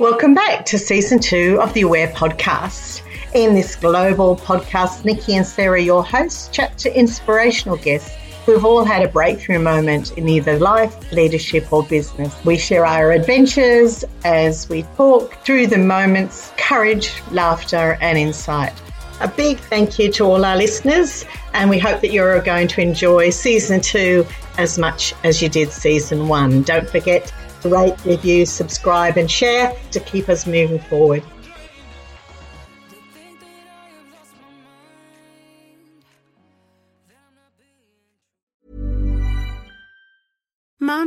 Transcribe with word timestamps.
Welcome 0.00 0.32
back 0.32 0.64
to 0.64 0.78
season 0.78 1.18
two 1.18 1.60
of 1.60 1.74
the 1.74 1.82
Aware 1.82 2.08
podcast. 2.08 3.02
In 3.34 3.54
this 3.54 3.76
global 3.76 4.34
podcast, 4.34 5.04
Nikki 5.04 5.36
and 5.36 5.46
Sarah, 5.46 5.82
your 5.82 6.02
hosts, 6.02 6.48
chat 6.48 6.78
to 6.78 6.98
inspirational 6.98 7.76
guests 7.76 8.16
who've 8.46 8.64
all 8.64 8.82
had 8.82 9.02
a 9.02 9.08
breakthrough 9.08 9.58
moment 9.58 10.16
in 10.16 10.26
either 10.26 10.58
life, 10.58 11.12
leadership, 11.12 11.70
or 11.70 11.82
business. 11.82 12.34
We 12.46 12.56
share 12.56 12.86
our 12.86 13.12
adventures 13.12 14.02
as 14.24 14.70
we 14.70 14.84
talk 14.96 15.34
through 15.44 15.66
the 15.66 15.76
moments, 15.76 16.50
courage, 16.56 17.12
laughter, 17.30 17.98
and 18.00 18.16
insight. 18.16 18.72
A 19.20 19.28
big 19.28 19.58
thank 19.58 19.98
you 19.98 20.10
to 20.12 20.24
all 20.24 20.46
our 20.46 20.56
listeners, 20.56 21.26
and 21.52 21.68
we 21.68 21.78
hope 21.78 22.00
that 22.00 22.10
you're 22.10 22.40
going 22.40 22.68
to 22.68 22.80
enjoy 22.80 23.28
season 23.28 23.82
two 23.82 24.26
as 24.56 24.78
much 24.78 25.12
as 25.24 25.42
you 25.42 25.50
did 25.50 25.70
season 25.70 26.26
one. 26.26 26.62
Don't 26.62 26.88
forget 26.88 27.30
rate, 27.64 27.94
review, 28.04 28.46
subscribe, 28.46 29.16
and 29.16 29.30
share 29.30 29.74
to 29.90 30.00
keep 30.00 30.28
us 30.28 30.46
moving 30.46 30.78
forward. 30.78 31.22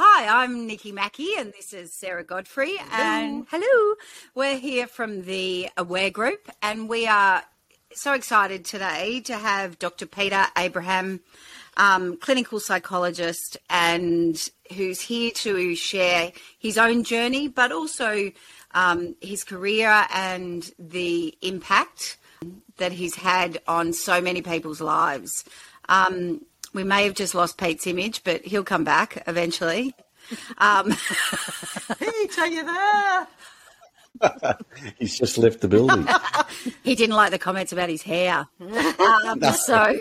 Hi, 0.00 0.44
I'm 0.44 0.68
Nikki 0.68 0.92
Mackey, 0.92 1.30
and 1.36 1.52
this 1.52 1.72
is 1.72 1.92
Sarah 1.92 2.22
Godfrey. 2.22 2.74
And 2.92 3.44
hello, 3.50 3.96
we're 4.32 4.56
here 4.56 4.86
from 4.86 5.22
the 5.22 5.70
Aware 5.76 6.10
Group, 6.10 6.48
and 6.62 6.88
we 6.88 7.08
are 7.08 7.42
so 7.92 8.12
excited 8.12 8.64
today 8.64 9.18
to 9.22 9.34
have 9.34 9.80
Dr. 9.80 10.06
Peter 10.06 10.46
Abraham, 10.56 11.18
um, 11.76 12.16
clinical 12.16 12.60
psychologist, 12.60 13.56
and 13.68 14.48
who's 14.76 15.00
here 15.00 15.32
to 15.32 15.74
share 15.74 16.30
his 16.60 16.78
own 16.78 17.02
journey, 17.02 17.48
but 17.48 17.72
also 17.72 18.30
um, 18.74 19.16
his 19.20 19.42
career 19.42 20.06
and 20.14 20.70
the 20.78 21.36
impact 21.42 22.18
that 22.76 22.92
he's 22.92 23.16
had 23.16 23.60
on 23.66 23.92
so 23.92 24.20
many 24.20 24.42
people's 24.42 24.80
lives. 24.80 25.44
Um, 25.88 26.42
we 26.74 26.84
may 26.84 27.04
have 27.04 27.14
just 27.14 27.34
lost 27.34 27.58
Pete's 27.58 27.86
image, 27.86 28.22
but 28.24 28.44
he'll 28.44 28.64
come 28.64 28.84
back 28.84 29.22
eventually. 29.26 29.94
Um, 30.58 30.90
Pete, 31.98 32.38
are 32.38 32.46
you 32.46 32.64
there? 32.64 33.26
He's 34.98 35.18
just 35.18 35.38
left 35.38 35.60
the 35.60 35.68
building. 35.68 36.06
he 36.82 36.94
didn't 36.94 37.14
like 37.16 37.30
the 37.30 37.38
comments 37.38 37.72
about 37.72 37.88
his 37.88 38.02
hair. 38.02 38.46
Um, 38.98 39.42
So, 39.42 39.96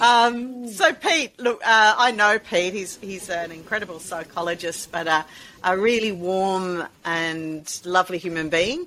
Um, 0.00 0.68
so 0.68 0.92
Pete, 0.92 1.38
look, 1.40 1.60
uh, 1.64 1.94
I 1.96 2.10
know 2.10 2.38
Pete. 2.38 2.74
He's 2.74 2.96
he's 2.96 3.30
an 3.30 3.50
incredible 3.50 3.98
psychologist, 3.98 4.92
but 4.92 5.06
a, 5.06 5.24
a 5.64 5.76
really 5.78 6.12
warm 6.12 6.84
and 7.04 7.80
lovely 7.84 8.18
human 8.18 8.48
being. 8.48 8.86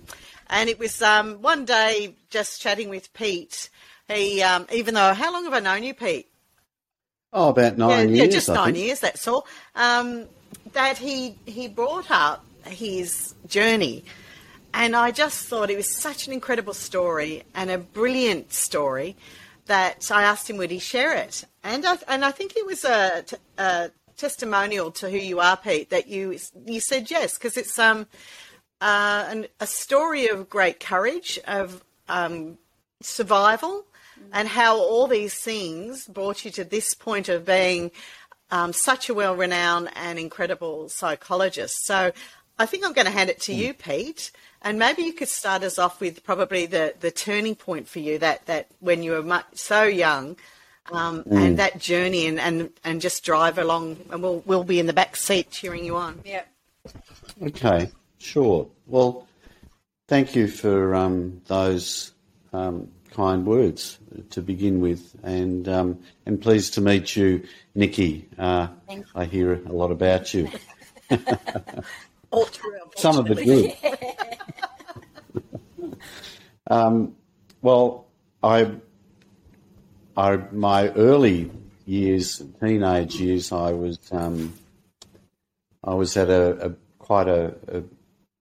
And 0.50 0.70
it 0.70 0.80
was 0.80 1.02
um, 1.02 1.42
one 1.42 1.66
day 1.66 2.16
just 2.30 2.62
chatting 2.62 2.90
with 2.90 3.12
Pete. 3.14 3.70
He, 4.10 4.42
um, 4.42 4.66
even 4.74 4.96
though, 4.96 5.14
how 5.14 5.32
long 5.32 5.44
have 5.44 5.54
I 5.54 5.60
known 5.60 5.84
you, 5.84 5.94
Pete? 5.94 6.28
Oh, 7.32 7.50
about 7.50 7.78
nine 7.78 8.10
yeah, 8.10 8.16
years. 8.16 8.28
yeah, 8.28 8.34
just 8.34 8.50
I 8.50 8.56
nine 8.56 8.74
think. 8.74 8.86
years. 8.86 9.00
That's 9.00 9.28
all. 9.28 9.46
Um, 9.76 10.26
that 10.74 10.98
he 10.98 11.36
he 11.46 11.68
brought 11.68 12.10
up 12.10 12.44
his 12.66 13.36
journey, 13.48 14.04
and 14.74 14.96
I 14.96 15.12
just 15.12 15.46
thought 15.46 15.70
it 15.70 15.78
was 15.78 15.96
such 15.96 16.26
an 16.26 16.34
incredible 16.34 16.74
story 16.74 17.44
and 17.54 17.70
a 17.70 17.78
brilliant 17.78 18.52
story 18.52 19.16
that 19.68 20.10
I 20.12 20.24
asked 20.24 20.50
him 20.50 20.58
would 20.58 20.72
he 20.72 20.80
share 20.80 21.14
it, 21.16 21.44
and 21.64 21.86
I, 21.86 21.98
and 22.08 22.26
I 22.26 22.32
think 22.32 22.58
it 22.58 22.66
was 22.66 22.84
a, 22.84 23.22
t- 23.22 23.38
a 23.60 23.92
testimonial 24.18 24.90
to 24.94 25.10
who 25.12 25.18
you 25.18 25.40
are, 25.40 25.56
Pete. 25.56 25.92
That 25.92 26.08
you 26.08 26.36
you 26.66 26.80
said 26.80 27.12
yes 27.12 27.38
because 27.38 27.58
it's 27.58 27.78
um 27.78 28.08
uh, 28.82 29.26
an, 29.28 29.48
a 29.60 29.68
story 29.68 30.28
of 30.30 30.50
great 30.50 30.80
courage 30.80 31.40
of 31.46 31.84
um, 32.08 32.58
survival 33.02 33.86
and 34.32 34.48
how 34.48 34.78
all 34.78 35.08
these 35.08 35.34
things 35.34 36.06
brought 36.08 36.46
you 36.46 36.52
to 36.52 36.64
this 36.64 36.94
point 36.94 37.30
of 37.30 37.46
being 37.46 37.92
um, 38.52 38.74
such 38.74 39.10
a 39.10 39.14
well 39.14 39.36
renowned 39.36 39.90
and 39.96 40.20
incredible 40.20 40.90
psychologist. 40.90 41.86
So 41.86 42.12
I 42.58 42.66
think 42.66 42.86
I'm 42.86 42.94
going 42.94 43.06
to 43.06 43.12
hand 43.12 43.30
it 43.30 43.40
to 43.42 43.54
you, 43.54 43.74
Pete. 43.74 44.32
And 44.62 44.78
maybe 44.78 45.04
you 45.04 45.14
could 45.14 45.30
start 45.30 45.64
us 45.64 45.80
off 45.80 46.02
with 46.02 46.24
probably 46.24 46.66
the, 46.66 46.94
the 47.00 47.12
turning 47.12 47.56
point 47.56 47.88
for 47.88 48.00
you 48.00 48.18
that, 48.20 48.46
that 48.48 48.68
when 48.80 49.04
you 49.04 49.12
were 49.12 49.24
much, 49.24 49.46
so 49.54 49.84
young 49.84 50.36
um, 50.92 51.24
and 51.32 51.60
that 51.60 51.80
journey 51.80 52.28
and, 52.28 52.40
and, 52.40 52.70
and 52.84 53.00
just 53.00 53.24
drive 53.24 53.58
along 53.58 53.98
and 54.12 54.22
we'll, 54.22 54.44
we'll 54.46 54.66
be 54.66 54.80
in 54.80 54.86
the 54.86 54.94
back 54.94 55.16
seat 55.16 55.50
cheering 55.50 55.86
you 55.86 55.96
on. 55.96 56.20
yeah. 56.26 56.44
Okay, 57.42 57.90
sure. 58.18 58.68
Well, 58.86 59.28
thank 60.08 60.36
you 60.36 60.48
for 60.48 60.96
um, 60.96 61.42
those 61.48 62.12
um, 62.52 62.92
kind 63.20 63.46
words 63.46 64.00
to 64.30 64.42
begin 64.42 64.80
with, 64.80 65.14
and 65.24 65.68
um, 65.68 66.00
and 66.26 66.42
pleased 66.42 66.76
to 66.76 66.80
meet 66.80 67.18
you, 67.18 67.44
Nikki. 67.76 68.30
Uh, 68.38 68.70
I 69.14 69.26
hear 69.26 69.56
a 69.56 69.74
lot 69.74 69.92
about 69.92 70.34
you. 70.34 70.48
All 72.32 72.46
true, 72.46 72.80
Some 72.96 73.18
of 73.18 73.30
it 73.30 73.44
good. 73.44 73.76
um, 76.68 77.14
well, 77.62 78.08
I, 78.42 78.72
I, 80.16 80.38
my 80.54 80.88
early 80.92 81.52
years, 81.86 82.42
teenage 82.62 83.16
years, 83.16 83.52
I 83.52 83.74
was, 83.74 84.00
um, 84.14 84.54
I 85.84 85.94
was 85.94 86.16
at 86.16 86.30
a, 86.30 86.68
a 86.68 86.76
quite 87.00 87.28
a, 87.28 87.54
a, 87.68 87.84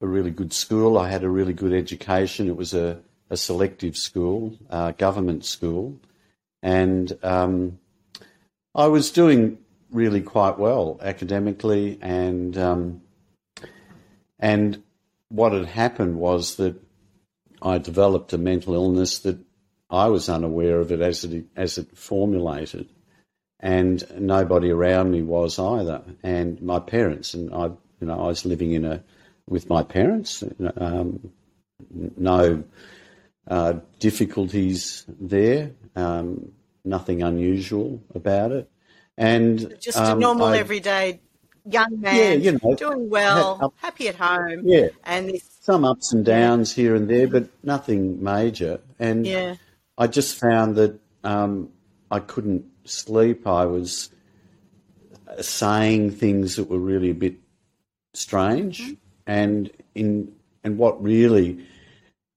a 0.03 0.07
really 0.07 0.31
good 0.31 0.53
school. 0.53 0.99
I 0.99 1.11
had 1.11 1.25
a 1.25 1.29
really 1.29 1.55
good 1.55 1.73
education. 1.73 2.47
It 2.47 2.57
was 2.57 2.75
a, 2.75 3.01
a 3.31 3.37
selective 3.37 3.97
school, 3.97 4.57
uh, 4.71 4.93
government 4.93 5.45
school, 5.45 5.99
and 6.63 7.17
um, 7.23 7.79
I 8.75 8.87
was 8.87 9.11
doing 9.11 9.59
really 9.91 10.21
quite 10.21 10.59
well 10.59 10.99
academically, 11.03 11.99
and 12.01 12.57
um, 12.57 13.03
and 14.39 14.83
what 15.29 15.53
had 15.53 15.67
happened 15.67 16.17
was 16.17 16.57
that 16.57 16.81
I 17.61 17.79
developed 17.79 18.33
a 18.33 18.39
mental 18.39 18.75
illness 18.75 19.19
that 19.21 19.39
I 19.91 20.09
was 20.09 20.29
unaware 20.29 20.81
of 20.81 20.93
it 20.93 21.01
as 21.01 21.25
it 21.25 21.47
as 21.57 21.79
it 21.79 21.97
formulated, 21.97 22.89
and 23.61 24.05
nobody 24.19 24.71
around 24.71 25.11
me 25.11 25.23
was 25.23 25.59
either. 25.59 26.03
And 26.23 26.61
my 26.63 26.79
parents 26.79 27.35
and 27.35 27.53
I, 27.53 27.67
you 28.01 28.07
know, 28.07 28.21
I 28.21 28.27
was 28.29 28.45
living 28.45 28.73
in 28.73 28.85
a 28.85 29.03
with 29.47 29.69
my 29.69 29.83
parents. 29.83 30.45
Um, 30.77 31.33
no 32.17 32.65
difficulties 33.99 35.05
there. 35.21 35.73
Um, 35.97 36.53
nothing 36.85 37.23
unusual 37.23 38.03
about 38.15 38.53
it, 38.53 38.71
and 39.17 39.75
Just 39.81 39.99
um, 39.99 40.19
a 40.19 40.21
normal, 40.21 40.47
I- 40.49 40.59
everyday 40.59 41.21
young 41.65 42.01
man, 42.01 42.17
Yeah, 42.17 42.33
you 42.33 42.59
know, 42.63 42.75
doing 42.75 43.11
well, 43.11 43.59
up- 43.61 43.75
happy 43.77 44.09
at 44.09 44.15
home. 44.17 44.63
Yeah. 44.65 44.89
And 45.05 45.29
this, 45.29 45.45
some 45.61 45.85
ups 45.85 46.13
and 46.13 46.25
downs 46.25 46.73
here 46.75 46.95
and 46.95 47.11
there, 47.11 47.29
but 47.29 47.49
nothing 47.63 48.23
major. 48.23 48.81
And 48.99 49.27
yeah. 49.27 49.57
I 49.99 50.07
just 50.07 50.39
found 50.39 50.77
that 50.77 50.99
um, 51.25 51.69
I 52.11 52.21
couldn't 52.21 52.65
sleep. 52.85 53.47
I 53.47 53.67
was 53.67 54.09
uh, 55.27 55.43
saying 55.43 56.13
things 56.13 56.57
that 56.57 56.71
were 56.71 56.79
really 56.79 57.11
a 57.11 57.15
bit 57.15 57.37
strange, 58.15 58.95
and 59.27 59.71
in 59.95 60.33
and 60.65 60.79
what 60.79 61.03
really 61.03 61.67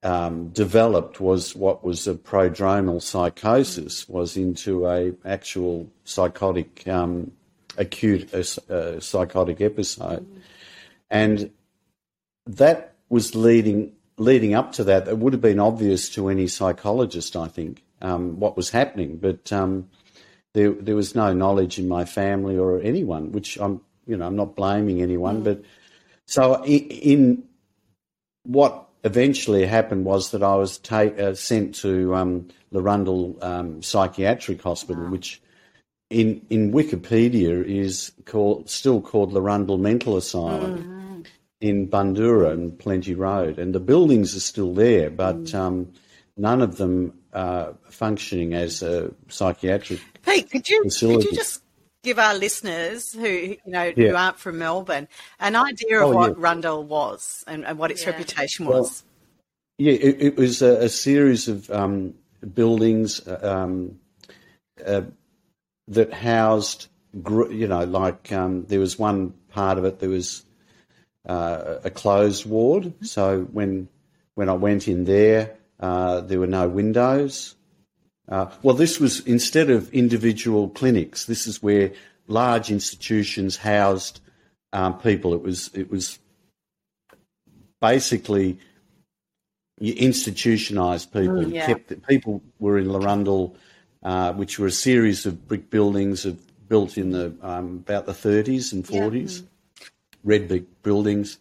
um, 0.03 0.49
developed 0.49 1.19
was 1.19 1.55
what 1.55 1.83
was 1.83 2.07
a 2.07 2.15
prodromal 2.15 3.01
psychosis, 3.01 4.09
was 4.09 4.35
into 4.35 4.87
a 4.87 5.13
actual 5.25 5.91
psychotic, 6.03 6.87
um, 6.87 7.31
acute 7.77 8.33
uh, 8.33 8.73
uh, 8.73 8.99
psychotic 8.99 9.61
episode, 9.61 10.25
and 11.09 11.51
that 12.47 12.95
was 13.09 13.35
leading 13.35 13.93
leading 14.17 14.53
up 14.53 14.71
to 14.73 14.83
that. 14.85 15.07
It 15.07 15.17
would 15.17 15.33
have 15.33 15.41
been 15.41 15.59
obvious 15.59 16.09
to 16.11 16.29
any 16.29 16.47
psychologist, 16.47 17.35
I 17.35 17.47
think, 17.47 17.83
um, 18.01 18.39
what 18.39 18.57
was 18.57 18.71
happening, 18.71 19.17
but 19.17 19.51
um, 19.53 19.89
there 20.53 20.71
there 20.71 20.95
was 20.95 21.13
no 21.15 21.33
knowledge 21.33 21.77
in 21.77 21.87
my 21.87 22.05
family 22.05 22.57
or 22.57 22.81
anyone, 22.81 23.31
which 23.31 23.57
I'm 23.59 23.81
you 24.07 24.17
know 24.17 24.25
I'm 24.25 24.35
not 24.35 24.55
blaming 24.55 25.01
anyone, 25.01 25.43
but 25.43 25.61
so 26.25 26.63
in, 26.63 26.87
in 26.87 27.43
what 28.43 28.87
eventually 29.03 29.65
happened 29.65 30.05
was 30.05 30.31
that 30.31 30.43
I 30.43 30.55
was 30.55 30.77
ta- 30.77 31.15
uh, 31.17 31.33
sent 31.33 31.75
to 31.75 32.15
um, 32.15 32.47
Larundel 32.73 33.41
um, 33.43 33.81
Psychiatric 33.81 34.61
Hospital, 34.61 35.05
which 35.05 35.41
in 36.09 36.45
in 36.49 36.71
Wikipedia 36.71 37.65
is 37.65 38.11
called 38.25 38.69
still 38.69 39.01
called 39.01 39.33
Larundel 39.33 39.79
Mental 39.79 40.17
Asylum 40.17 41.23
in 41.61 41.87
Bundoora 41.87 42.51
and 42.51 42.77
Plenty 42.77 43.15
Road, 43.15 43.59
and 43.59 43.73
the 43.73 43.79
buildings 43.79 44.35
are 44.35 44.41
still 44.41 44.73
there, 44.73 45.09
but 45.09 45.53
um, 45.53 45.93
none 46.35 46.61
of 46.61 46.77
them 46.77 47.13
are 47.33 47.75
functioning 47.89 48.53
as 48.53 48.81
a 48.81 49.13
psychiatric. 49.29 50.01
Pete, 50.25 50.49
could 50.49 50.67
you 50.69 50.81
could 50.81 51.23
you 51.23 51.33
just 51.33 51.63
give 52.03 52.19
our 52.19 52.33
listeners 52.33 53.13
who 53.13 53.27
you 53.27 53.57
know 53.65 53.91
Yeah. 53.95 54.09
who 54.09 54.15
aren't 54.15 54.39
from 54.39 54.57
Melbourne 54.57 55.07
an 55.39 55.55
idea 55.55 56.01
of 56.01 56.09
Oh, 56.09 56.15
what 56.15 56.29
yeah. 56.31 56.35
Rundle 56.37 56.83
was 56.83 57.43
and, 57.47 57.65
and 57.65 57.77
what 57.77 57.91
its 57.91 58.01
Yeah. 58.01 58.11
reputation 58.11 58.65
Well, 58.65 58.81
was? 58.81 59.03
Yeah, 59.77 59.93
it, 59.93 60.21
it 60.21 60.37
was 60.37 60.61
a, 60.61 60.83
a 60.85 60.89
series 60.89 61.47
of 61.47 61.69
um, 61.71 62.13
buildings 62.53 63.25
um, 63.27 63.99
uh, 64.85 65.01
that 65.87 66.13
housed, 66.13 66.87
you 67.13 67.67
know, 67.67 67.83
like 67.85 68.31
um, 68.31 68.65
there 68.65 68.79
was 68.79 68.99
one 68.99 69.31
part 69.49 69.77
of 69.77 69.85
it. 69.85 69.99
that 69.99 70.09
was 70.09 70.45
uh, 71.27 71.77
a 71.83 71.89
closed 71.89 72.45
ward. 72.45 72.93
So 73.05 73.41
when 73.41 73.87
when 74.35 74.49
I 74.49 74.53
went 74.53 74.87
in 74.87 75.03
there, 75.05 75.57
uh, 75.79 76.21
there 76.21 76.39
were 76.39 76.47
no 76.47 76.67
windows. 76.67 77.55
Uh, 78.31 78.49
well, 78.63 78.75
this 78.75 78.97
was 78.97 79.19
instead 79.27 79.69
of 79.69 79.93
individual 79.93 80.69
clinics. 80.69 81.25
This 81.25 81.45
is 81.45 81.61
where 81.61 81.91
large 82.27 82.71
institutions 82.71 83.57
housed 83.57 84.21
um, 84.71 84.97
people. 84.99 85.33
It 85.33 85.43
was 85.43 85.69
it 85.73 85.91
was 85.91 86.17
basically 87.81 88.57
you 89.81 89.93
institutionalised 89.95 91.11
people. 91.11 91.45
You 91.45 91.55
yeah. 91.55 91.65
kept 91.65 92.07
people 92.07 92.41
were 92.57 92.77
in 92.77 92.87
Larundel, 92.87 93.53
uh, 94.01 94.31
which 94.31 94.57
were 94.57 94.67
a 94.67 94.71
series 94.71 95.25
of 95.25 95.47
brick 95.47 95.69
buildings 95.69 96.25
of, 96.25 96.39
built 96.69 96.97
in 96.97 97.11
the 97.11 97.35
um, 97.41 97.83
about 97.85 98.05
the 98.05 98.13
30s 98.13 98.71
and 98.71 98.85
40s, 98.85 99.43
red 100.23 100.47
brick 100.47 100.83
buildings, 100.83 101.37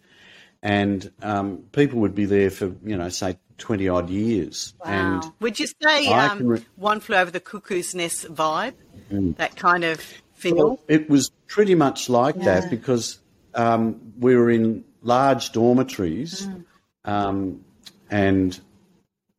and 0.62 1.11
um, 1.23 1.65
people 1.73 2.01
would 2.01 2.15
be 2.15 2.25
there 2.27 2.51
for 2.51 2.67
you 2.85 2.97
know 2.97 3.09
say 3.09 3.39
20 3.59 3.89
odd 3.89 4.09
years. 4.11 4.75
And 4.85 5.23
Would 5.41 5.61
you 5.61 5.67
say 5.83 6.07
um, 6.09 6.47
re- 6.47 6.59
Mm. 6.61 6.65
one 6.77 7.01
flew 7.01 7.17
over 7.17 7.31
the 7.31 7.41
cuckoo's 7.41 7.95
nest 7.95 8.27
vibe? 8.33 8.75
That 9.11 9.57
kind 9.57 9.85
of 9.85 10.01
feel. 10.35 10.57
Well, 10.57 10.81
it 10.89 11.11
was 11.11 11.31
pretty 11.47 11.75
much 11.75 12.09
like 12.09 12.37
that 12.43 12.71
because 12.71 13.19
um, 13.55 14.01
we 14.19 14.35
were 14.37 14.51
in 14.51 14.85
large 15.03 15.53
dormitories, 15.53 16.49
um, 17.05 17.65
and 18.11 18.59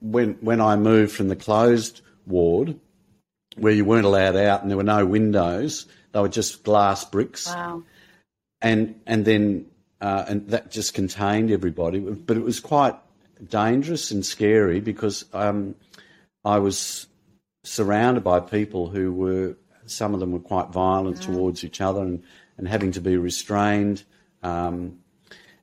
when 0.02 0.34
when 0.42 0.60
I 0.62 0.76
moved 0.76 1.14
from 1.14 1.28
the 1.30 1.36
closed 1.36 2.02
ward, 2.28 2.80
where 3.56 3.74
you 3.74 3.86
weren't 3.86 4.06
allowed 4.06 4.36
out 4.36 4.62
and 4.62 4.70
there 4.70 4.78
were 4.78 4.84
no 4.84 5.06
windows, 5.06 5.86
they 6.12 6.20
were 6.20 6.30
just 6.30 6.64
glass 6.64 7.06
bricks, 7.06 7.48
Wow. 7.48 7.84
and 8.62 9.00
and 9.08 9.24
then 9.26 9.66
uh, 10.02 10.26
and 10.28 10.48
that 10.50 10.72
just 10.72 10.94
contained 10.94 11.52
everybody, 11.52 12.00
but 12.00 12.36
it 12.36 12.44
was 12.44 12.60
quite 12.60 12.96
dangerous 13.48 14.12
and 14.12 14.26
scary 14.26 14.80
because 14.80 15.26
um, 15.34 15.76
I 16.44 16.60
was 16.60 17.08
surrounded 17.64 18.24
by 18.24 18.40
people 18.40 18.90
who 18.90 19.14
were 19.14 19.58
some 19.86 20.14
of 20.14 20.20
them 20.20 20.32
were 20.32 20.40
quite 20.40 20.70
violent 20.70 21.22
towards 21.22 21.64
each 21.64 21.82
other 21.82 22.02
and, 22.02 22.24
and 22.58 22.68
having 22.68 22.94
to 22.94 23.02
be 23.02 23.18
restrained 23.18 24.04
um, 24.42 25.00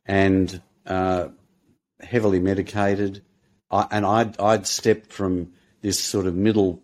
and 0.07 0.61
uh, 0.87 1.29
heavily 2.01 2.41
medicated. 2.41 3.23
I, 3.71 3.87
and 3.91 4.05
I'd, 4.05 4.39
I'd 4.41 4.67
stepped 4.67 5.13
from 5.13 5.53
this 5.83 5.99
sort 5.99 6.27
of 6.27 6.35
middle 6.35 6.83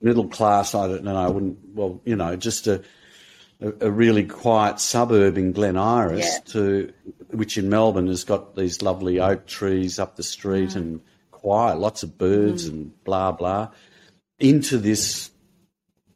middle 0.00 0.28
class. 0.28 0.74
I 0.74 0.88
don't 0.88 1.04
know. 1.04 1.16
I 1.16 1.28
wouldn't. 1.28 1.58
Well, 1.74 2.00
you 2.04 2.16
know, 2.16 2.36
just 2.36 2.66
a 2.66 2.82
a, 3.60 3.86
a 3.86 3.90
really 3.90 4.24
quiet 4.24 4.80
suburb 4.80 5.36
in 5.38 5.52
Glen 5.52 5.76
Iris 5.76 6.24
Yeah. 6.26 6.38
to 6.52 6.92
which 7.30 7.56
in 7.58 7.68
Melbourne 7.68 8.08
has 8.08 8.24
got 8.24 8.56
these 8.56 8.82
lovely 8.82 9.20
oak 9.20 9.46
trees 9.46 9.98
up 9.98 10.16
the 10.16 10.22
street 10.22 10.74
and 10.74 11.00
quiet, 11.30 11.78
lots 11.78 12.02
of 12.02 12.18
birds 12.18 12.66
and 12.66 12.92
blah 13.04 13.32
blah, 13.32 13.68
into 14.38 14.78
this 14.78 15.30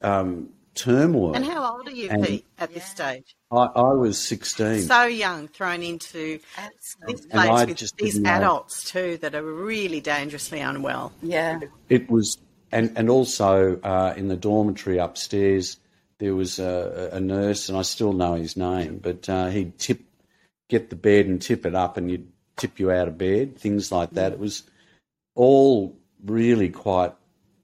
um, 0.02 0.50
turmoil. 0.74 1.34
and 1.34 1.44
how 1.44 1.76
old 1.76 1.86
are 1.88 1.92
you, 1.92 2.08
and- 2.10 2.24
Pete, 2.26 2.44
at 2.58 2.72
this 2.74 2.84
stage? 2.84 3.36
I, 3.50 3.66
I 3.76 3.92
was 3.92 4.18
sixteen. 4.18 4.80
So 4.82 5.04
young, 5.04 5.46
thrown 5.48 5.82
into 5.82 6.40
this 7.06 7.26
place 7.26 7.48
I 7.48 7.64
with 7.64 7.76
just 7.76 7.96
these 7.96 8.14
didn't 8.14 8.24
know. 8.24 8.30
adults 8.32 8.90
too 8.90 9.18
that 9.18 9.34
are 9.36 9.42
really 9.44 10.00
dangerously 10.00 10.58
unwell. 10.60 11.12
Yeah. 11.22 11.60
It 11.88 12.10
was, 12.10 12.38
and 12.72 12.92
and 12.96 13.08
also 13.08 13.78
uh, 13.80 14.14
in 14.16 14.26
the 14.28 14.36
dormitory 14.36 14.98
upstairs, 14.98 15.76
there 16.18 16.34
was 16.34 16.58
a, 16.58 17.10
a 17.12 17.20
nurse, 17.20 17.68
and 17.68 17.76
I 17.78 17.82
still 17.82 18.12
know 18.12 18.34
his 18.34 18.56
name, 18.56 18.98
but 19.02 19.28
uh, 19.28 19.48
he'd 19.48 19.78
tip, 19.78 20.00
get 20.68 20.90
the 20.90 20.96
bed 20.96 21.26
and 21.26 21.40
tip 21.42 21.66
it 21.66 21.74
up, 21.74 21.96
and 21.96 22.10
you'd 22.10 22.28
tip 22.56 22.78
you 22.78 22.90
out 22.90 23.08
of 23.08 23.18
bed, 23.18 23.58
things 23.58 23.90
like 23.90 24.10
that. 24.12 24.32
It 24.32 24.38
was 24.38 24.62
all 25.34 25.96
really 26.24 26.68
quite 26.70 27.12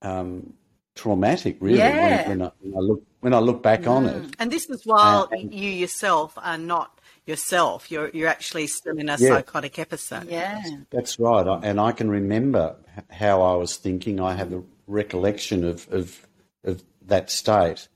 um, 0.03 0.53
traumatic, 0.97 1.59
really. 1.61 1.79
Yeah. 1.79 2.29
When, 2.29 2.39
when, 2.41 2.49
I, 2.49 2.53
when 2.61 2.75
I 2.75 2.81
look 2.81 3.03
when 3.21 3.35
I 3.35 3.39
look 3.39 3.63
back 3.63 3.87
on 3.87 4.07
it, 4.07 4.35
And 4.39 4.51
this 4.51 4.69
is 4.71 4.85
while 4.85 5.29
and- 5.31 5.53
you 5.53 5.69
yourself 5.71 6.33
are 6.37 6.59
not 6.59 6.99
yourself. 7.27 7.91
You're 7.91 8.09
you're 8.13 8.29
actually 8.29 8.67
still 8.67 8.99
in 8.99 9.09
a 9.09 9.17
Yeah. 9.19 9.29
psychotic 9.37 9.79
episode. 9.79 10.29
Yeah. 10.29 10.61
That's 10.91 11.19
right, 11.21 11.47
I- 11.47 11.61
and 11.63 11.79
I 11.81 11.93
can 11.93 12.11
remember 12.11 12.77
how 13.11 13.43
I 13.43 13.55
was 13.57 13.77
thinking. 13.77 14.21
I 14.21 14.35
have 14.35 14.53
a 14.53 14.63
recollection 14.87 15.65
of 15.65 15.87
of, 15.93 16.27
of 16.65 16.83
that 17.07 17.31
state, 17.31 17.89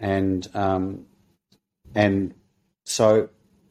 and 0.00 0.48
um, 0.54 1.06
and 1.94 2.34
so 2.84 3.28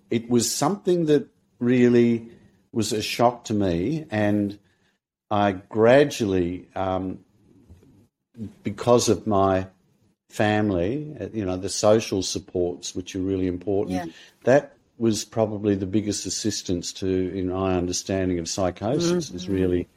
it 0.09 0.29
was 0.29 0.53
something 0.53 1.05
that 1.05 1.27
really 1.59 2.29
was 2.71 2.91
a 2.93 3.01
shock 3.01 3.45
to 3.45 3.53
me, 3.53 4.05
and 4.09 4.59
I 5.31 5.53
gradually, 5.53 6.67
um, 6.75 7.19
because 8.63 9.09
of 9.09 9.25
my 9.25 9.67
family, 10.29 11.15
uh, 11.19 11.27
you 11.33 11.45
know, 11.45 11.57
the 11.57 11.69
social 11.69 12.21
supports, 12.21 12.93
which 12.93 13.15
are 13.15 13.19
really 13.19 13.47
important. 13.47 13.95
Yeah. 13.95 14.11
That 14.43 14.77
was 14.97 15.25
probably 15.25 15.75
the 15.75 15.85
biggest 15.85 16.25
assistance 16.25 16.93
to, 16.93 17.07
in 17.07 17.49
my 17.49 17.75
understanding 17.75 18.39
of 18.39 18.47
psychosis, 18.47 19.31
is 19.31 19.49
really 19.49 19.87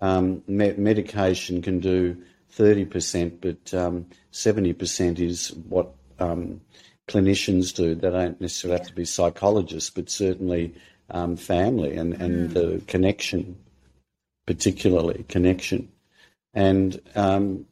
um, 0.00 0.42
me- 0.46 0.74
medication 0.76 1.62
can 1.62 1.80
do 1.80 2.22
30%, 2.56 3.40
but 3.40 3.74
um, 3.74 4.06
70% 4.32 5.20
is 5.20 5.52
what 5.68 5.90
um, 6.18 6.60
clinicians 7.08 7.74
do. 7.74 7.94
They 7.94 8.10
don't 8.10 8.40
necessarily 8.40 8.78
have 8.78 8.88
to 8.88 8.94
be 8.94 9.04
psychologists, 9.04 9.90
but 9.90 10.10
certainly 10.10 10.74
um, 11.10 11.36
family 11.36 11.96
and, 11.96 12.14
and 12.14 12.50
the 12.50 12.82
connection, 12.86 13.56
particularly 14.46 15.24
connection. 15.28 15.88
and 16.54 17.00
um, 17.14 17.66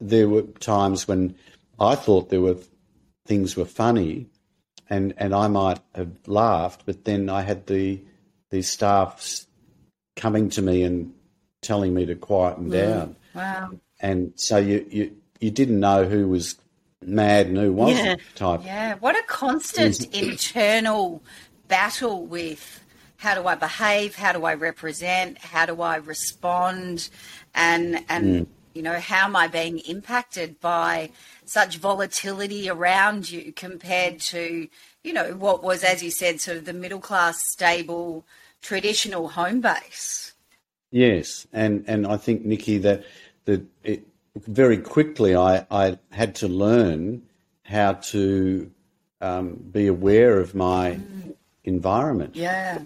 there 0.00 0.28
were 0.28 0.42
times 0.42 1.08
when 1.08 1.34
I 1.78 1.94
thought 1.94 2.30
there 2.30 2.40
were 2.40 2.58
things 3.26 3.56
were 3.56 3.64
funny, 3.64 4.26
and 4.88 5.14
and 5.18 5.34
I 5.34 5.48
might 5.48 5.80
have 5.94 6.12
laughed, 6.26 6.84
but 6.86 7.04
then 7.04 7.28
I 7.28 7.42
had 7.42 7.66
the 7.66 8.00
the 8.50 8.62
staff 8.62 9.44
coming 10.16 10.50
to 10.50 10.62
me 10.62 10.82
and 10.82 11.12
telling 11.62 11.94
me 11.94 12.06
to 12.06 12.14
quieten 12.14 12.70
down. 12.70 13.16
Wow. 13.34 13.72
And 14.00 14.32
so 14.36 14.58
you, 14.58 14.86
you 14.90 15.16
you 15.40 15.50
didn't 15.50 15.80
know 15.80 16.04
who 16.04 16.28
was 16.28 16.56
mad 17.04 17.46
and 17.46 17.56
who 17.56 17.72
wasn't 17.72 18.06
Yeah. 18.06 18.16
type. 18.34 18.60
Yeah. 18.64 18.94
What 18.96 19.16
a 19.16 19.22
constant 19.26 19.94
mm-hmm. 19.94 20.30
internal 20.30 21.22
battle 21.68 22.26
with 22.26 22.84
how 23.18 23.34
do 23.34 23.46
I 23.46 23.54
behave? 23.56 24.14
How 24.14 24.32
do 24.32 24.44
I 24.44 24.54
represent? 24.54 25.38
How 25.38 25.66
do 25.66 25.82
I 25.82 25.96
respond? 25.96 27.10
And 27.54 28.04
and 28.08 28.26
mm. 28.26 28.46
you 28.74 28.82
know, 28.82 28.98
how 28.98 29.24
am 29.24 29.36
I 29.36 29.48
being 29.48 29.78
impacted 29.80 30.60
by 30.60 31.10
such 31.44 31.78
volatility 31.78 32.68
around 32.68 33.30
you 33.30 33.52
compared 33.52 34.20
to, 34.20 34.68
you 35.02 35.12
know, 35.12 35.34
what 35.34 35.62
was, 35.62 35.82
as 35.82 36.02
you 36.02 36.10
said, 36.10 36.40
sort 36.40 36.58
of 36.58 36.64
the 36.64 36.72
middle 36.72 37.00
class, 37.00 37.42
stable, 37.48 38.24
traditional 38.62 39.28
home 39.28 39.60
base? 39.60 40.32
Yes, 40.90 41.46
and 41.52 41.84
and 41.88 42.06
I 42.06 42.16
think 42.16 42.44
Nikki 42.44 42.78
that 42.78 43.04
that 43.48 43.64
it, 43.82 44.06
very 44.36 44.76
quickly 44.78 45.34
I 45.34 45.66
I 45.70 45.98
had 46.10 46.34
to 46.36 46.48
learn 46.48 47.22
how 47.64 47.94
to 48.12 48.70
um, 49.20 49.54
be 49.72 49.86
aware 49.86 50.38
of 50.38 50.54
my 50.54 51.00
environment. 51.64 52.36
Yeah. 52.36 52.80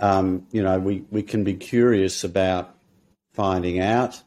Um, 0.00 0.46
you 0.52 0.62
know, 0.62 0.78
we 0.78 1.04
we 1.10 1.22
can 1.22 1.42
be 1.44 1.54
curious 1.54 2.24
about 2.24 2.74
finding 3.34 3.80
out 3.80 4.22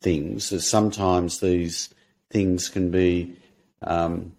things. 0.00 0.52
As 0.52 0.68
sometimes 0.68 1.40
these 1.40 1.88
things 2.30 2.68
can 2.68 2.90
be 2.90 3.36
um, 3.82 4.32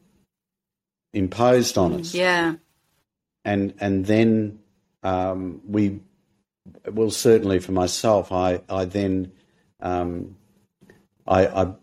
imposed 1.13 1.77
on 1.77 1.94
us 2.00 2.13
Yeah. 2.13 2.56
and 3.46 3.74
and 3.80 4.06
then 4.06 4.60
um, 5.04 5.62
we 5.68 6.00
well 6.92 7.10
certainly 7.12 7.60
for 7.60 7.72
myself 7.72 8.32
I 8.32 8.62
I 8.70 8.86
then 8.86 9.32
um, 9.81 10.36
I, 11.27 11.48
I 11.48 11.74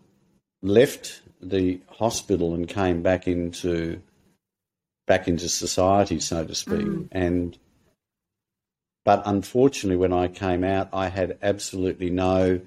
left 0.61 1.21
the 1.41 1.79
hospital 1.87 2.53
and 2.53 2.67
came 2.67 3.01
back 3.01 3.27
into 3.27 4.01
back 5.07 5.27
into 5.27 5.47
society 5.47 6.19
so 6.19 6.43
to 6.43 6.55
speak. 6.55 6.79
Mm. 6.79 7.07
And 7.11 7.57
but 9.03 9.21
unfortunately 9.25 9.97
when 9.97 10.13
I 10.13 10.27
came 10.27 10.63
out 10.63 10.89
I 10.91 11.09
had 11.09 11.37
absolutely 11.43 12.09
no 12.09 12.61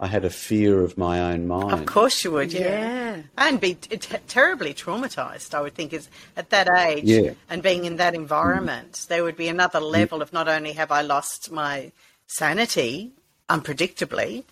I 0.00 0.06
had 0.06 0.24
a 0.24 0.30
fear 0.30 0.82
of 0.82 0.96
my 0.96 1.32
own 1.32 1.48
mind. 1.48 1.72
Of 1.72 1.86
course 1.86 2.22
you 2.22 2.30
would, 2.30 2.52
yeah. 2.52 3.22
And 3.36 3.60
be 3.60 3.74
t- 3.74 3.96
t- 3.96 4.16
terribly 4.28 4.72
traumatized, 4.72 5.54
I 5.54 5.60
would 5.60 5.74
think, 5.74 5.92
is 5.92 6.08
at 6.36 6.50
that 6.50 6.68
age 6.70 7.02
Yeah. 7.04 7.32
and 7.50 7.64
being 7.64 7.84
in 7.84 7.96
that 7.96 8.14
environment, 8.14 8.92
mm. 8.92 9.06
there 9.08 9.24
would 9.24 9.36
be 9.36 9.48
another 9.48 9.80
mm. 9.80 9.90
level 9.90 10.22
of 10.22 10.32
not 10.32 10.46
only 10.46 10.72
have 10.74 10.92
I 10.92 11.02
lost 11.02 11.50
my 11.50 11.90
sanity 12.28 13.10
unpredictably, 13.48 14.44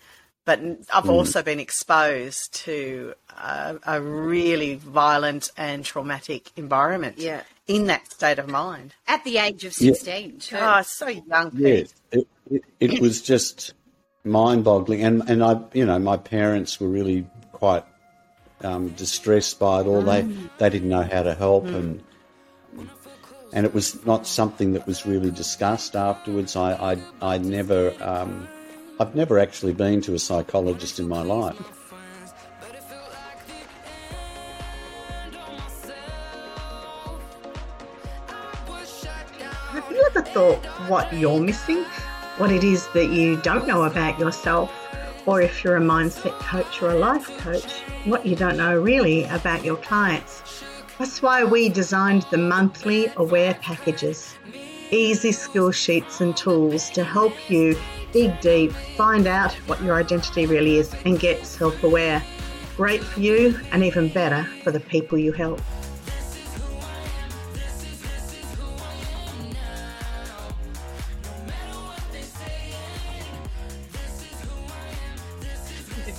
but 0.47 0.61
I've 0.93 1.09
also 1.09 1.43
been 1.43 1.59
exposed 1.59 2.53
to 2.63 3.13
a, 3.37 3.75
a 3.85 4.01
really 4.01 4.75
violent 4.75 5.51
and 5.57 5.83
traumatic 5.83 6.51
environment 6.55 7.17
Yeah. 7.17 7.41
in 7.67 7.87
that 7.87 8.09
state 8.09 8.39
of 8.39 8.47
mind. 8.47 8.93
At 9.09 9.25
the 9.25 9.39
age 9.39 9.65
of 9.65 9.73
16, 9.73 10.39
too. 10.39 10.55
Oh, 10.57 10.81
so 10.83 11.09
young, 11.09 11.51
Pete. 11.51 11.59
Yes, 11.59 11.93
it, 12.13 12.27
it, 12.49 12.63
it 12.79 13.01
was 13.01 13.21
just 13.21 13.73
mind-boggling, 14.23 15.03
and 15.03 15.29
and 15.29 15.43
I, 15.43 15.59
you 15.73 15.85
know, 15.85 15.99
my 15.99 16.15
parents 16.15 16.79
were 16.79 16.87
really 16.87 17.27
quite 17.51 17.83
um, 18.61 18.87
distressed 18.91 19.59
by 19.59 19.81
it 19.81 19.87
all. 19.87 20.01
They 20.01 20.21
they 20.59 20.69
didn't 20.69 20.87
know 20.87 21.03
how 21.03 21.23
to 21.23 21.33
help, 21.35 21.65
and 21.65 22.01
and 23.51 23.65
it 23.65 23.73
was 23.73 24.05
not 24.05 24.25
something 24.25 24.71
that 24.73 24.87
was 24.87 25.05
really 25.05 25.29
discussed 25.31 25.97
afterwards. 25.97 26.55
I 26.55 26.93
I, 26.93 27.33
I 27.33 27.37
never. 27.37 27.93
Um, 27.99 28.47
I've 28.99 29.13
never 29.13 29.37
actually 29.37 29.73
been 29.73 30.01
to 30.01 30.15
a 30.15 30.19
psychologist 30.19 30.99
in 30.99 31.07
my 31.07 31.21
life. 31.21 31.55
Have 39.69 39.91
you 39.91 40.03
ever 40.07 40.23
thought 40.23 40.65
what 40.89 41.13
you're 41.13 41.39
missing? 41.39 41.83
What 42.37 42.51
it 42.51 42.63
is 42.63 42.87
that 42.93 43.11
you 43.11 43.37
don't 43.41 43.67
know 43.67 43.83
about 43.83 44.17
yourself? 44.19 44.73
Or 45.27 45.41
if 45.41 45.63
you're 45.63 45.77
a 45.77 45.81
mindset 45.81 46.33
coach 46.39 46.81
or 46.81 46.89
a 46.89 46.97
life 46.97 47.27
coach, 47.37 47.81
what 48.05 48.25
you 48.25 48.35
don't 48.35 48.57
know 48.57 48.79
really 48.79 49.25
about 49.25 49.63
your 49.63 49.75
clients? 49.75 50.63
That's 50.97 51.21
why 51.21 51.43
we 51.43 51.69
designed 51.69 52.25
the 52.31 52.37
monthly 52.39 53.11
Aware 53.15 53.53
packages. 53.55 54.33
Easy 54.89 55.31
skill 55.33 55.69
sheets 55.71 56.19
and 56.19 56.35
tools 56.35 56.89
to 56.91 57.03
help 57.03 57.51
you 57.51 57.77
dig 58.17 58.41
deep, 58.41 58.71
find 58.71 59.27
out 59.27 59.53
what 59.67 59.81
your 59.83 59.95
identity 59.95 60.47
really 60.47 60.77
is, 60.77 60.93
and 61.05 61.19
get 61.19 61.45
self 61.45 61.83
aware. 61.83 62.23
Great 62.75 63.03
for 63.03 63.19
you 63.19 63.59
and 63.71 63.83
even 63.83 64.09
better 64.09 64.43
for 64.63 64.71
the 64.71 64.79
people 64.79 65.17
you 65.17 65.31
help. 65.31 65.61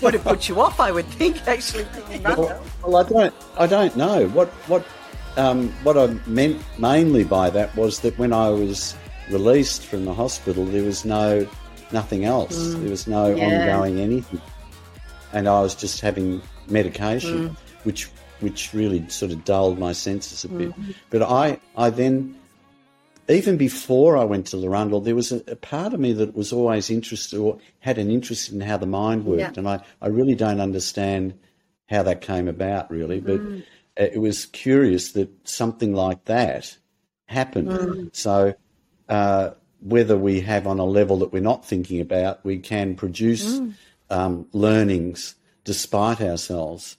Would 0.01 0.15
have 0.15 0.23
put 0.23 0.49
you 0.49 0.61
off, 0.61 0.79
I 0.79 0.93
would 0.93 1.07
think, 1.07 1.47
actually. 1.49 1.85
Well, 2.23 2.63
well, 2.85 2.97
I 2.97 3.03
don't. 3.09 3.35
I 3.59 3.67
don't 3.67 3.97
know 3.97 4.29
what 4.29 4.49
what 4.69 4.87
um, 5.37 5.71
what 5.83 5.99
I 5.99 6.07
meant 6.29 6.63
mainly 6.79 7.25
by 7.25 7.51
that 7.51 7.75
was 7.75 7.99
that 8.01 8.17
when 8.17 8.33
I 8.33 8.49
was 8.51 8.95
released 9.29 9.87
from 9.87 10.05
the 10.05 10.15
hospital, 10.15 10.65
there 10.65 10.85
was 10.85 11.05
no 11.05 11.49
nothing 11.93 12.25
else. 12.25 12.57
Mm. 12.57 12.81
There 12.81 12.91
was 12.91 13.07
no 13.07 13.33
ongoing 13.33 14.01
anything, 14.01 14.41
and 15.33 15.49
I 15.49 15.61
was 15.61 15.75
just 15.75 16.01
having 16.01 16.43
medication, 16.69 17.51
mm. 17.51 17.57
which 17.85 18.11
which 18.41 18.73
really 18.73 19.09
sort 19.09 19.33
of 19.33 19.45
dulled 19.45 19.79
my 19.79 19.93
senses 19.93 20.45
a 20.45 20.49
bit. 20.49 20.71
Mm. 20.71 20.95
But 21.11 21.23
I 21.23 21.61
I 21.77 21.91
then. 21.91 22.35
Even 23.31 23.59
before 23.59 24.17
I 24.17 24.25
went 24.25 24.47
to 24.47 24.57
Larundel, 24.57 25.05
there 25.05 25.15
was 25.15 25.33
a, 25.33 25.43
a 25.49 25.57
part 25.57 25.93
of 25.93 26.01
me 26.01 26.15
that 26.15 26.35
was 26.35 26.51
always 26.51 26.89
interested 26.89 27.39
or 27.39 27.59
had 27.81 27.99
an 27.99 28.11
interest 28.11 28.51
in 28.51 28.59
how 28.63 28.79
the 28.79 28.87
mind 28.87 29.27
worked, 29.27 29.59
and 29.59 29.69
I, 29.69 29.85
I 30.01 30.09
really 30.09 30.35
don't 30.35 30.61
understand 30.63 31.39
how 31.91 32.03
that 32.05 32.23
came 32.23 32.49
about, 32.49 32.91
really. 32.91 33.21
But 33.21 33.43
it 33.99 34.19
was 34.19 34.47
curious 34.47 35.13
that 35.13 35.29
something 35.47 35.93
like 35.93 36.25
that 36.25 36.75
happened. 37.27 38.13
So, 38.15 38.55
uh, 39.11 39.51
whether 39.81 40.17
we 40.17 40.41
have 40.41 40.67
on 40.67 40.79
a 40.79 40.85
level 40.85 41.19
that 41.19 41.33
we're 41.33 41.41
not 41.41 41.65
thinking 41.65 42.01
about, 42.01 42.45
we 42.45 42.59
can 42.59 42.95
produce 42.95 43.59
mm. 43.59 43.75
um, 44.11 44.47
learnings 44.53 45.35
despite 45.65 46.21
ourselves. 46.21 46.97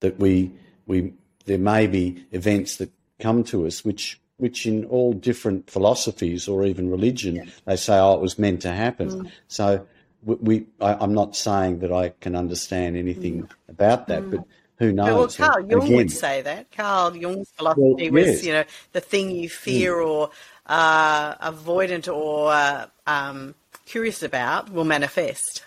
That 0.00 0.18
we 0.18 0.52
we 0.86 1.12
there 1.44 1.58
may 1.58 1.86
be 1.86 2.24
events 2.32 2.76
that 2.76 2.90
come 3.18 3.44
to 3.44 3.66
us 3.66 3.84
which 3.84 4.18
which 4.38 4.64
in 4.64 4.86
all 4.86 5.12
different 5.12 5.68
philosophies 5.68 6.48
or 6.48 6.64
even 6.64 6.90
religion 6.90 7.52
they 7.66 7.76
say 7.76 7.98
oh 7.98 8.14
it 8.14 8.20
was 8.20 8.38
meant 8.38 8.62
to 8.62 8.72
happen. 8.72 9.10
Mm. 9.10 9.30
So 9.48 9.86
we, 10.22 10.34
we 10.36 10.66
I, 10.80 10.94
I'm 10.94 11.12
not 11.12 11.36
saying 11.36 11.80
that 11.80 11.92
I 11.92 12.10
can 12.20 12.34
understand 12.34 12.96
anything 12.96 13.42
mm. 13.42 13.50
about 13.68 14.08
that, 14.08 14.30
but 14.30 14.44
who 14.80 14.92
knows? 14.92 15.38
Well, 15.38 15.50
Carl 15.50 15.70
Jung 15.70 15.82
again, 15.82 15.96
would 15.96 16.10
say 16.10 16.40
that. 16.40 16.72
Carl 16.72 17.14
Jung's 17.14 17.50
philosophy 17.50 18.10
Well, 18.10 18.24
was, 18.24 18.46
you 18.46 18.54
know, 18.54 18.64
the 18.92 19.02
thing 19.02 19.30
you 19.30 19.50
fear 19.50 19.96
or 19.96 20.30
uh, 20.70 21.34
avoidant 21.52 22.12
or 22.12 22.52
uh, 22.52 22.86
um, 23.06 23.54
curious 23.84 24.22
about 24.22 24.72
will 24.72 24.84
manifest. 24.84 25.64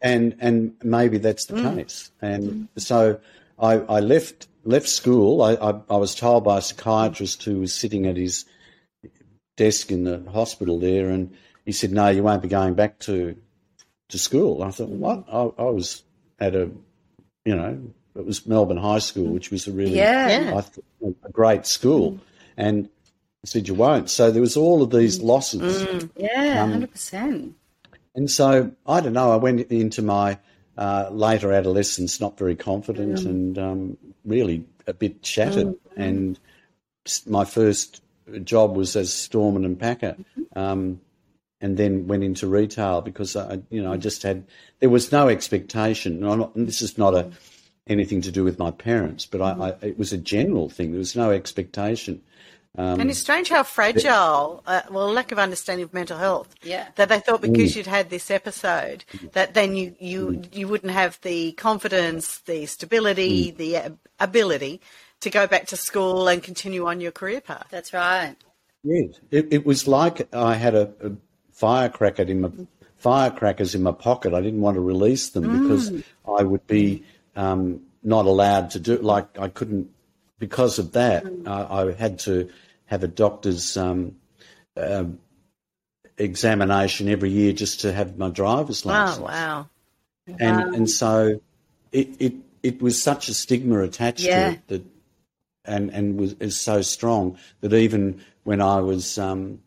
and 0.00 0.36
and 0.38 0.74
maybe 0.82 1.18
that's 1.18 1.46
the 1.46 1.60
case. 1.60 2.10
And 2.22 2.68
so 2.76 3.20
I, 3.58 3.74
I 3.74 4.00
left 4.00 4.46
left 4.64 4.88
school. 4.88 5.42
I, 5.42 5.54
I, 5.54 5.80
I 5.90 5.96
was 5.96 6.14
told 6.14 6.44
by 6.44 6.58
a 6.58 6.62
psychiatrist 6.62 7.42
who 7.42 7.60
was 7.60 7.74
sitting 7.74 8.06
at 8.06 8.16
his 8.16 8.44
desk 9.56 9.90
in 9.90 10.04
the 10.04 10.22
hospital 10.30 10.78
there, 10.78 11.10
and 11.10 11.34
he 11.64 11.72
said, 11.72 11.90
"No, 11.90 12.08
you 12.08 12.22
won't 12.22 12.42
be 12.42 12.48
going 12.48 12.74
back 12.74 13.00
to 13.00 13.36
to 14.10 14.18
school." 14.18 14.62
I 14.62 14.70
thought, 14.70 14.88
"What?" 14.88 15.24
I, 15.28 15.50
I 15.62 15.70
was 15.70 16.04
at 16.38 16.54
a, 16.54 16.70
you 17.44 17.56
know, 17.56 17.92
it 18.14 18.24
was 18.24 18.46
Melbourne 18.46 18.76
High 18.76 19.00
School, 19.00 19.26
which 19.26 19.50
was 19.50 19.66
a 19.66 19.72
really 19.72 19.96
Yeah. 19.96 20.54
I 20.56 20.60
thought, 20.60 20.84
a 21.24 21.30
great 21.30 21.66
school, 21.66 22.20
and 22.56 22.88
I 23.44 23.46
said, 23.46 23.68
"You 23.68 23.74
won't." 23.74 24.10
So 24.10 24.30
there 24.30 24.42
was 24.42 24.56
all 24.56 24.82
of 24.82 24.90
these 24.90 25.18
mm. 25.18 25.24
losses. 25.24 25.82
Mm. 25.84 26.10
Yeah, 26.16 26.62
um, 26.62 26.82
100%. 26.82 27.52
And 28.14 28.30
so 28.30 28.72
I 28.86 29.00
don't 29.00 29.12
know. 29.12 29.32
I 29.32 29.36
went 29.36 29.60
into 29.70 30.02
my 30.02 30.38
uh, 30.76 31.08
later 31.10 31.52
adolescence 31.52 32.20
not 32.20 32.38
very 32.38 32.56
confident 32.56 33.18
mm. 33.18 33.26
and 33.26 33.58
um, 33.58 33.96
really 34.24 34.64
a 34.86 34.94
bit 34.94 35.24
shattered. 35.24 35.74
And 35.96 36.38
my 37.26 37.44
first 37.44 38.02
job 38.44 38.76
was 38.76 38.96
as 38.96 39.12
storeman 39.12 39.64
and 39.64 39.78
packer. 39.78 40.16
Mm-hmm. 40.18 40.58
Um, 40.58 41.00
and 41.62 41.76
then 41.76 42.06
went 42.06 42.24
into 42.24 42.46
retail 42.46 43.02
because 43.02 43.36
I, 43.36 43.60
you 43.68 43.82
know, 43.82 43.92
I 43.92 43.98
just 43.98 44.22
had 44.22 44.44
there 44.78 44.88
was 44.88 45.12
no 45.12 45.28
expectation. 45.28 46.24
And, 46.24 46.40
not, 46.40 46.56
and 46.56 46.66
this 46.66 46.80
is 46.80 46.96
not 46.96 47.14
a 47.14 47.30
anything 47.86 48.22
to 48.22 48.30
do 48.30 48.44
with 48.44 48.58
my 48.58 48.70
parents, 48.70 49.26
but 49.26 49.42
I, 49.42 49.50
mm-hmm. 49.52 49.62
I, 49.62 49.88
it 49.88 49.98
was 49.98 50.12
a 50.12 50.18
general 50.18 50.70
thing. 50.70 50.92
There 50.92 50.98
was 50.98 51.16
no 51.16 51.30
expectation. 51.30 52.22
Um, 52.78 53.00
and 53.00 53.10
it's 53.10 53.18
strange 53.18 53.48
how 53.48 53.64
fragile, 53.64 54.62
uh, 54.64 54.82
well, 54.90 55.12
lack 55.12 55.32
of 55.32 55.38
understanding 55.38 55.84
of 55.84 55.92
mental 55.92 56.16
health. 56.16 56.54
Yeah. 56.62 56.86
That 56.94 57.08
they 57.08 57.18
thought 57.18 57.40
because 57.40 57.74
you'd 57.74 57.86
had 57.86 58.10
this 58.10 58.30
episode, 58.30 59.04
that 59.32 59.54
then 59.54 59.74
you 59.74 59.96
you 59.98 60.42
you 60.52 60.68
wouldn't 60.68 60.92
have 60.92 61.18
the 61.22 61.52
confidence, 61.52 62.38
the 62.38 62.66
stability, 62.66 63.50
the 63.50 63.76
uh, 63.76 63.90
ability 64.20 64.80
to 65.20 65.30
go 65.30 65.46
back 65.46 65.66
to 65.66 65.76
school 65.76 66.28
and 66.28 66.42
continue 66.42 66.86
on 66.86 67.00
your 67.00 67.12
career 67.12 67.40
path. 67.40 67.66
That's 67.70 67.92
right. 67.92 68.36
Yes, 68.84 69.20
it, 69.30 69.52
it 69.52 69.66
was 69.66 69.88
like 69.88 70.32
I 70.32 70.54
had 70.54 70.74
a, 70.74 70.92
a 71.02 71.12
firecracker 71.52 72.22
in 72.22 72.40
my 72.40 72.50
firecrackers 72.96 73.74
in 73.74 73.82
my 73.82 73.92
pocket. 73.92 74.32
I 74.32 74.40
didn't 74.40 74.60
want 74.60 74.76
to 74.76 74.80
release 74.80 75.30
them 75.30 75.64
because 75.64 75.90
I 76.24 76.44
would 76.44 76.66
be 76.68 77.04
um, 77.34 77.80
not 78.04 78.26
allowed 78.26 78.70
to 78.70 78.78
do. 78.80 78.96
Like 78.98 79.38
I 79.38 79.48
couldn't 79.48 79.90
because 80.40 80.80
of 80.80 80.92
that. 80.92 81.24
I, 81.46 81.82
I 81.82 81.92
had 81.92 82.18
to 82.20 82.50
have 82.86 83.04
a 83.04 83.08
doctor's 83.08 83.76
um, 83.76 84.16
um 84.76 85.20
examination 86.18 87.08
every 87.08 87.30
year 87.30 87.52
just 87.52 87.80
to 87.80 87.92
have 87.92 88.18
my 88.18 88.28
driver's 88.28 88.84
license. 88.84 89.20
Oh, 89.20 89.24
wow. 89.24 89.68
and 90.38 90.74
and 90.74 90.90
so 90.90 91.40
it, 91.92 92.08
it 92.18 92.34
it 92.62 92.82
was 92.82 93.00
such 93.02 93.28
a 93.28 93.34
stigma 93.34 93.80
attached 93.80 94.24
Yeah. 94.24 94.50
to 94.50 94.52
it 94.54 94.68
that 94.68 94.84
and 95.64 95.90
and 95.90 96.18
was 96.18 96.34
is 96.40 96.60
so 96.60 96.82
strong 96.82 97.38
that 97.60 97.72
even 97.72 98.20
when 98.44 98.60
I 98.60 98.80
was 98.80 99.18
um, 99.18 99.60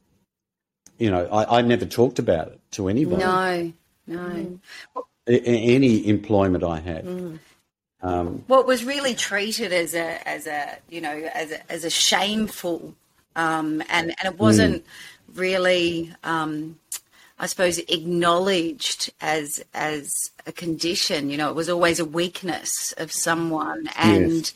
you 0.99 1.09
know 1.09 1.25
I, 1.27 1.59
I 1.59 1.61
never 1.61 1.85
talked 1.85 2.19
about 2.19 2.49
it 2.49 2.59
to 2.71 2.87
anybody 2.87 3.23
No, 3.23 3.73
no. 4.07 4.59
A- 5.27 5.41
any 5.45 6.07
employment 6.07 6.63
I 6.63 6.79
had 6.81 7.05
um, 8.03 8.43
What 8.47 8.67
was 8.67 8.83
really 8.83 9.15
treated 9.15 9.71
as 9.71 9.95
a 9.95 10.27
as 10.27 10.45
a 10.45 10.77
you 10.89 11.01
know 11.01 11.29
as 11.33 11.51
a, 11.51 11.71
as 11.71 11.85
a 11.85 11.89
shameful, 11.89 12.93
um, 13.35 13.81
and 13.89 14.13
and 14.21 14.33
it 14.33 14.37
wasn't 14.37 14.85
really. 15.33 16.13
Um, 16.23 16.79
I 17.39 17.47
suppose 17.47 17.79
acknowledged 17.79 19.11
as 19.19 19.63
as 19.73 20.31
a 20.45 20.51
condition. 20.51 21.29
You 21.29 21.37
know, 21.37 21.49
it 21.49 21.55
was 21.55 21.67
always 21.67 21.99
a 21.99 22.05
weakness 22.05 22.93
of 22.97 23.11
someone, 23.11 23.89
and 23.97 24.51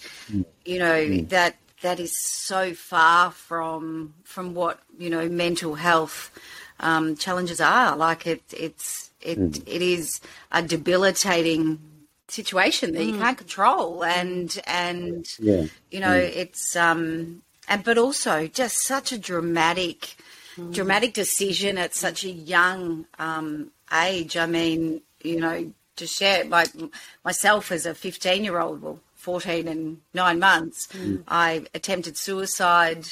you 0.64 0.80
know 0.80 1.18
that 1.24 1.56
that 1.82 2.00
is 2.00 2.14
so 2.18 2.74
far 2.74 3.32
from 3.32 4.14
from 4.24 4.54
what 4.54 4.80
you 4.98 5.10
know 5.10 5.28
mental 5.28 5.76
health 5.76 6.32
um, 6.80 7.16
challenges 7.16 7.60
are. 7.60 7.98
Like 7.98 8.28
it, 8.28 8.44
it's 8.56 9.10
it 9.22 9.64
it 9.68 9.82
is 9.82 10.22
a 10.52 10.62
debilitating 10.62 11.80
situation 12.28 12.94
that 12.94 13.06
you 13.06 13.14
can't 13.14 13.38
control, 13.38 14.04
and 14.04 14.60
and 14.66 15.28
Yeah. 15.40 15.66
you 15.92 16.00
know 16.00 16.16
it's 16.16 16.76
um 16.76 17.42
and 17.68 17.84
but 17.84 17.98
also 17.98 18.48
just 18.48 18.86
such 18.86 19.12
a 19.12 19.18
dramatic 19.18 20.16
dramatic 20.72 21.14
decision 21.14 21.78
at 21.78 21.94
such 21.94 22.24
a 22.24 22.30
young 22.30 23.06
um, 23.20 23.72
age. 23.94 24.38
I 24.38 24.46
mean, 24.46 25.02
you 25.24 25.40
know, 25.40 25.72
to 25.96 26.08
share 26.08 26.46
like 26.46 26.70
myself 27.24 27.72
as 27.72 27.86
a 27.86 27.94
15 27.94 28.44
year 28.44 28.60
old, 28.60 28.82
well, 28.82 29.00
14 29.16 29.68
and 29.68 29.98
nine 30.14 30.40
months, 30.40 30.88
I 31.28 31.66
attempted 31.74 32.18
suicide, 32.18 33.06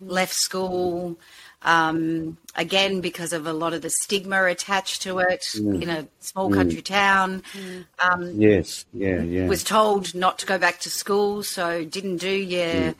left 0.00 0.34
school. 0.34 1.18
Um, 1.64 2.38
again, 2.56 3.00
because 3.00 3.32
of 3.32 3.46
a 3.46 3.52
lot 3.52 3.72
of 3.72 3.82
the 3.82 3.90
stigma 3.90 4.44
attached 4.46 5.02
to 5.02 5.20
it 5.20 5.42
mm. 5.54 5.80
in 5.80 5.88
a 5.88 6.08
small 6.18 6.50
country 6.50 6.82
mm. 6.82 6.84
town. 6.84 7.42
Mm. 7.52 7.84
Um, 8.00 8.40
yes 8.40 8.84
yeah 8.92 9.22
yeah. 9.22 9.46
was 9.46 9.62
told 9.62 10.14
not 10.14 10.38
to 10.40 10.46
go 10.46 10.58
back 10.58 10.80
to 10.80 10.90
school, 10.90 11.42
so 11.42 11.84
didn't 11.84 12.16
do 12.16 12.30
your, 12.30 12.94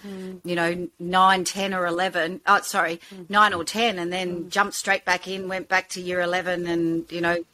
you 0.45 0.55
know, 0.55 0.89
nine, 0.99 1.45
ten, 1.45 1.75
or 1.75 1.87
eleven. 1.87 2.41
Oh, 2.47 2.61
sorry, 2.61 3.01
nine 3.29 3.53
or 3.53 3.65
ten, 3.65 3.99
and 3.99 4.13
then 4.13 4.49
jumped 4.49 4.75
straight 4.75 5.05
back 5.05 5.27
in, 5.27 5.49
went 5.49 5.69
back 5.69 5.89
to 5.91 6.01
year 6.01 6.21
eleven, 6.21 6.67
and 6.67 7.11
you 7.11 7.21
know, 7.21 7.45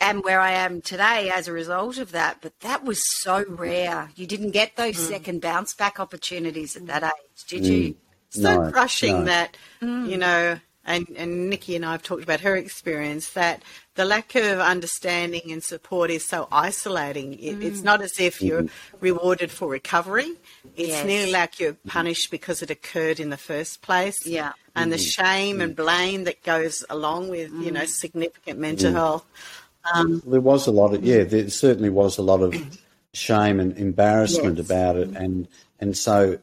am 0.00 0.22
where 0.22 0.40
I 0.40 0.52
am 0.52 0.80
today 0.80 1.30
as 1.34 1.48
a 1.48 1.52
result 1.52 1.98
of 1.98 2.12
that. 2.12 2.38
But 2.40 2.60
that 2.60 2.84
was 2.84 3.02
so 3.20 3.44
rare. 3.48 4.10
You 4.14 4.26
didn't 4.26 4.52
get 4.52 4.76
those 4.76 4.96
second 4.96 5.40
bounce 5.40 5.74
back 5.74 5.98
opportunities 5.98 6.76
at 6.76 6.86
that 6.86 7.02
age, 7.02 7.44
did 7.48 7.66
you? 7.66 7.96
So 8.30 8.64
No, 8.64 8.70
crushing 8.70 9.20
no. 9.20 9.24
that 9.24 9.56
you 9.80 9.88
mm. 9.88 10.18
know 10.18 10.58
and 10.88 11.06
and 11.16 11.50
Nikki 11.50 11.76
and 11.76 11.84
I 11.84 11.92
have 11.92 12.02
talked 12.02 12.22
about 12.22 12.40
her 12.40 12.56
experience 12.56 13.30
that 13.30 13.62
the 13.94 14.04
lack 14.04 14.34
of 14.34 14.58
understanding 14.58 15.52
and 15.52 15.62
support 15.62 16.10
is 16.10 16.24
so 16.24 16.48
isolating. 16.50 17.34
It, 17.34 17.62
It's 17.62 17.80
mm. 17.80 17.84
not 17.84 18.00
as 18.00 18.18
if 18.18 18.36
mm-hmm. 18.36 18.46
you're 18.46 18.64
rewarded 19.00 19.50
for 19.50 19.68
recovery. 19.68 20.32
It's 20.76 20.88
Yes. 20.88 21.06
nearly 21.06 21.32
like 21.32 21.60
you're 21.60 21.74
mm-hmm. 21.74 21.88
punished 21.90 22.30
because 22.30 22.62
it 22.62 22.70
occurred 22.70 23.20
in 23.20 23.28
the 23.30 23.36
first 23.36 23.82
place. 23.82 24.26
Yeah. 24.26 24.52
And 24.74 24.90
the 24.90 24.96
mm-hmm. 24.96 25.24
shame 25.24 25.60
and 25.60 25.76
blame 25.76 26.24
that 26.24 26.42
goes 26.42 26.84
along 26.88 27.28
with, 27.28 27.50
you 27.52 27.70
know, 27.70 27.82
mm. 27.82 27.88
significant 27.88 28.58
mental 28.58 28.92
health. 28.92 29.26
Um, 29.92 30.22
there 30.26 30.40
was 30.40 30.66
a 30.66 30.70
lot 30.70 30.94
of 30.94 31.04
yeah 31.04 31.24
there 31.24 31.48
certainly 31.50 31.90
was 31.90 32.18
a 32.18 32.22
lot 32.22 32.40
of 32.40 32.54
shame 33.12 33.60
and 33.60 33.76
embarrassment 33.76 34.56
Yes. 34.56 34.66
about 34.66 34.96
it 34.96 35.08
and 35.16 35.48
and 35.80 35.96
so 35.96 36.38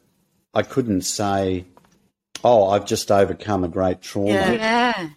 I 0.53 0.63
couldn't 0.63 1.01
say 1.01 1.65
oh 2.45 2.69
I've 2.69 2.85
just 2.85 3.11
overcome 3.11 3.63
a 3.63 3.67
great 3.67 4.01
trauma. 4.01 4.29
Yeah. 4.29 5.09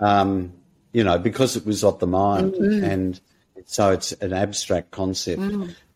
Um, 0.00 0.52
you 0.92 1.04
know, 1.04 1.18
because 1.18 1.56
it 1.56 1.64
was 1.64 1.84
of 1.84 1.98
the 2.00 2.06
mind, 2.06 2.54
and 2.54 3.20
so 3.64 3.92
it's 3.92 4.12
an 4.12 4.32
abstract 4.32 4.90
concept, 4.90 5.42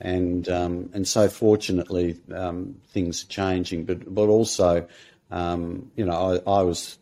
and 0.00 0.48
um, 0.48 0.90
and 0.94 1.06
so 1.06 1.28
fortunately 1.28 2.18
um, 2.34 2.76
things 2.88 3.24
are 3.24 3.28
changing, 3.28 3.84
but 3.84 4.14
but 4.14 4.28
also, 4.28 4.86
um, 5.30 5.90
you 5.96 6.04
know, 6.04 6.40
I, 6.46 6.50
I 6.50 6.62
was 6.62 6.98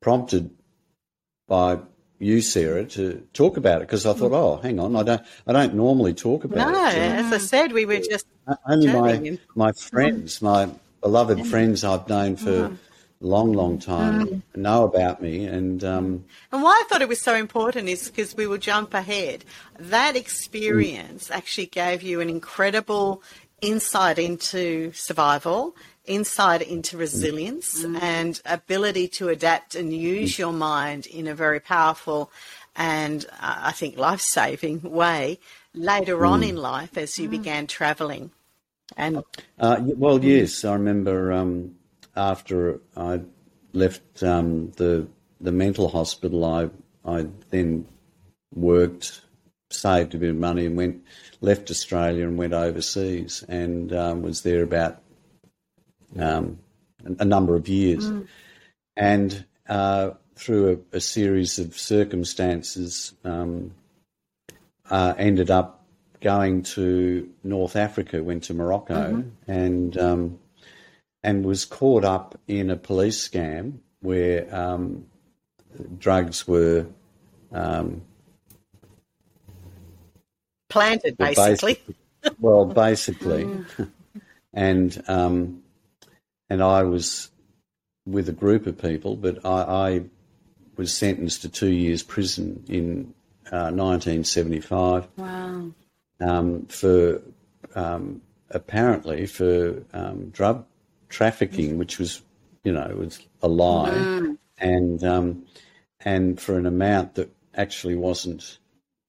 prompted 0.00 0.50
by 1.46 1.78
you, 2.18 2.40
Sarah, 2.40 2.84
to 2.86 3.26
talk 3.32 3.56
about 3.56 3.82
it 3.82 3.88
because 3.88 4.04
I 4.04 4.12
thought, 4.12 4.32
oh, 4.32 4.56
hang 4.56 4.80
on, 4.80 4.96
I 4.96 5.02
don't 5.02 5.22
I 5.46 5.52
don't 5.52 5.74
normally 5.74 6.14
talk 6.14 6.44
about 6.44 6.72
No, 6.72 6.88
it. 6.88 6.96
Uh, 6.96 7.24
as 7.24 7.32
I 7.32 7.38
said, 7.38 7.72
we 7.72 7.86
were 7.86 8.00
just 8.00 8.26
only 8.66 8.92
my 8.92 9.38
my 9.54 9.72
friends, 9.72 10.42
my 10.42 10.68
beloved 11.00 11.46
friends 11.46 11.84
I've 11.84 12.08
known 12.08 12.36
for 12.36 12.64
a 12.64 12.78
long, 13.20 13.52
long 13.52 13.78
time 13.78 14.42
know 14.54 14.84
about 14.84 15.20
me, 15.22 15.44
and 15.44 15.82
um, 15.84 16.24
And 16.52 16.62
why 16.62 16.80
I 16.80 16.88
thought 16.88 17.02
it 17.02 17.08
was 17.08 17.20
so 17.20 17.34
important 17.34 17.88
is 17.88 18.08
because 18.08 18.36
we 18.36 18.46
will 18.46 18.58
jump 18.58 18.94
ahead. 18.94 19.44
That 19.78 20.16
experience 20.16 21.30
actually 21.30 21.66
gave 21.66 22.02
you 22.02 22.20
an 22.20 22.28
incredible 22.28 23.22
insight 23.60 24.18
into 24.18 24.92
survival, 24.92 25.74
insight 26.04 26.62
into 26.62 26.96
resilience, 26.96 27.84
and 28.00 28.40
ability 28.46 29.08
to 29.08 29.28
adapt 29.28 29.74
and 29.74 29.92
use 29.92 30.38
your 30.38 30.52
mind 30.52 31.06
in 31.06 31.26
a 31.26 31.34
very 31.34 31.60
powerful 31.60 32.30
and 32.78 33.26
uh, 33.40 33.56
I 33.64 33.72
think 33.72 33.98
life 33.98 34.20
saving 34.20 34.82
way 34.82 35.40
later 35.74 36.24
on 36.24 36.44
in 36.44 36.56
life 36.56 36.96
as 36.96 37.18
you 37.18 37.28
began 37.28 37.66
traveling. 37.66 38.30
And 38.96 39.24
Uh, 39.58 39.80
well, 39.96 40.24
yes, 40.24 40.64
I 40.64 40.74
remember 40.74 41.32
um, 41.32 41.74
after 42.18 42.80
I 42.96 43.20
left 43.72 44.22
um, 44.22 44.72
the 44.72 45.06
the 45.40 45.52
mental 45.52 45.88
hospital, 45.88 46.44
I 46.44 46.68
I 47.04 47.26
then 47.50 47.86
worked, 48.54 49.22
saved 49.70 50.14
a 50.14 50.18
bit 50.18 50.30
of 50.30 50.36
money, 50.36 50.66
and 50.66 50.76
went 50.76 51.04
left 51.40 51.70
Australia 51.70 52.26
and 52.26 52.36
went 52.36 52.52
overseas, 52.52 53.44
and 53.48 53.92
um, 53.92 54.22
was 54.22 54.42
there 54.42 54.62
about 54.62 55.00
um, 56.18 56.58
a, 57.04 57.24
number 57.24 57.54
of 57.54 57.68
years, 57.68 58.10
and 58.96 59.44
uh, 59.68 60.10
through 60.34 60.84
a, 60.92 60.96
a 60.96 61.00
series 61.00 61.58
of 61.58 61.78
circumstances, 61.78 63.14
um, 63.24 63.72
uh, 64.90 65.14
ended 65.16 65.50
up 65.50 65.84
going 66.20 66.62
to 66.62 67.30
North 67.44 67.76
Africa, 67.76 68.22
went 68.24 68.44
to 68.44 68.54
Morocco, 68.54 69.22
and 69.46 69.96
um, 69.98 70.38
and 71.28 71.44
was 71.44 71.66
caught 71.66 72.06
up 72.06 72.40
in 72.48 72.70
a 72.70 72.76
police 72.76 73.28
scam 73.28 73.80
where 74.00 74.48
um, 74.50 75.04
drugs 75.98 76.48
were 76.48 76.86
um, 77.52 78.00
planted, 80.70 81.18
were 81.18 81.26
basically. 81.26 81.82
well, 82.40 82.64
basically, 82.64 83.46
and 84.54 85.04
um, 85.06 85.62
and 86.48 86.62
I 86.62 86.84
was 86.84 87.30
with 88.06 88.30
a 88.30 88.32
group 88.32 88.66
of 88.66 88.80
people, 88.80 89.14
but 89.14 89.44
I, 89.44 89.60
I 89.60 90.02
was 90.76 90.94
sentenced 90.94 91.42
to 91.42 91.50
two 91.50 91.70
years 91.70 92.02
prison 92.02 92.64
in 92.68 93.12
uh, 93.52 93.68
1975. 93.68 95.08
Wow. 95.18 95.72
um, 96.20 96.64
for 96.68 97.20
um, 97.74 98.22
apparently 98.50 99.26
for 99.26 99.82
um, 99.92 100.30
drug 100.30 100.64
trafficking, 101.08 101.78
which 101.78 101.98
was, 101.98 102.22
you 102.64 102.72
know, 102.72 102.94
was 102.98 103.20
a 103.42 103.48
lie. 103.48 104.34
and 104.58 105.04
um, 105.04 105.44
and 106.00 106.40
for 106.40 106.58
an 106.58 106.66
amount 106.66 107.14
that 107.14 107.30
actually 107.54 107.94
wasn't 107.96 108.58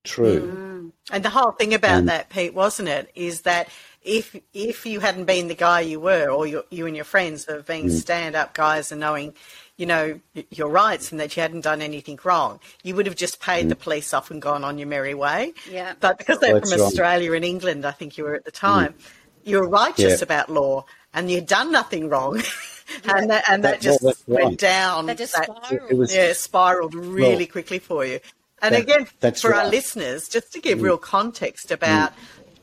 true. 0.04 0.92
And 1.12 1.24
the 1.26 1.30
whole 1.30 1.52
thing 1.52 1.74
about 1.74 2.00
Um, 2.00 2.06
that, 2.06 2.30
Pete, 2.30 2.54
wasn't 2.54 2.90
it, 2.90 3.12
is 3.16 3.42
that 3.42 3.68
if 4.02 4.36
if 4.54 4.86
you 4.86 5.00
hadn't 5.00 5.26
been 5.26 5.48
the 5.48 5.56
guy 5.56 5.82
you 5.82 6.00
were, 6.00 6.30
or 6.30 6.46
you, 6.48 6.64
you 6.70 6.86
and 6.88 6.96
your 6.96 7.06
friends 7.06 7.46
of 7.46 7.66
being 7.66 7.88
Mm. 7.88 8.00
stand 8.00 8.36
up 8.36 8.54
guys 8.54 8.92
and 8.92 9.02
knowing, 9.02 9.34
you 9.78 9.86
know, 9.86 10.20
your 10.52 10.70
rights 10.70 11.12
and 11.12 11.20
that 11.20 11.36
you 11.36 11.42
hadn't 11.42 11.62
done 11.62 11.82
anything 11.82 12.20
wrong, 12.24 12.60
you 12.84 12.96
would 12.96 13.06
have 13.08 13.16
just 13.16 13.40
paid 13.42 13.70
the 13.70 13.76
police 13.76 14.14
off 14.14 14.32
and 14.32 14.42
gone 14.42 14.64
on 14.64 14.78
your 14.78 14.88
merry 14.88 15.14
way. 15.16 15.54
Yeah. 15.70 15.94
But 16.00 16.18
because 16.18 16.40
they're 16.40 16.56
Mm. 16.56 16.62
From 16.62 16.70
right. 16.72 16.80
Mm. 16.80 16.86
Australia 16.88 17.34
and 17.34 17.46
England, 17.46 17.86
I 17.86 17.92
think 17.92 18.18
you 18.18 18.24
were 18.24 18.36
at 18.36 18.46
the 18.46 18.52
time, 18.52 18.96
you 19.44 19.58
were 19.60 19.68
righteous 19.68 20.20
Yeah. 20.20 20.24
about 20.24 20.50
law 20.50 20.86
and 21.14 21.30
you'd 21.30 21.48
done 21.48 21.72
nothing 21.72 22.10
wrong. 22.10 22.38
and 23.06 23.30
that, 23.30 23.44
and 23.50 23.64
that, 23.64 23.82
That- 23.82 23.84
well, 23.84 23.94
just 23.94 24.04
that's 24.04 24.24
right. 24.28 24.46
went 24.46 24.60
down. 24.60 25.06
That 25.08 25.18
just 25.18 25.36
that- 25.36 25.46
spiraled. 25.66 25.92
It 25.92 25.98
was 25.98 26.16
yeah, 26.16 26.34
spiraled 26.34 26.96
really 26.96 27.46
Well, 27.46 27.52
quickly 27.52 27.80
for 27.80 28.06
you. 28.06 28.20
And 28.62 28.76
that- 28.76 28.82
again, 28.82 29.08
that's 29.20 29.42
for 29.42 29.54
our 29.54 29.62
right. 29.62 29.68
Mm. 29.68 29.72
listeners, 29.72 30.28
just 30.28 30.52
to 30.54 30.60
give 30.60 30.82
real 30.82 30.98
context 30.98 31.72
about 31.72 32.14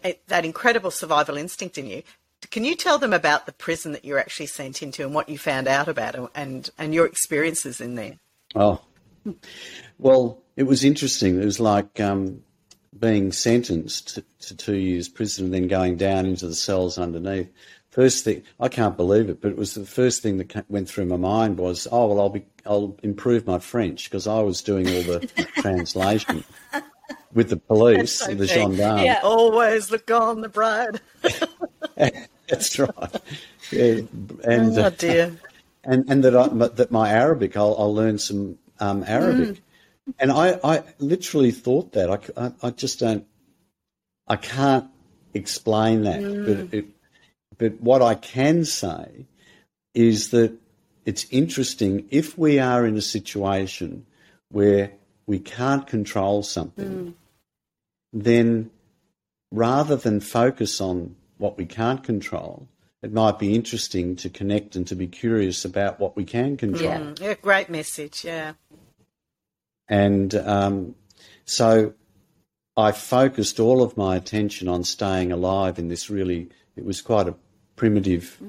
it, 0.05 0.27
that 0.29 0.45
incredible 0.45 0.91
survival 0.91 1.37
instinct 1.37 1.79
in 1.79 1.87
you, 1.87 2.03
can 2.51 2.65
you 2.65 2.77
tell 2.77 2.99
them 2.99 3.13
about 3.13 3.47
the 3.47 3.53
prison 3.53 3.93
that 3.93 4.05
you 4.05 4.13
were 4.13 4.21
actually 4.21 4.47
sent 4.47 4.83
into 4.83 5.03
and 5.05 5.15
what 5.15 5.29
you 5.29 5.39
found 5.39 5.67
out 5.67 5.89
about 5.89 6.15
it 6.15 6.31
and, 6.35 6.71
and 6.79 6.95
your 6.95 7.07
experiences 7.07 7.81
in 7.81 7.95
there? 7.95 8.15
Oh, 8.55 8.81
well, 9.99 10.43
it 10.55 10.65
was 10.65 10.85
interesting. 10.85 11.41
It 11.41 11.45
was 11.45 11.59
like 11.59 11.99
um, 11.99 12.43
being 12.99 13.33
sentenced 13.33 14.15
to, 14.15 14.25
to 14.41 14.57
two 14.57 14.77
years 14.77 15.09
prison 15.09 15.47
and 15.47 15.55
then 15.55 15.69
going 15.69 15.97
down 15.97 16.27
into 16.27 16.47
the 16.47 16.55
cells 16.55 16.99
underneath. 16.99 17.51
First 17.97 18.25
thing, 18.25 18.43
I 18.61 18.69
can't 18.69 18.95
believe 18.95 19.31
it, 19.31 19.41
but 19.41 19.53
it 19.53 19.57
was 19.57 19.73
the 19.73 19.87
first 19.87 20.23
thing 20.23 20.37
that 20.37 20.67
went 20.69 20.87
through 20.87 21.07
my 21.07 21.17
mind 21.17 21.57
was, 21.57 21.89
oh 21.91 22.09
well, 22.09 22.21
I'll 22.21 22.29
be, 22.29 22.45
I'll 22.67 22.95
improve 23.03 23.47
my 23.47 23.59
French 23.59 24.05
because 24.11 24.27
I 24.27 24.41
was 24.41 24.61
doing 24.61 24.87
all 24.87 25.03
the 25.03 25.21
translation 25.55 26.45
with 27.33 27.49
the 27.49 27.57
police, 27.57 28.19
So 28.19 28.35
the 28.35 28.47
gendarmes. 28.47 29.17
Always 29.25 29.91
look 29.91 30.11
on 30.11 30.43
the 30.43 30.51
bride. 30.51 31.01
That's 31.97 32.79
right. 32.79 33.17
Yeah, 33.71 34.03
and 34.45 34.79
Oh 34.79 34.83
uh, 34.83 34.91
dear. 34.91 35.35
and 35.85 36.05
and 36.11 36.23
that 36.23 36.37
I, 36.37 36.49
that 36.49 36.91
my 36.91 37.09
Arabic, 37.09 37.57
I'll, 37.57 37.77
I'll 37.79 37.95
learn 37.95 38.19
some 38.19 38.59
um, 38.79 39.05
Arabic, 39.07 39.63
and 40.19 40.31
I, 40.31 40.61
I 40.63 40.83
literally 40.99 41.51
thought 41.51 41.93
that 41.93 42.11
I 42.37 42.53
I 42.63 42.71
just 42.73 42.99
don't, 42.99 43.25
I 44.29 44.37
can't 44.37 44.91
explain 45.33 46.03
that, 46.03 46.21
but 46.23 46.75
it, 46.79 46.89
but 47.59 47.81
what 47.81 48.03
I 48.03 48.15
can 48.15 48.65
say 48.65 49.27
is 49.95 50.31
that 50.31 50.53
it's 51.05 51.27
interesting 51.31 52.07
if 52.11 52.37
we 52.37 52.59
are 52.59 52.87
in 52.87 52.97
a 52.97 53.03
situation 53.03 54.07
where 54.51 54.93
we 55.27 55.39
can't 55.39 55.87
control 55.87 56.43
something, 56.43 57.15
then 58.13 58.71
rather 59.51 59.97
than 59.97 60.21
focus 60.21 60.81
on 60.81 61.17
what 61.39 61.57
we 61.57 61.67
can't 61.67 62.03
control, 62.03 62.69
it 63.03 63.13
might 63.13 63.39
be 63.39 63.55
interesting 63.55 64.17
to 64.17 64.29
connect 64.29 64.75
and 64.75 64.87
to 64.89 64.95
be 64.95 65.07
curious 65.07 65.65
about 65.65 66.01
what 66.01 66.17
we 66.17 66.25
can 66.25 66.57
control. 66.57 66.91
Mm, 66.91 67.21
yeah, 67.21 67.35
great 67.35 67.69
message. 67.69 68.25
Yeah. 68.25 68.55
And 69.89 70.35
um, 70.35 70.95
so 71.45 71.95
I 72.77 72.93
focused 72.93 73.61
all 73.61 73.83
of 73.83 73.97
my 73.97 74.17
attention 74.17 74.69
on 74.69 74.83
staying 74.85 75.31
alive 75.31 75.79
in 75.79 75.89
this 75.89 76.11
really, 76.11 76.49
it 76.75 76.85
was 76.85 77.01
quite 77.01 77.29
a 77.29 77.35
primitive 77.77 78.41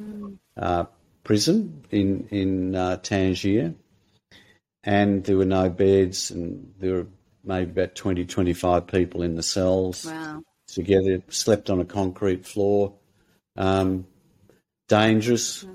uh, 0.58 0.86
prison 1.24 1.86
in, 1.92 2.28
in 2.32 2.76
uh, 2.76 2.98
Tangier. 2.98 3.74
And 4.84 5.24
there 5.26 5.38
were 5.38 5.46
no 5.46 5.70
beds, 5.70 6.32
and 6.32 6.74
there 6.80 6.94
were 6.94 7.08
maybe 7.44 7.72
about 7.72 7.96
20, 7.96 8.26
25 8.26 8.88
people 8.88 9.22
in 9.22 9.36
the 9.36 9.44
cells 9.44 10.06
Wow. 10.06 10.44
together, 10.68 11.22
slept 11.30 11.70
on 11.70 11.80
a 11.82 11.86
concrete 11.86 12.46
floor. 12.46 12.94
Um, 13.58 14.06
dangerous. 14.88 15.66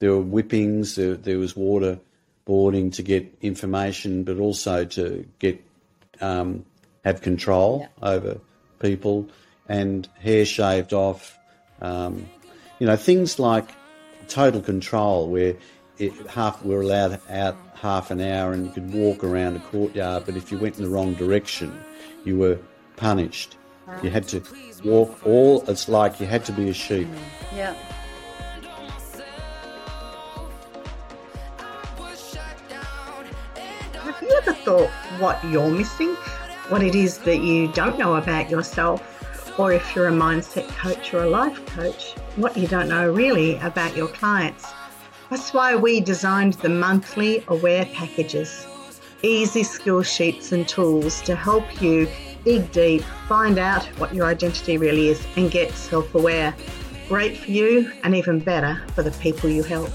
There 0.00 0.12
were 0.12 0.22
whippings, 0.22 0.94
there, 0.96 1.14
there 1.14 1.38
was 1.38 1.56
water 1.56 1.98
boarding 2.44 2.90
to 2.92 3.02
get 3.02 3.36
information, 3.40 4.24
but 4.24 4.38
also 4.38 4.84
to 4.84 5.26
get 5.38 5.62
um, 6.20 6.64
have 7.04 7.20
control 7.20 7.88
over 8.02 8.38
people 8.80 9.28
and 9.68 10.08
hair 10.20 10.44
shaved 10.44 10.92
off. 10.92 11.36
Um, 11.80 12.28
you 12.78 12.86
know, 12.86 12.96
things 12.96 13.38
like 13.38 13.68
total 14.28 14.60
control, 14.60 15.28
where 15.28 15.56
it, 15.98 16.12
half 16.28 16.64
we 16.64 16.74
were 16.74 16.82
allowed 16.82 17.20
out 17.28 17.56
half 17.74 18.10
an 18.10 18.20
hour 18.20 18.52
and 18.52 18.66
you 18.66 18.72
could 18.72 18.92
walk 18.92 19.24
around 19.24 19.56
a 19.56 19.60
courtyard, 19.60 20.24
but 20.26 20.36
if 20.36 20.52
you 20.52 20.58
went 20.58 20.76
in 20.76 20.84
the 20.84 20.90
wrong 20.90 21.14
direction, 21.14 21.78
you 22.24 22.36
were 22.36 22.58
punished. 22.96 23.56
You 24.02 24.10
had 24.10 24.28
to 24.28 24.42
walk 24.84 25.26
all. 25.26 25.64
It's 25.66 25.88
like 25.88 26.20
you 26.20 26.26
had 26.26 26.44
to 26.44 26.52
be 26.52 26.68
a 26.68 26.74
sheep. 26.74 27.08
Yeah. 27.54 27.74
Have 33.94 34.22
you 34.22 34.30
ever 34.36 34.52
thought 34.52 34.90
what 35.20 35.42
you're 35.44 35.70
missing? 35.70 36.14
What 36.68 36.82
it 36.82 36.94
is 36.94 37.18
that 37.18 37.38
you 37.38 37.68
don't 37.72 37.98
know 37.98 38.16
about 38.16 38.50
yourself? 38.50 39.02
Or 39.58 39.72
if 39.72 39.96
you're 39.96 40.08
a 40.08 40.12
mindset 40.12 40.68
coach 40.76 41.14
or 41.14 41.22
a 41.22 41.30
life 41.30 41.64
coach, 41.66 42.14
what 42.38 42.56
you 42.56 42.68
don't 42.68 42.88
know 42.88 43.10
really 43.10 43.56
about 43.56 43.96
your 43.96 44.06
clients? 44.06 44.64
That's 45.28 45.52
why 45.52 45.74
we 45.74 46.00
designed 46.00 46.54
the 46.54 46.68
monthly 46.68 47.44
Aware 47.48 47.84
packages. 47.86 48.66
Easy 49.22 49.64
skill 49.64 50.02
sheets 50.02 50.52
and 50.52 50.66
tools 50.66 51.20
to 51.22 51.34
help 51.34 51.82
you 51.82 52.08
dig 52.44 52.70
deep, 52.70 53.02
find 53.26 53.58
out 53.58 53.84
what 53.98 54.14
your 54.14 54.26
identity 54.26 54.78
really 54.78 55.08
is, 55.08 55.26
and 55.36 55.50
get 55.50 55.72
self 55.72 56.14
aware. 56.14 56.54
Great 57.08 57.36
for 57.36 57.50
you 57.50 57.90
and 58.04 58.14
even 58.14 58.38
better 58.38 58.80
for 58.94 59.02
the 59.02 59.10
people 59.12 59.50
you 59.50 59.64
help. 59.64 59.90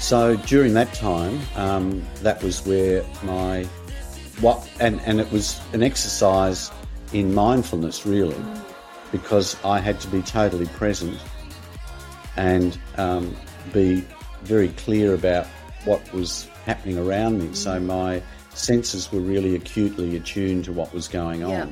So 0.00 0.36
during 0.36 0.74
that 0.74 0.92
time, 0.92 1.40
um, 1.54 2.04
that 2.22 2.42
was 2.42 2.66
where 2.66 3.04
my 3.22 3.64
what 4.40 4.68
and 4.80 5.00
and 5.02 5.20
it 5.20 5.30
was 5.30 5.60
an 5.72 5.82
exercise 5.82 6.72
in 7.14 7.32
mindfulness 7.32 8.04
really, 8.04 8.36
because 9.12 9.56
I 9.64 9.78
had 9.80 10.00
to 10.00 10.08
be 10.08 10.20
totally 10.22 10.66
present 10.66 11.18
and 12.36 12.76
um, 12.96 13.34
be 13.72 14.04
very 14.42 14.68
clear 14.70 15.14
about 15.14 15.46
what 15.84 16.12
was 16.12 16.48
happening 16.66 16.98
around 16.98 17.38
me. 17.38 17.54
So 17.54 17.78
my 17.78 18.20
senses 18.52 19.10
were 19.12 19.20
really 19.20 19.54
acutely 19.54 20.16
attuned 20.16 20.64
to 20.64 20.72
what 20.72 20.92
was 20.92 21.08
going 21.08 21.44
on 21.44 21.50
Yeah. 21.50 21.66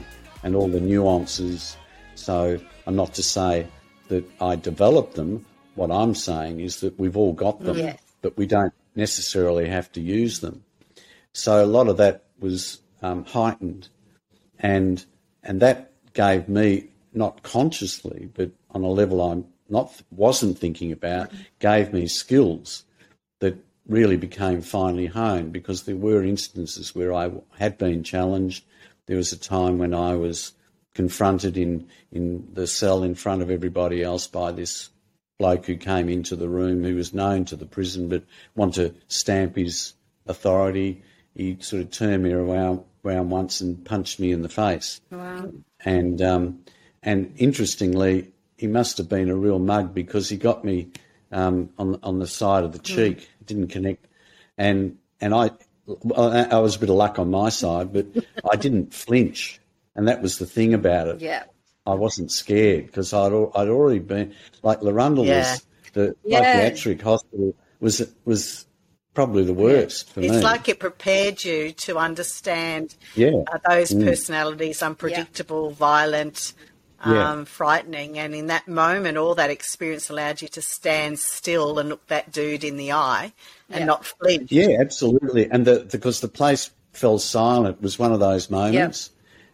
and 0.44 0.54
all 0.54 0.68
the 0.68 0.80
nuances. 0.80 1.76
So 2.14 2.58
I'm 2.86 2.96
not 2.96 3.14
to 3.14 3.22
say 3.22 3.66
that 4.08 4.24
I 4.40 4.56
developed 4.56 5.14
them. 5.14 5.44
What 5.74 5.90
I'm 5.90 6.14
saying 6.14 6.60
is 6.60 6.80
that 6.80 6.98
we've 6.98 7.16
all 7.16 7.32
got 7.32 7.60
them, 7.64 7.78
Yes. 7.78 7.98
but 8.20 8.36
we 8.36 8.46
don't 8.46 8.74
necessarily 8.94 9.68
have 9.68 9.90
to 9.92 10.00
use 10.00 10.40
them. 10.40 10.62
So 11.32 11.64
a 11.64 11.66
lot 11.66 11.88
of 11.88 11.96
that 11.96 12.24
was 12.38 12.80
um, 13.02 13.24
heightened, 13.24 13.88
and 14.58 15.04
and 15.42 15.60
that 15.60 15.92
gave 16.14 16.48
me 16.48 16.88
not 17.12 17.42
consciously, 17.42 18.30
but 18.34 18.50
on 18.70 18.82
a 18.82 18.88
level 18.88 19.20
I'm 19.20 19.46
not 19.68 19.92
wasn't 20.10 20.58
thinking 20.58 20.92
about, 20.92 21.30
gave 21.58 21.92
me 21.92 22.06
skills 22.06 22.84
that 23.40 23.56
really 23.86 24.16
became 24.16 24.62
finely 24.62 25.06
honed 25.06 25.52
because 25.52 25.82
there 25.82 25.96
were 25.96 26.22
instances 26.22 26.94
where 26.94 27.12
I 27.12 27.30
had 27.58 27.78
been 27.78 28.02
challenged. 28.02 28.64
There 29.06 29.16
was 29.16 29.32
a 29.32 29.38
time 29.38 29.78
when 29.78 29.94
I 29.94 30.14
was 30.14 30.52
confronted 30.94 31.56
in 31.56 31.88
in 32.10 32.48
the 32.52 32.66
cell 32.66 33.02
in 33.02 33.14
front 33.14 33.42
of 33.42 33.50
everybody 33.50 34.02
else 34.02 34.26
by 34.26 34.52
this 34.52 34.90
bloke 35.38 35.66
who 35.66 35.76
came 35.76 36.08
into 36.08 36.36
the 36.36 36.48
room 36.48 36.84
who 36.84 36.94
was 36.94 37.14
known 37.14 37.44
to 37.46 37.56
the 37.56 37.66
prison 37.66 38.08
but 38.08 38.22
wanted 38.54 38.94
to 38.94 39.00
stamp 39.08 39.56
his 39.56 39.94
authority. 40.26 41.02
He 41.34 41.56
sort 41.60 41.82
of 41.82 41.90
turned 41.90 42.22
me 42.22 42.32
around, 42.32 42.84
around 43.04 43.30
once 43.30 43.60
and 43.60 43.84
punched 43.84 44.20
me 44.20 44.32
in 44.32 44.42
the 44.42 44.48
face. 44.48 45.00
Wow. 45.10 45.50
And 45.84 46.20
um, 46.22 46.64
and 47.02 47.34
interestingly, 47.36 48.32
he 48.56 48.66
must 48.66 48.98
have 48.98 49.08
been 49.08 49.28
a 49.30 49.36
real 49.36 49.58
mug 49.58 49.92
because 49.94 50.28
he 50.28 50.36
got 50.36 50.64
me 50.64 50.88
um, 51.30 51.70
on 51.78 51.98
on 52.02 52.18
the 52.18 52.26
side 52.26 52.64
of 52.64 52.72
the 52.72 52.78
cheek. 52.78 53.28
It 53.40 53.46
didn't 53.46 53.68
connect, 53.68 54.06
and 54.56 54.98
and 55.20 55.34
I 55.34 55.50
I 56.16 56.44
I 56.50 56.58
was 56.58 56.76
a 56.76 56.78
bit 56.78 56.90
of 56.90 56.96
luck 56.96 57.18
on 57.18 57.30
my 57.30 57.48
side, 57.48 57.92
but 57.92 58.06
I 58.50 58.56
didn't 58.56 58.94
flinch, 58.94 59.60
and 59.96 60.06
that 60.08 60.22
was 60.22 60.38
the 60.38 60.46
thing 60.46 60.74
about 60.74 61.08
it. 61.08 61.20
Yeah. 61.20 61.44
I 61.84 61.94
wasn't 61.94 62.30
scared 62.30 62.86
because 62.86 63.12
I'd 63.12 63.32
I'd 63.32 63.68
already 63.68 63.98
been 63.98 64.34
like 64.62 64.80
Larundel 64.80 65.26
Yeah. 65.26 65.38
was 65.52 65.66
the 65.94 66.16
Yeah. 66.24 66.38
psychiatric 66.38 67.02
hospital 67.02 67.56
was 67.80 68.08
was 68.24 68.66
probably 69.14 69.44
the 69.44 69.54
worst 69.54 70.12
for 70.12 70.20
It's 70.20 70.34
me. 70.34 70.40
like 70.42 70.68
it 70.68 70.78
prepared 70.78 71.44
you 71.44 71.72
to 71.72 71.98
understand 71.98 72.94
yeah, 73.14 73.42
uh, 73.52 73.58
those 73.68 73.92
personalities, 73.94 74.82
unpredictable, 74.82 75.70
violent, 75.70 76.54
Yeah. 77.04 77.32
um, 77.32 77.44
frightening. 77.44 78.18
And 78.18 78.34
in 78.34 78.46
that 78.46 78.68
moment, 78.68 79.18
all 79.18 79.34
that 79.34 79.50
experience 79.50 80.08
allowed 80.08 80.40
you 80.40 80.48
to 80.48 80.62
stand 80.62 81.18
still 81.18 81.78
and 81.78 81.88
look 81.88 82.06
that 82.06 82.32
dude 82.32 82.64
in 82.64 82.76
the 82.76 82.92
eye 82.92 83.32
and 83.68 83.80
Yeah. 83.80 83.86
not 83.86 84.04
flinch. 84.06 84.50
Yeah, 84.52 84.76
absolutely. 84.80 85.50
And 85.50 85.64
the, 85.64 85.86
because 85.90 86.20
the 86.20 86.28
place 86.28 86.70
fell 86.92 87.18
silent 87.18 87.78
it 87.78 87.82
was 87.82 87.98
one 87.98 88.12
of 88.12 88.20
those 88.20 88.50
moments. 88.50 89.10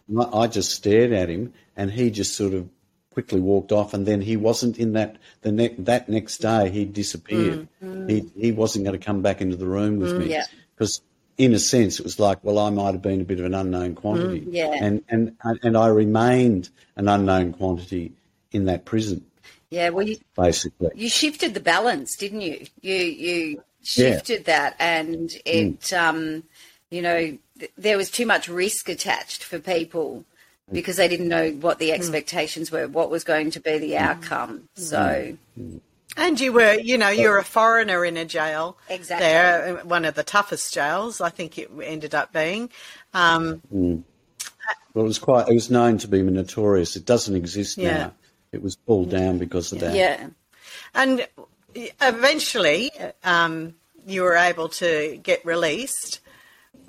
And 0.07 0.21
I 0.21 0.25
I 0.43 0.47
just 0.47 0.71
stared 0.71 1.11
at 1.13 1.29
him, 1.29 1.53
and 1.75 1.91
he 1.91 2.11
just 2.11 2.35
sort 2.35 2.53
of 2.53 2.67
quickly 3.11 3.39
walked 3.39 3.71
off. 3.71 3.93
And 3.93 4.05
then 4.05 4.21
he 4.21 4.37
wasn't 4.37 4.77
in 4.77 4.93
that 4.93 5.17
the 5.41 5.51
ne- 5.51 5.75
that 5.79 6.09
next 6.09 6.37
day. 6.39 6.69
He 6.69 6.85
disappeared. 6.85 7.67
Mm, 7.83 8.07
mm. 8.07 8.09
He 8.09 8.31
he 8.39 8.51
wasn't 8.51 8.85
going 8.85 8.99
to 8.99 9.05
come 9.05 9.21
back 9.21 9.41
into 9.41 9.55
the 9.55 9.67
room 9.67 9.99
with 9.99 10.13
mm, 10.13 10.19
me 10.19 10.31
Yeah. 10.31 10.43
because. 10.75 11.01
In 11.37 11.53
a 11.53 11.59
sense, 11.59 12.01
it 12.01 12.03
was 12.03 12.19
like, 12.19 12.43
well, 12.43 12.59
I 12.59 12.69
might 12.69 12.91
have 12.91 13.01
been 13.01 13.21
a 13.21 13.23
bit 13.23 13.39
of 13.39 13.45
an 13.45 13.53
unknown 13.53 13.95
quantity, 13.95 14.45
yeah. 14.49 14.73
and 14.73 15.01
and 15.07 15.37
and 15.63 15.77
I 15.77 15.87
remained 15.87 16.69
an 16.97 17.07
unknown 17.07 17.53
quantity 17.53 18.11
in 18.51 18.65
that 18.65 18.83
prison, 18.83 19.23
Yeah, 19.69 19.87
well, 19.91 20.05
you, 20.05 20.17
basically. 20.35 20.89
you 20.95 21.07
shifted 21.07 21.53
the 21.53 21.61
balance, 21.61 22.17
didn't 22.17 22.41
you? 22.41 22.65
You 22.81 22.95
you 22.95 23.63
shifted 23.81 24.43
that, 24.47 24.75
and 24.79 25.31
it, 25.45 25.93
um, 25.93 26.43
you 26.91 27.01
know, 27.01 27.37
th- 27.57 27.71
there 27.77 27.95
was 27.95 28.11
too 28.11 28.25
much 28.25 28.49
risk 28.49 28.89
attached 28.89 29.41
for 29.41 29.59
people 29.59 30.25
because 30.71 30.97
they 30.97 31.07
didn't 31.07 31.27
know 31.27 31.51
what 31.51 31.79
the 31.79 31.91
expectations 31.91 32.71
were, 32.71 32.87
what 32.87 33.09
was 33.09 33.23
going 33.23 33.51
to 33.51 33.59
be 33.59 33.77
the 33.77 33.97
outcome. 33.97 34.69
So, 34.75 35.35
And 36.17 36.39
you 36.39 36.51
were, 36.53 36.73
you 36.73 36.97
know, 36.97 37.09
you're 37.09 37.37
a 37.37 37.43
foreigner 37.43 38.03
in 38.03 38.17
a 38.17 38.25
jail. 38.25 38.77
Exactly. 38.89 39.27
There, 39.27 39.79
uh, 39.79 39.85
one 39.85 40.05
of 40.05 40.15
the 40.15 40.23
toughest 40.23 40.73
jails, 40.73 41.21
I 41.21 41.29
think 41.29 41.57
it 41.57 41.69
ended 41.83 42.15
up 42.15 42.33
being. 42.33 42.69
Um, 43.13 43.61
Well, 43.71 45.05
it 45.05 45.07
was 45.07 45.19
quite. 45.19 45.47
It 45.47 45.53
was 45.53 45.69
known 45.69 45.97
to 45.99 46.07
be 46.07 46.21
notorious. 46.21 46.95
It 46.95 47.05
doesn't 47.05 47.35
exist 47.35 47.77
Yeah. 47.77 47.97
now. 47.97 48.13
It 48.51 48.61
was 48.61 48.75
pulled 48.75 49.11
down 49.11 49.37
because 49.37 49.71
of 49.71 49.79
that. 49.81 49.95
yeah, 49.95 50.27
and 50.95 51.27
eventually, 52.01 52.91
um, 53.23 53.75
you 54.05 54.23
were 54.23 54.35
able 54.35 54.69
to 54.69 55.19
get 55.21 55.45
released. 55.45 56.19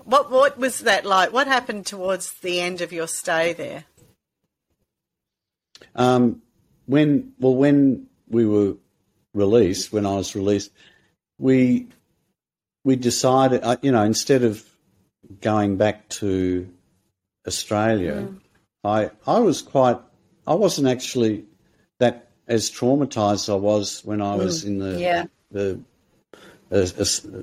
What 0.04 0.30
what 0.30 0.58
was 0.58 0.80
that 0.80 1.04
like? 1.04 1.32
What 1.32 1.46
happened 1.46 1.86
towards 1.86 2.32
the 2.40 2.60
end 2.60 2.80
of 2.80 2.92
your 2.92 3.06
stay 3.06 3.52
there? 3.52 3.84
Um, 5.94 6.42
when 6.86 7.32
well, 7.38 7.54
when 7.54 8.06
we 8.28 8.46
were 8.46 8.74
released, 9.34 9.92
when 9.92 10.06
I 10.06 10.16
was 10.16 10.34
released, 10.34 10.70
we 11.38 11.86
we 12.84 12.96
decided, 12.96 13.62
uh, 13.62 13.76
you 13.82 13.92
know, 13.92 14.02
instead 14.02 14.42
of 14.42 14.64
going 15.40 15.76
back 15.76 16.08
to 16.08 16.68
Australia, 17.46 18.28
I 18.84 19.10
I 19.26 19.38
was 19.40 19.62
quite. 19.62 19.98
I 20.46 20.54
wasn't 20.54 20.88
actually 20.88 21.44
that 21.98 22.28
as 22.48 22.70
traumatized 22.70 23.34
as 23.34 23.48
I 23.50 23.54
was 23.54 24.04
when 24.04 24.20
I 24.20 24.34
was 24.34 24.64
in 24.64 24.78
the 24.78 24.98
Yeah. 24.98 25.26
the 25.52 25.80
uh, 26.72 26.86
uh, 26.98 27.42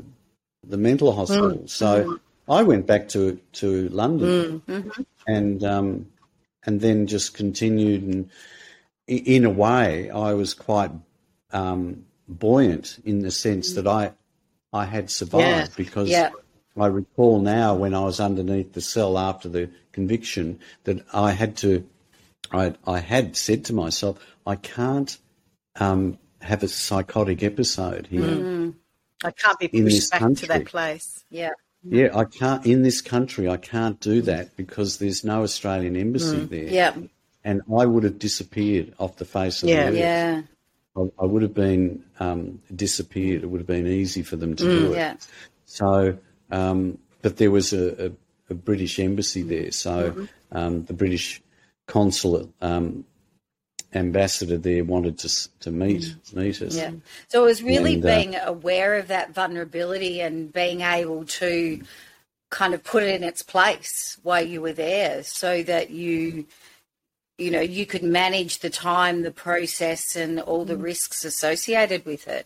the 0.68 0.78
mental 0.78 1.14
hospital. 1.14 1.64
So 1.68 2.20
I 2.48 2.64
went 2.64 2.88
back 2.88 3.10
to 3.10 3.40
to 3.54 3.90
London 3.90 4.62
and 5.28 5.64
um, 5.64 6.08
and 6.66 6.82
then 6.82 7.08
just 7.08 7.34
continued 7.34 8.04
and 8.04 8.30
in 9.08 9.46
a 9.46 9.50
way 9.50 10.10
I 10.10 10.34
was 10.34 10.54
quite 10.54 10.92
um, 11.52 12.06
buoyant 12.28 13.00
in 13.06 13.20
the 13.20 13.32
sense 13.32 13.74
that 13.74 13.88
I 13.88 14.14
I 14.74 14.86
had 14.86 15.10
survived 15.10 15.76
because 15.76 16.10
Yeah. 16.10 16.32
I 16.76 16.88
recall 16.88 17.40
now 17.40 17.74
when 17.74 17.96
I 17.96 18.02
was 18.02 18.20
underneath 18.20 18.74
the 18.74 18.82
cell 18.82 19.18
after 19.18 19.50
the 19.50 19.70
conviction 19.92 20.60
that 20.84 21.04
I 21.14 21.32
had 21.32 21.58
to 21.58 21.88
I 22.52 22.76
I 22.86 23.00
had 23.00 23.36
said 23.36 23.66
to 23.66 23.74
myself 23.74 24.20
I 24.46 24.56
can't 24.56 25.18
um, 25.80 26.18
have 26.42 26.64
a 26.64 26.68
psychotic 26.68 27.44
episode 27.44 28.08
here. 28.08 28.74
I 29.24 29.32
can't 29.32 29.60
be 29.60 29.68
pushed 29.68 30.12
back 30.12 30.22
to 30.36 30.46
that 30.48 30.66
place. 30.66 31.24
yeah, 31.30 31.52
Yeah, 31.90 32.10
I 32.16 32.26
can't 32.26 32.66
in 32.66 32.84
this 32.84 33.02
country. 33.02 33.48
I 33.50 33.58
can't 33.58 34.00
do 34.00 34.22
that 34.24 34.56
because 34.58 34.98
there's 34.98 35.24
no 35.24 35.44
Australian 35.44 35.96
embassy 35.96 36.46
there, 36.46 36.68
yeah, 36.70 36.96
and 37.44 37.62
I 37.78 37.86
would 37.86 38.04
have 38.04 38.20
disappeared 38.20 38.94
off 39.00 39.18
the 39.18 39.26
face 39.26 39.64
of 39.64 39.70
Yeah. 39.70 39.90
the 39.92 39.98
earth. 39.98 40.00
yeah, 40.00 40.42
I, 40.98 41.02
I 41.24 41.26
would 41.26 41.42
have 41.44 41.54
been 41.54 42.04
um, 42.20 42.62
disappeared. 42.76 43.44
It 43.44 43.48
would 43.48 43.60
have 43.60 43.68
been 43.68 43.88
easy 43.88 44.24
for 44.24 44.36
them 44.36 44.56
to 44.56 44.64
do 44.64 44.94
it. 44.94 44.98
yeah. 44.98 45.16
So, 45.66 46.18
um, 46.52 46.98
but 47.22 47.38
there 47.38 47.52
was 47.52 47.74
a, 47.74 48.08
a, 48.08 48.12
a 48.50 48.54
British 48.56 49.00
embassy 49.00 49.42
there, 49.44 49.72
so 49.72 50.28
um, 50.52 50.84
the 50.86 50.94
British 50.94 51.42
consulate 51.88 52.50
um, 52.62 53.06
ambassador 53.94 54.58
there 54.58 54.84
wanted 54.84 55.18
to 55.20 55.50
to 55.60 55.72
meet 55.72 56.16
meet 56.34 56.62
us. 56.62 56.76
Yeah. 56.76 56.92
So 57.28 57.44
it 57.44 57.46
was 57.46 57.64
really 57.64 57.96
And, 57.96 58.06
uh, 58.06 58.16
being 58.16 58.36
aware 58.36 58.96
of 58.96 59.08
that 59.08 59.34
vulnerability 59.34 60.22
and 60.22 60.52
being 60.52 60.82
able 60.82 61.26
to 61.26 61.82
kind 62.50 62.74
of 62.74 62.84
put 62.84 63.04
it 63.04 63.16
in 63.16 63.24
its 63.24 63.44
place 63.44 64.18
while 64.24 64.46
you 64.46 64.62
were 64.62 64.74
there 64.74 65.24
so 65.24 65.64
that 65.64 65.90
you 65.90 66.46
you 67.38 67.52
know 67.52 67.62
you 67.62 67.86
could 67.86 68.04
manage 68.04 68.60
the 68.60 68.70
time 68.70 69.22
the 69.22 69.32
process 69.32 70.16
and 70.16 70.40
all 70.40 70.64
the 70.66 70.78
risks 70.78 71.26
associated 71.26 72.06
with 72.06 72.28
it 72.28 72.46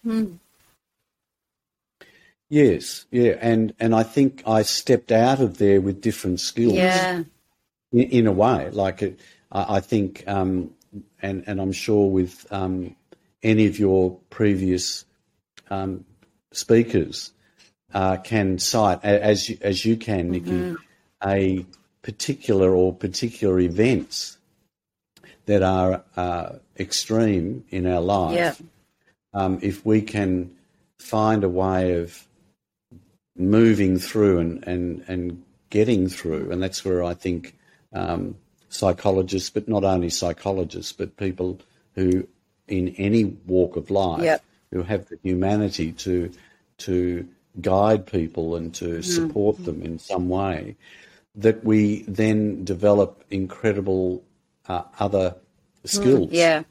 Yes, 2.49 3.05
yeah, 3.11 3.37
and 3.39 3.73
and 3.79 3.95
I 3.95 4.03
think 4.03 4.43
I 4.45 4.63
stepped 4.63 5.09
out 5.13 5.39
of 5.39 5.57
there 5.57 5.79
with 5.79 6.01
different 6.01 6.41
skills. 6.41 6.73
yeah 6.73 7.23
in, 7.91 7.99
in 8.09 8.27
a 8.27 8.31
way. 8.31 8.69
Like 8.69 9.01
it, 9.01 9.19
I, 9.51 9.77
I 9.77 9.79
think, 9.79 10.23
um, 10.27 10.71
and 11.21 11.43
and 11.47 11.61
I'm 11.61 11.71
sure 11.71 12.09
with 12.09 12.45
um, 12.51 12.95
any 13.43 13.65
of 13.67 13.79
your 13.79 14.17
previous 14.29 15.05
um, 15.69 16.05
speakers 16.51 17.31
uh, 17.93 18.17
can 18.17 18.59
cite, 18.59 19.03
as 19.03 19.49
you, 19.49 19.57
as 19.61 19.85
you 19.85 19.97
can, 19.97 20.31
Nikki, 20.31 20.75
a 21.23 21.65
particular 22.01 22.73
or 22.73 22.93
particular 22.93 23.59
events 23.59 24.37
that 25.45 25.63
are 25.63 26.03
uh, 26.15 26.53
extreme 26.79 27.65
in 27.69 27.85
our 27.85 28.01
life. 28.01 28.35
Yeah. 28.35 28.53
Um, 29.33 29.59
if 29.61 29.85
we 29.85 30.01
can 30.01 30.51
find 30.99 31.43
a 31.43 31.49
way 31.49 31.95
of 31.95 32.27
moving 33.35 33.97
through 33.97 34.39
and, 34.39 34.67
and, 34.67 35.03
and 35.07 35.43
getting 35.69 36.09
through, 36.09 36.51
and 36.51 36.61
that's 36.61 36.83
where 36.83 37.03
I 37.03 37.13
think 37.13 37.57
um, 37.93 38.35
psychologists, 38.71 39.51
but 39.51 39.69
not 39.69 39.85
only 39.85 40.09
psychologists, 40.09 40.93
but 40.93 41.17
people 41.17 41.59
who 41.95 42.27
in 42.67 42.89
any 42.97 43.25
walk 43.25 43.77
of 43.77 43.91
life 43.91 44.23
Yep. 44.23 44.45
who 44.71 44.83
have 44.83 45.07
the 45.09 45.19
humanity 45.23 45.93
to 45.93 46.31
to 46.79 47.27
guide 47.61 48.07
people 48.07 48.55
and 48.57 48.73
to 48.75 49.03
Mm-hmm. 49.03 49.03
support 49.03 49.65
them 49.65 49.83
in 49.83 49.99
some 49.99 50.29
way, 50.29 50.77
that 51.35 51.63
we 51.65 52.03
then 52.07 52.65
develop 52.65 53.23
incredible 53.31 54.23
uh, 54.67 54.83
other 54.99 55.35
skills. 55.85 56.29
Mm, 56.29 56.33
yeah 56.33 56.63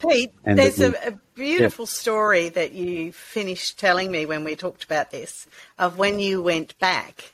Pete, 0.00 0.32
And 0.44 0.62
there's 0.62 0.80
that 0.80 0.80
a, 0.80 1.08
a 1.08 1.20
beautiful 1.34 1.86
story 1.86 2.50
that 2.50 2.72
you 2.72 3.12
finished 3.12 3.78
telling 3.78 4.10
me 4.12 4.26
when 4.26 4.44
we 4.44 4.56
talked 4.56 4.84
about 4.84 5.10
this 5.10 5.46
of 5.78 5.98
when 5.98 6.18
you 6.20 6.42
went 6.42 6.78
back. 6.80 7.31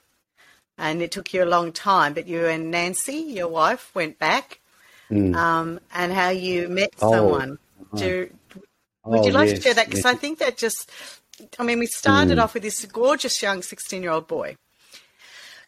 And 0.78 1.02
it 1.02 1.10
took 1.10 1.34
you 1.34 1.42
a 1.42 1.46
long 1.46 1.72
time, 1.72 2.14
but 2.14 2.26
you 2.28 2.46
and 2.46 2.70
Nancy, 2.70 3.16
your 3.16 3.48
wife, 3.48 3.92
went 3.94 4.18
back 4.18 4.60
um, 5.10 5.80
and 5.92 6.12
how 6.12 6.28
you 6.30 6.68
met. 6.68 6.90
Oh, 7.02 7.10
someone. 7.12 7.58
Do, 7.96 8.30
would 9.04 9.20
Oh, 9.20 9.26
you 9.26 9.32
like 9.32 9.48
to 9.50 9.60
share 9.60 9.74
that? 9.74 9.86
Because 9.86 10.04
yes. 10.04 10.14
I 10.14 10.14
think 10.14 10.38
that 10.38 10.56
just, 10.56 10.90
I 11.58 11.64
mean, 11.64 11.78
we 11.78 11.86
started 11.86 12.38
Mm. 12.38 12.42
off 12.42 12.54
with 12.54 12.62
this 12.62 12.84
gorgeous 12.84 13.40
young 13.42 13.62
16 13.62 14.02
year 14.02 14.12
old 14.12 14.26
boy. 14.28 14.56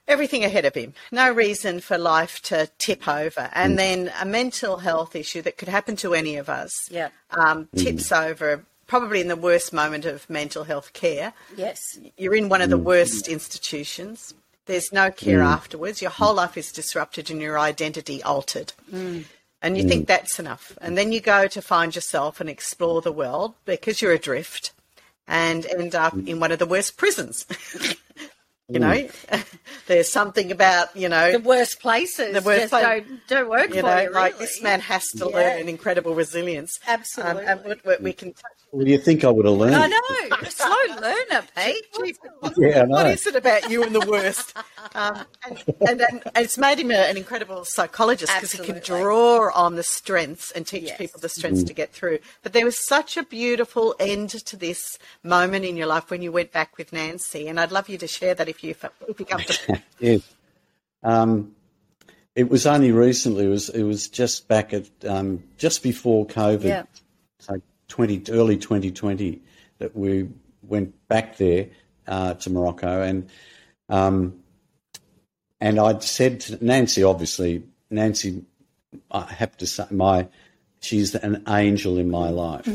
Everything 0.08 0.44
ahead 0.44 0.64
of 0.64 0.74
him, 0.74 0.94
no 1.12 1.30
reason 1.30 1.78
for 1.80 1.96
life 1.96 2.40
to 2.42 2.68
tip 2.78 3.06
over. 3.06 3.42
Mm. 3.42 3.50
And 3.54 3.78
then 3.78 4.12
a 4.20 4.24
mental 4.24 4.78
health 4.78 5.14
issue 5.14 5.40
that 5.42 5.56
could 5.56 5.68
happen 5.68 5.96
to 5.96 6.14
any 6.14 6.36
of 6.36 6.48
us 6.48 6.72
yeah 6.90 7.08
um, 7.30 7.68
tips 7.76 8.10
over 8.12 8.64
probably 8.86 9.20
in 9.20 9.28
the 9.28 9.36
worst 9.36 9.72
moment 9.72 10.04
of 10.04 10.28
mental 10.28 10.64
health 10.64 10.92
care. 10.92 11.32
yes 11.56 11.98
You're 12.18 12.34
in 12.34 12.48
one 12.48 12.60
of 12.60 12.70
the 12.70 12.78
worst 12.78 13.28
institutions. 13.28 14.34
There's 14.70 14.92
no 14.92 15.10
care 15.10 15.40
mm. 15.40 15.46
afterwards. 15.46 16.00
Your 16.00 16.12
whole 16.12 16.34
life 16.34 16.56
is 16.56 16.70
disrupted 16.70 17.28
and 17.28 17.42
your 17.42 17.58
identity 17.58 18.22
altered. 18.22 18.72
Mm. 18.92 19.24
And 19.60 19.76
you 19.76 19.82
think 19.82 20.04
mm. 20.04 20.06
that's 20.06 20.38
enough. 20.38 20.78
And 20.80 20.96
then 20.96 21.10
you 21.10 21.20
go 21.20 21.48
to 21.48 21.60
find 21.60 21.92
yourself 21.92 22.40
and 22.40 22.48
explore 22.48 23.02
the 23.02 23.10
world 23.10 23.54
because 23.64 24.00
you're 24.00 24.12
adrift 24.12 24.70
and 25.26 25.66
end 25.66 25.96
up 25.96 26.14
in 26.14 26.38
one 26.38 26.52
of 26.52 26.60
the 26.60 26.66
worst 26.66 26.96
prisons. 26.96 27.46
you 28.68 28.78
know, 28.78 29.08
there's 29.88 30.12
something 30.12 30.52
about, 30.52 30.96
you 30.96 31.08
know, 31.08 31.32
the 31.32 31.40
worst 31.40 31.80
places 31.80 32.32
The 32.32 32.40
worst 32.40 32.60
just 32.60 32.70
place- 32.70 32.84
don't, 32.84 33.26
don't 33.26 33.50
work 33.50 33.70
you 33.70 33.80
for 33.80 33.88
know, 33.88 34.00
you 34.02 34.10
like 34.12 34.38
this 34.38 34.62
man 34.62 34.78
has 34.82 35.04
to 35.16 35.28
Yeah. 35.28 35.36
learn 35.36 35.60
an 35.62 35.68
incredible 35.68 36.14
resilience. 36.14 36.78
Absolutely. 36.86 37.44
Um, 37.44 37.58
and 37.58 37.80
we, 37.84 37.90
we- 37.90 38.04
we 38.04 38.12
can 38.12 38.34
touch 38.34 38.59
Well, 38.72 38.86
you 38.86 38.98
think 38.98 39.24
I 39.24 39.30
would 39.30 39.46
have 39.46 39.54
learned? 39.56 39.74
I 39.74 39.88
know, 39.88 40.36
a 40.40 40.50
slow 40.50 40.74
learner, 41.00 41.44
Pete. 41.56 42.18
Yeah, 42.56 42.82
I 42.82 42.84
know. 42.84 42.94
What 42.94 43.06
is 43.08 43.26
it 43.26 43.34
about 43.34 43.68
you 43.68 43.82
and 43.82 43.92
the 43.92 44.06
worst? 44.08 44.56
Um, 44.94 45.24
and, 45.44 45.62
and, 45.88 46.00
and 46.00 46.22
it's 46.36 46.56
made 46.56 46.78
him 46.78 46.92
a, 46.92 46.94
an 46.94 47.16
incredible 47.16 47.64
psychologist 47.64 48.32
because 48.34 48.52
he 48.52 48.64
can 48.64 48.80
draw 48.80 49.50
on 49.54 49.74
the 49.74 49.82
strengths 49.82 50.52
and 50.52 50.64
teach 50.66 50.84
Yes. 50.84 50.98
people 50.98 51.20
the 51.20 51.28
strengths 51.28 51.64
to 51.64 51.74
get 51.74 51.92
through. 51.92 52.20
But 52.44 52.52
there 52.52 52.64
was 52.64 52.78
such 52.78 53.16
a 53.16 53.24
beautiful 53.24 53.96
end 53.98 54.30
to 54.30 54.56
this 54.56 54.98
moment 55.24 55.64
in 55.64 55.76
your 55.76 55.86
life 55.88 56.08
when 56.10 56.22
you 56.22 56.30
went 56.30 56.52
back 56.52 56.78
with 56.78 56.92
Nancy, 56.92 57.48
and 57.48 57.58
I'd 57.58 57.72
love 57.72 57.88
you 57.88 57.98
to 57.98 58.06
share 58.06 58.34
that 58.34 58.48
if 58.48 58.62
you 58.62 58.76
if 59.08 59.18
you 59.18 59.26
come 59.26 59.40
to. 59.40 59.82
Yes. 59.98 60.22
Um, 61.02 61.56
it 62.36 62.48
was 62.48 62.66
only 62.66 62.92
recently. 62.92 63.46
It 63.46 63.48
was 63.48 63.68
it 63.68 63.82
was 63.82 64.08
just 64.08 64.46
back 64.46 64.72
at 64.72 64.88
um, 65.04 65.42
just 65.58 65.82
before 65.82 66.24
COVID, 66.26 66.64
Yeah. 66.64 66.84
so 67.40 67.60
twenty 67.90 68.22
early 68.30 68.56
twenty 68.56 68.90
twenty, 68.90 69.42
that 69.78 69.94
we 69.94 70.30
went 70.62 70.94
back 71.08 71.36
there 71.36 71.66
uh, 72.06 72.32
to 72.34 72.48
Morocco, 72.48 73.02
and 73.02 73.28
um, 73.90 74.40
and 75.60 75.78
I'd 75.78 76.02
said 76.02 76.40
to 76.40 76.64
Nancy, 76.64 77.02
obviously, 77.02 77.62
Nancy, 77.90 78.42
I 79.10 79.24
have 79.24 79.56
to 79.58 79.66
say, 79.66 79.84
my 79.90 80.28
she's 80.80 81.14
an 81.14 81.42
angel 81.46 81.98
in 81.98 82.10
my 82.10 82.30
life. 82.30 82.66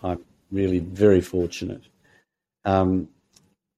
I'm 0.00 0.20
really 0.52 0.78
very 0.78 1.20
fortunate. 1.20 1.82
Um, 2.64 3.08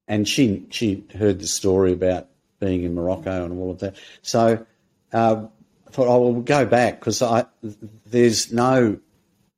and 0.07 0.29
she 0.29 0.67
she 0.69 1.05
heard 1.17 1.41
the 1.41 1.47
story 1.47 1.93
about 1.93 2.29
being 2.61 2.85
in 2.85 2.95
Morocco 2.95 3.45
and 3.45 3.59
all 3.59 3.71
of 3.71 3.79
that. 3.79 3.97
So 4.23 4.67
uh, 5.13 5.47
I 5.87 5.91
thought, 5.91 6.09
oh, 6.09 6.21
well, 6.21 6.33
we'll 6.33 6.43
go 6.43 6.67
back 6.67 7.01
because 7.01 7.23
I 7.23 7.47
there's 8.07 8.53
no, 8.53 8.99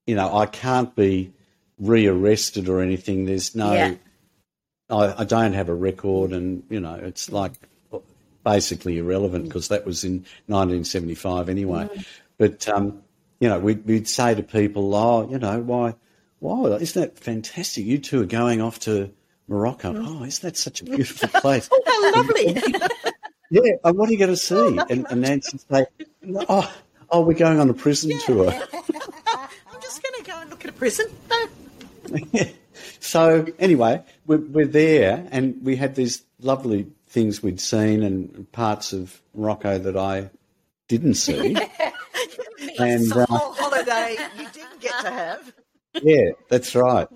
you 0.06 0.14
know, 0.14 0.34
I 0.36 0.46
can't 0.46 0.94
be 0.94 1.32
rearrested 1.78 2.68
or 2.68 2.80
anything. 2.80 3.24
There's 3.26 3.54
no, 3.54 3.72
Yeah. 3.72 3.94
I, 4.88 5.22
I 5.22 5.24
don't 5.24 5.52
have 5.54 5.68
a 5.68 5.74
record, 5.74 6.32
and 6.32 6.62
you 6.70 6.78
know, 6.80 6.94
it's 6.94 7.30
like 7.32 7.52
basically 8.44 8.98
irrelevant 8.98 9.44
because 9.44 9.68
that 9.68 9.84
was 9.84 10.04
in 10.04 10.24
1975 10.46 11.48
anyway. 11.48 11.88
But 12.38 12.68
um, 12.68 13.02
you 13.40 13.48
know, 13.48 13.58
we'd, 13.58 13.84
we'd 13.84 14.08
say 14.08 14.34
to 14.34 14.42
people, 14.42 14.94
oh, 14.94 15.28
you 15.28 15.38
know, 15.38 15.60
why, 15.60 15.94
why 16.38 16.66
isn't 16.76 17.00
that 17.00 17.18
fantastic? 17.18 17.84
You 17.84 17.98
two 17.98 18.22
are 18.22 18.26
going 18.26 18.60
off 18.60 18.78
to 18.80 19.10
Morocco. 19.48 19.92
Oh, 19.96 20.22
isn't 20.22 20.42
that 20.42 20.56
such 20.56 20.80
a 20.82 20.84
beautiful 20.84 21.28
place? 21.40 21.68
Oh, 21.78 21.82
how 21.86 22.22
lovely! 22.22 22.62
Yeah, 23.48 23.62
and 23.84 23.96
what 23.96 24.08
are 24.08 24.12
you 24.12 24.18
going 24.18 24.30
to 24.32 24.36
see? 24.36 24.76
And, 24.90 25.06
and 25.08 25.20
Nancy 25.20 25.58
say, 25.70 25.86
oh, 26.48 26.74
oh, 27.10 27.20
we're 27.20 27.34
going 27.34 27.60
on 27.60 27.70
a 27.70 27.74
prison 27.74 28.18
tour. 28.24 28.48
I'm 28.74 29.80
just 29.80 30.02
going 30.02 30.14
to 30.24 30.28
go 30.28 30.35
and 30.35 30.35
look 30.48 30.64
at 30.64 30.70
a 30.70 30.74
prison. 30.74 31.06
No. 31.30 32.18
So 33.00 33.46
anyway, 33.58 34.02
we're, 34.26 34.38
we're 34.38 34.66
there, 34.66 35.26
and 35.30 35.62
we 35.62 35.76
had 35.76 35.94
these 35.94 36.22
lovely 36.40 36.86
things 37.06 37.42
we'd 37.42 37.60
seen 37.60 38.02
and 38.02 38.50
parts 38.52 38.92
of 38.92 39.22
Morocco 39.34 39.78
that 39.78 39.96
I 39.96 40.30
didn't 40.88 41.14
see. 41.14 41.56
and 42.78 43.12
uh, 43.12 43.26
whole 43.26 43.52
holiday 43.54 44.16
you 44.36 44.46
didn't 44.52 44.80
get 44.80 45.00
to 45.02 45.10
have. 45.10 45.52
yeah, 46.02 46.30
that's 46.48 46.74
right. 46.74 47.08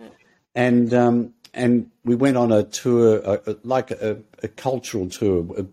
And 0.55 0.95
um, 0.95 1.35
and 1.55 1.91
we 2.05 2.15
went 2.15 2.37
on 2.37 2.53
a 2.53 2.63
tour, 2.63 3.41
like 3.65 3.91
a, 3.91 4.19
a 4.43 4.49
cultural 4.49 5.09
tour, 5.09 5.67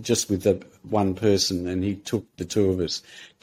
just 0.00 0.30
with 0.30 0.42
the 0.42 0.64
one 0.82 1.14
person, 1.14 1.66
and 1.66 1.82
he 1.82 1.96
took 1.96 2.24
the 2.36 2.44
two 2.44 2.70
of 2.70 2.80
us. 2.80 3.02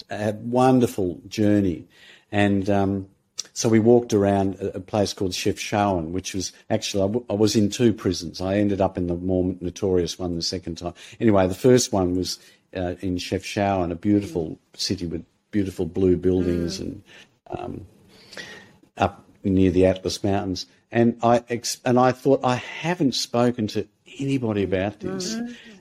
A 0.09 0.33
wonderful 0.33 1.21
journey, 1.27 1.87
and 2.31 2.69
um, 2.69 3.07
so 3.53 3.69
we 3.69 3.79
walked 3.79 4.13
around 4.13 4.55
a, 4.59 4.79
place 4.79 5.13
called 5.13 5.31
Chefchaouen, 5.31 6.11
which 6.11 6.33
was 6.33 6.53
actually 6.69 7.03
I, 7.03 7.07
w- 7.07 7.25
I 7.29 7.33
was 7.33 7.55
in 7.55 7.69
two 7.69 7.93
prisons. 7.93 8.41
I 8.41 8.57
ended 8.57 8.81
up 8.81 8.97
in 8.97 9.07
the 9.07 9.15
more 9.15 9.55
notorious 9.59 10.17
one 10.17 10.35
the 10.35 10.41
second 10.41 10.77
time. 10.77 10.93
Anyway, 11.19 11.47
the 11.47 11.55
first 11.55 11.91
one 11.91 12.15
was 12.15 12.39
uh, 12.75 12.95
in 13.01 13.17
Chefchaouen, 13.17 13.91
a 13.91 13.95
beautiful 13.95 14.59
city 14.73 15.05
with 15.05 15.25
beautiful 15.51 15.85
blue 15.85 16.15
buildings 16.15 16.79
and 16.79 17.01
um, 17.49 17.85
up 18.97 19.25
near 19.43 19.71
the 19.71 19.85
Atlas 19.85 20.23
Mountains, 20.23 20.65
and 20.91 21.17
I 21.23 21.43
ex- 21.49 21.81
and 21.85 21.99
I 21.99 22.11
thought 22.11 22.41
I 22.43 22.55
haven't 22.55 23.15
spoken 23.15 23.67
to 23.67 23.87
anybody 24.19 24.63
about 24.63 24.99
this, 24.99 25.33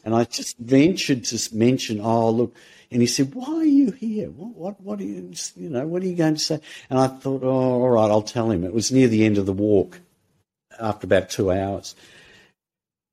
and 0.05 0.15
I 0.15 0.25
just 0.25 0.59
ventured 0.59 1.25
to 1.25 1.57
mention, 1.57 2.01
oh 2.01 2.31
look, 2.31 2.55
and 2.91 3.03
he 3.03 3.07
said, 3.07 3.35
why 3.35 3.47
are 3.47 3.65
you 3.65 3.91
here? 3.91 4.29
What 4.31 4.55
what 4.55 4.81
what 4.81 5.01
are 5.01 5.05
you 5.05 5.33
you 5.57 5.69
know 5.69 5.87
what 5.87 6.03
are 6.03 6.07
you 6.07 6.17
going 6.17 6.35
to 6.35 6.41
say? 6.41 6.61
And 6.89 6.99
I 6.99 7.09
thought, 7.09 7.43
oh 7.43 7.83
all 7.83 7.91
right, 7.91 8.11
I'll 8.11 8.23
tell 8.23 8.51
him. 8.51 8.65
It 8.65 8.73
was 8.73 8.91
near 8.91 9.09
the 9.09 9.25
end 9.25 9.39
of 9.39 9.47
the 9.47 9.53
walk, 9.53 10.01
after 10.81 11.07
about 11.07 11.31
two 11.31 11.51
hours. 11.51 11.95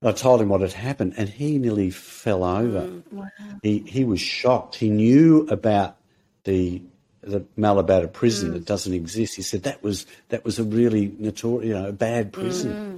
I 0.03 0.11
told 0.11 0.41
him 0.41 0.49
what 0.49 0.61
had 0.61 0.73
happened, 0.73 1.15
and 1.17 1.27
he 1.27 1.57
nearly 1.57 1.89
fell 1.89 2.43
over. 2.43 2.81
Mm, 2.81 3.31
he 3.63 3.79
he 3.79 4.03
was 4.03 4.21
shocked. 4.21 4.75
He 4.75 4.89
knew 4.89 5.47
about 5.49 5.97
the 6.43 6.81
the 7.21 7.41
Malabata 7.57 8.11
prison 8.11 8.51
mm. 8.51 8.53
that 8.53 8.65
doesn't 8.65 8.93
exist. 8.93 9.35
He 9.35 9.41
said 9.41 9.63
that 9.63 9.81
was 9.83 10.05
that 10.29 10.45
was 10.45 10.59
a 10.59 10.63
really 10.63 11.13
notorious, 11.17 11.67
you 11.67 11.73
know, 11.73 11.89
a 11.89 11.93
bad 11.93 12.31
prison. 12.31 12.71
Mm-hmm. 12.71 12.97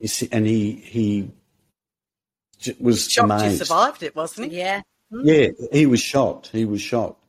You 0.00 0.08
see, 0.08 0.28
and 0.30 0.46
he 0.46 0.72
he 0.72 1.30
was 2.78 3.10
Shocked 3.10 3.28
you 3.28 3.34
amazed. 3.34 3.66
survived 3.66 4.02
it, 4.02 4.14
wasn't 4.14 4.52
he? 4.52 4.58
Yeah. 4.58 4.82
Yeah, 5.10 5.48
he 5.72 5.86
was 5.86 6.00
shocked. 6.00 6.48
He 6.48 6.64
was 6.64 6.80
shocked. 6.80 7.22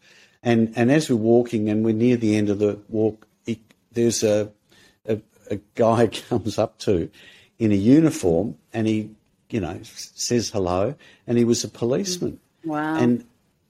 And 0.44 0.74
and 0.76 0.92
as 0.92 1.10
we're 1.10 1.18
walking 1.18 1.70
and 1.70 1.84
we're 1.84 1.94
near 1.94 2.18
the 2.18 2.36
end 2.36 2.50
of 2.50 2.60
the 2.60 2.80
walk, 2.90 3.28
he, 3.46 3.62
there's 3.92 4.24
a, 4.24 4.52
a 5.06 5.20
a 5.50 5.60
guy 5.76 6.08
comes 6.30 6.58
up 6.58 6.78
to 6.80 7.10
in 7.60 7.72
a 7.72 7.76
uniform 7.76 8.58
and 8.74 8.88
he, 8.88 9.10
you 9.50 9.60
know, 9.60 9.80
says 9.84 10.50
hello 10.50 10.96
and 11.26 11.38
he 11.38 11.44
was 11.44 11.63
a 11.63 11.68
policeman. 11.68 12.40
Wow. 12.63 12.98
And 12.98 13.26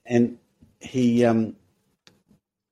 and 0.05 0.37
he 0.79 1.25
um 1.25 1.55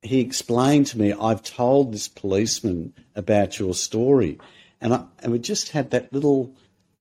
he 0.01 0.19
explained 0.19 0.87
to 0.87 0.99
me, 0.99 1.13
I've 1.13 1.41
told 1.41 1.91
this 1.91 2.07
policeman 2.07 2.93
about 3.15 3.57
your 3.57 3.73
story, 3.73 4.37
and 4.79 4.93
I 4.93 5.05
and 5.19 5.31
we 5.31 5.39
just 5.39 5.69
had 5.69 5.91
that 5.91 6.13
little 6.13 6.53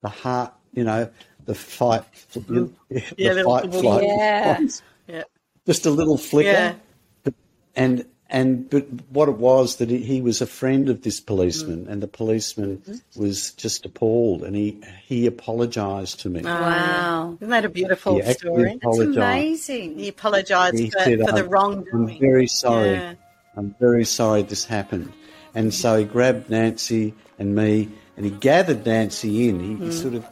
the 0.03 0.09
heart, 0.09 0.55
you 0.73 0.85
know, 0.85 1.11
the 1.45 1.55
fight, 1.55 2.03
the 2.33 2.41
mm. 2.41 2.73
Yeah, 3.17 3.33
little- 3.33 3.59
fight, 3.59 3.73
flight, 3.73 4.05
Yeah. 4.05 4.61
Yeah. 5.07 5.23
just 5.67 5.87
a 5.87 5.91
little 5.91 6.17
flicker, 6.17 6.51
Yeah. 6.51 6.75
But- 7.23 7.35
and 7.77 8.07
and 8.31 8.69
but 8.71 8.87
what 9.11 9.29
it 9.29 9.37
was 9.37 9.77
that 9.77 9.91
he, 9.91 9.99
he 9.99 10.21
was 10.21 10.41
a 10.41 10.47
friend 10.47 10.89
of 10.89 11.03
this 11.03 11.21
policeman, 11.21 11.85
mm. 11.85 11.89
and 11.91 12.03
the 12.03 12.09
policeman 12.09 12.79
mm-hmm. 12.79 13.23
was 13.23 13.53
just 13.53 13.85
appalled, 13.85 14.43
and 14.43 14.57
he 14.57 14.81
he 15.05 15.27
apologised 15.27 16.21
to 16.21 16.31
me. 16.31 16.43
Ah, 16.45 16.61
wow. 16.61 17.37
Isn't 17.41 17.51
that 17.51 17.65
a 17.65 17.69
beautiful 17.69 18.21
He 18.21 18.33
story? 18.33 18.79
That's 18.83 18.99
amazing. 18.99 19.99
He 19.99 20.09
apologised 20.09 20.79
He 20.79 20.91
for, 20.91 21.01
said, 21.01 21.21
for 21.21 21.33
the 21.33 21.43
"I'm- 21.43 21.49
wrongdoing. 21.51 22.11
I'm 22.11 22.19
very 22.19 22.47
sorry. 22.47 22.93
Yeah. 22.93 23.15
I'm 23.57 23.75
very 23.79 24.05
sorry 24.05 24.43
this 24.43 24.65
happened. 24.65 25.13
And 25.55 25.73
so 25.73 25.97
he 25.99 26.05
grabbed 26.05 26.51
Nancy 26.51 27.15
and 27.39 27.55
me 27.55 27.89
and 28.17 28.25
he 28.25 28.33
gathered 28.33 28.85
Nancy 28.87 29.49
in. 29.49 29.61
He, 29.61 29.75
Hmm. 29.75 29.83
he 29.85 29.89
mm. 29.91 29.93
sort 29.93 30.15
of 30.15 30.27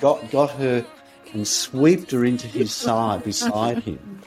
got 0.00 0.30
got 0.30 0.50
her 0.52 0.84
and 1.32 1.46
swept 1.46 2.10
her 2.10 2.24
into 2.24 2.46
his 2.46 2.72
side 2.72 3.24
beside 3.24 3.82
him 3.82 4.20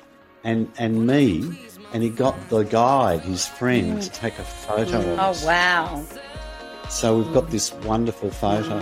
and 0.44 0.72
and 0.78 1.06
me 1.08 1.68
and 1.94 2.04
he 2.04 2.10
got 2.10 2.50
the 2.50 2.64
guide, 2.64 3.22
his 3.22 3.46
friend, 3.46 4.02
to 4.02 4.10
take 4.10 4.38
a 4.40 4.44
photo 4.44 5.00
of 5.00 5.20
Oh, 5.20 5.46
wow. 5.46 6.06
So 6.90 7.18
we've 7.18 7.34
got 7.34 7.50
this 7.50 7.74
wonderful 7.74 8.30
photo. 8.30 8.80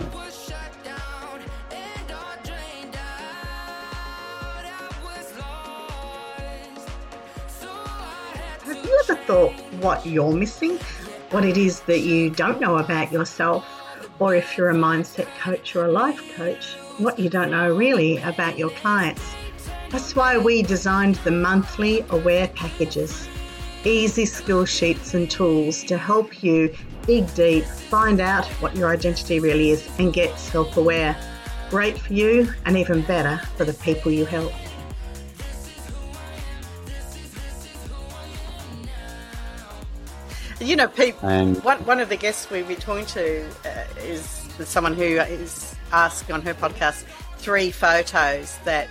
Have 8.64 8.86
you 8.86 9.00
ever 9.04 9.16
thought 9.24 9.54
what 9.82 10.06
you're 10.06 10.34
missing? 10.34 10.78
What 11.32 11.46
it 11.46 11.58
is 11.58 11.82
that 11.82 12.00
you 12.00 12.30
don't 12.30 12.60
know 12.60 12.78
about 12.78 13.12
yourself? 13.12 13.66
Or 14.20 14.36
if 14.36 14.58
you're 14.58 14.70
a 14.70 14.76
mindset 14.76 15.28
coach 15.38 15.76
or 15.76 15.86
a 15.86 15.92
life 15.92 16.22
coach, 16.36 16.76
what 16.98 17.20
you 17.20 17.30
don't 17.30 17.52
know 17.52 17.76
really 17.76 18.18
about 18.20 18.58
your 18.58 18.70
clients? 18.72 19.22
That's 19.90 20.16
why 20.16 20.38
we 20.38 20.62
designed 20.62 21.16
the 21.16 21.32
monthly 21.32 22.06
Aware 22.10 22.48
packages. 22.50 23.28
Easy 23.84 24.26
skill 24.26 24.66
sheets 24.66 25.14
and 25.14 25.30
tools 25.30 25.84
to 25.84 25.98
help 25.98 26.44
you 26.44 26.74
dig 27.06 27.32
deep, 27.36 27.66
find 27.66 28.20
out 28.20 28.46
what 28.62 28.76
your 28.76 28.90
identity 28.90 29.40
really 29.40 29.72
is, 29.72 29.88
and 30.00 30.14
get 30.14 30.40
self 30.40 30.78
aware. 30.78 31.16
Great 31.70 31.98
for 31.98 32.14
you 32.14 32.52
and 32.66 32.78
even 32.78 33.02
better 33.02 33.38
for 33.58 33.66
the 33.66 33.74
people 33.74 34.12
you 34.12 34.26
help. 34.26 34.52
You 40.60 40.76
know, 40.76 40.88
Pete, 40.88 41.16
And- 41.22 41.62
one, 41.64 41.86
one 41.86 42.00
of 42.00 42.10
the 42.10 42.16
guests 42.16 42.50
we 42.50 42.64
we're 42.64 42.78
talking 42.78 43.06
to 43.08 43.46
uh, 43.66 43.84
is 44.00 44.22
someone 44.64 44.94
who 44.94 45.04
is 45.04 45.76
asking 45.92 46.34
on 46.34 46.42
her 46.44 46.54
podcast 46.54 47.04
three 47.38 47.72
photos 47.72 48.58
that, 48.64 48.88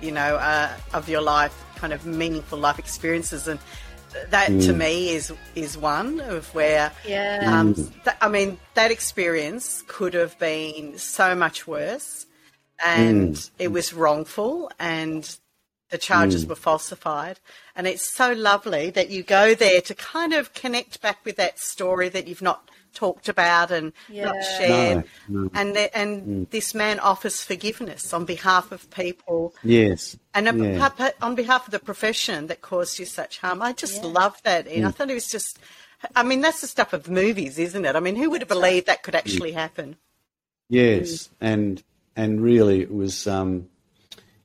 you 0.00 0.12
know, 0.12 0.36
are 0.36 0.70
of 0.94 1.08
your 1.08 1.20
life, 1.20 1.52
kind 1.76 1.92
of 1.92 2.06
meaningful 2.06 2.58
life 2.58 2.78
experiences. 2.78 3.48
And 3.48 3.58
that 4.30 4.46
to 4.46 4.72
me 4.72 5.10
is 5.10 5.32
is 5.54 5.76
one 5.76 6.20
of 6.20 6.54
where 6.54 6.90
Yeah. 7.04 7.40
um, 7.60 7.74
th- 7.74 8.16
I 8.22 8.28
mean 8.28 8.58
that 8.74 8.90
experience 8.90 9.82
could 9.86 10.14
have 10.14 10.38
been 10.38 10.96
so 10.98 11.34
much 11.34 11.66
worse 11.66 12.24
and 12.82 13.50
it 13.58 13.68
was 13.72 13.92
wrongful 13.92 14.70
and 14.78 15.28
the 15.90 15.98
charges 15.98 16.44
mm. 16.44 16.48
were 16.48 16.54
falsified 16.54 17.40
and 17.74 17.86
it's 17.86 18.06
so 18.06 18.32
lovely 18.32 18.90
that 18.90 19.10
you 19.10 19.22
go 19.22 19.54
there 19.54 19.80
to 19.80 19.94
kind 19.94 20.32
of 20.32 20.52
connect 20.54 21.00
back 21.00 21.24
with 21.24 21.36
that 21.36 21.58
story 21.58 22.08
that 22.08 22.26
you've 22.28 22.42
not 22.42 22.70
talked 22.94 23.28
about 23.28 23.70
and 23.70 23.92
not 24.10 24.36
shared 24.58 25.04
No, 25.28 25.42
no. 25.42 25.50
and 25.54 25.76
the, 25.76 25.96
and 25.96 26.22
mm. 26.22 26.50
this 26.50 26.74
man 26.74 26.98
offers 27.00 27.42
forgiveness 27.42 28.12
on 28.12 28.24
behalf 28.24 28.72
of 28.72 28.90
people 28.90 29.54
Yes. 29.62 30.16
and 30.34 30.48
on 30.48 30.62
Yeah. 30.62 30.72
behalf- 30.72 31.14
on 31.22 31.34
behalf 31.34 31.66
of 31.66 31.72
the 31.72 31.78
profession 31.78 32.46
that 32.48 32.60
caused 32.60 32.98
you 32.98 33.04
such 33.06 33.38
harm, 33.38 33.62
I 33.62 33.72
just 33.72 34.02
love 34.02 34.40
that. 34.44 34.66
And 34.66 34.86
I 34.86 34.90
mm. 34.90 34.94
thought 34.94 35.10
it 35.10 35.14
was 35.14 35.30
just, 35.30 35.58
I 36.16 36.22
mean, 36.22 36.40
that's 36.40 36.60
the 36.60 36.66
stuff 36.66 36.92
of 36.92 37.08
movies, 37.08 37.58
isn't 37.58 37.84
it? 37.84 37.94
I 37.94 38.00
mean, 38.00 38.16
who 38.16 38.30
would 38.30 38.40
have 38.40 38.48
believed 38.48 38.86
that 38.86 39.02
could 39.02 39.14
actually 39.14 39.52
happen? 39.52 39.96
Yes, 40.68 41.30
and 41.40 41.82
and 42.16 42.42
really 42.42 42.80
it 42.82 42.92
was 42.92 43.26
um, 43.26 43.68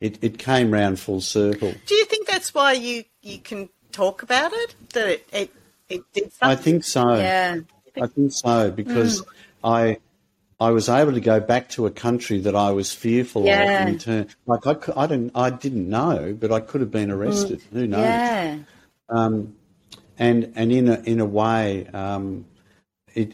it 0.03 0.19
it 0.21 0.37
came 0.37 0.71
round 0.71 0.99
full 0.99 1.21
circle. 1.21 1.73
Do 1.85 1.95
you 1.95 2.05
think 2.05 2.27
that's 2.27 2.53
why 2.53 2.73
you, 2.73 3.05
you 3.21 3.39
can 3.39 3.69
talk 3.91 4.21
about 4.21 4.51
it? 4.53 4.75
That 4.93 5.07
it, 5.07 5.27
it, 5.31 5.51
it 5.89 6.01
did 6.13 6.33
something? 6.33 6.49
I 6.49 6.55
think 6.55 6.83
so. 6.83 7.15
Yeah. 7.15 7.59
I 8.01 8.07
think 8.07 8.31
so 8.33 8.69
because 8.71 9.23
I 9.63 9.97
I 10.59 10.71
was 10.71 10.89
able 10.89 11.13
to 11.13 11.21
go 11.21 11.39
back 11.39 11.69
to 11.69 11.85
a 11.85 11.91
country 11.91 12.39
that 12.39 12.55
I 12.55 12.71
was 12.71 12.91
fearful 12.93 13.45
Yeah. 13.45 13.81
of 13.83 13.87
in 13.87 13.93
return. 13.93 14.27
Like 14.45 14.67
I, 14.67 14.75
I 14.95 15.07
didn't 15.07 15.31
I 15.35 15.49
didn't 15.49 15.89
know, 15.89 16.35
but 16.39 16.51
I 16.51 16.59
could 16.59 16.81
have 16.81 16.91
been 16.91 17.09
arrested. 17.11 17.61
Who 17.71 17.87
knows? 17.87 18.01
Yeah. 18.01 18.57
Um, 19.09 19.55
and 20.19 20.51
and 20.55 20.71
in 20.71 20.89
a 20.89 20.99
in 21.01 21.19
a 21.19 21.25
way, 21.25 21.87
um, 21.93 22.45
it 23.13 23.33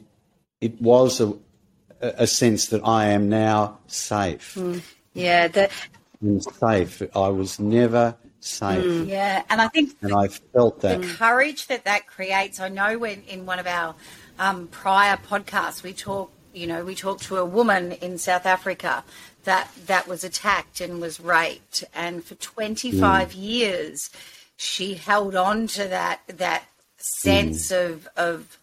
it 0.61 0.79
was 0.81 1.19
a 1.19 1.33
a 2.01 2.27
sense 2.27 2.67
that 2.67 2.81
I 2.85 3.07
am 3.07 3.27
now 3.29 3.79
safe. 3.87 4.57
Yeah. 5.13 5.47
The, 5.47 5.69
And 6.21 6.43
safe. 6.43 7.01
I 7.15 7.29
was 7.29 7.59
never 7.59 8.15
safe, 8.41 8.83
mm. 8.83 9.07
yeah. 9.07 9.43
And 9.49 9.61
I 9.61 9.67
think 9.69 9.95
and 10.01 10.13
I 10.13 10.27
felt 10.27 10.81
that. 10.81 11.01
the 11.01 11.07
courage 11.07 11.67
that 11.67 11.85
that 11.85 12.07
creates. 12.07 12.59
I 12.59 12.69
know 12.69 12.97
when 12.97 13.23
in 13.23 13.45
one 13.45 13.59
of 13.59 13.67
our 13.67 13.95
um, 14.37 14.67
prior 14.67 15.15
podcasts 15.17 15.81
we 15.81 15.93
talk, 15.93 16.31
you 16.53 16.67
know, 16.67 16.83
we 16.83 16.95
talked 16.95 17.23
to 17.23 17.37
a 17.37 17.45
woman 17.45 17.93
in 17.93 18.17
South 18.17 18.45
Africa 18.45 19.03
that 19.45 19.69
that 19.85 20.07
was 20.07 20.23
attacked 20.25 20.81
and 20.81 20.99
was 20.99 21.19
raped, 21.19 21.85
and 21.93 22.23
for 22.23 22.35
25 22.35 23.31
mm. 23.31 23.35
years 23.35 24.09
she 24.57 24.95
held 24.95 25.35
on 25.35 25.67
to 25.67 25.87
that 25.87 26.19
that 26.27 26.63
sense 26.97 27.71
mm. 27.71 27.85
of 27.85 28.09
of 28.17 28.57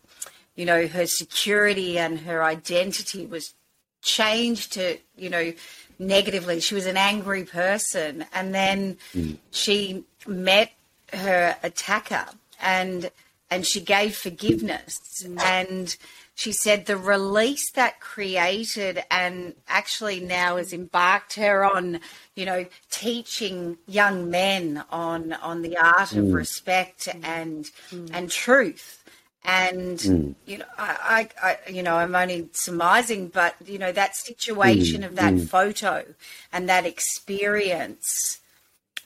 you 0.54 0.66
know 0.66 0.86
her 0.86 1.07
security 1.07 1.98
and 1.98 2.20
her 2.20 2.44
identity 2.44 3.24
was 3.24 3.54
changed 4.02 4.74
to 4.74 4.98
you 5.16 5.30
know 5.30 5.52
negatively. 5.99 6.61
She 6.61 6.74
was 6.74 6.86
an 6.86 6.97
angry 6.97 7.44
person. 7.44 8.24
And 8.32 8.55
then 8.55 8.99
hmm. 9.12 9.32
she 9.51 10.05
met 10.26 10.72
her 11.12 11.57
attacker 11.62 12.26
and 12.61 13.11
and 13.49 13.64
she 13.64 13.80
gave 13.80 14.16
forgiveness. 14.16 15.24
And 15.38 15.97
she 16.34 16.53
said 16.53 16.86
the 16.86 16.97
release 16.97 17.70
that 17.72 18.01
created 18.01 19.03
and 19.11 19.55
actually 19.68 20.20
now 20.20 20.57
has 20.57 20.72
embarked 20.72 21.34
her 21.34 21.64
on 21.64 22.01
you 22.34 22.44
know 22.44 22.66
teaching 22.90 23.78
young 23.86 24.30
men 24.30 24.84
on 24.90 25.32
on 25.32 25.62
the 25.62 25.76
art 25.76 26.12
of 26.12 26.26
hmm. 26.26 26.32
respect 26.32 27.09
hmm. 27.09 27.24
and 27.24 27.70
and 28.12 28.30
truth 28.30 29.03
and 29.47 30.01
hmm. 30.03 30.32
you 30.44 30.59
know 30.59 30.64
I, 30.76 31.28
I, 31.40 31.49
I 31.66 31.70
you 31.70 31.82
know 31.82 31.97
i'm 31.97 32.14
only 32.14 32.49
surmising 32.53 33.28
but 33.28 33.55
you 33.64 33.78
know 33.78 33.92
that 33.92 34.16
situation 34.16 35.03
hmm. 35.03 35.07
of 35.07 35.16
that 35.16 35.34
hmm. 35.34 35.40
photo 35.40 36.05
and 36.53 36.68
that 36.68 36.84
experience 36.84 38.40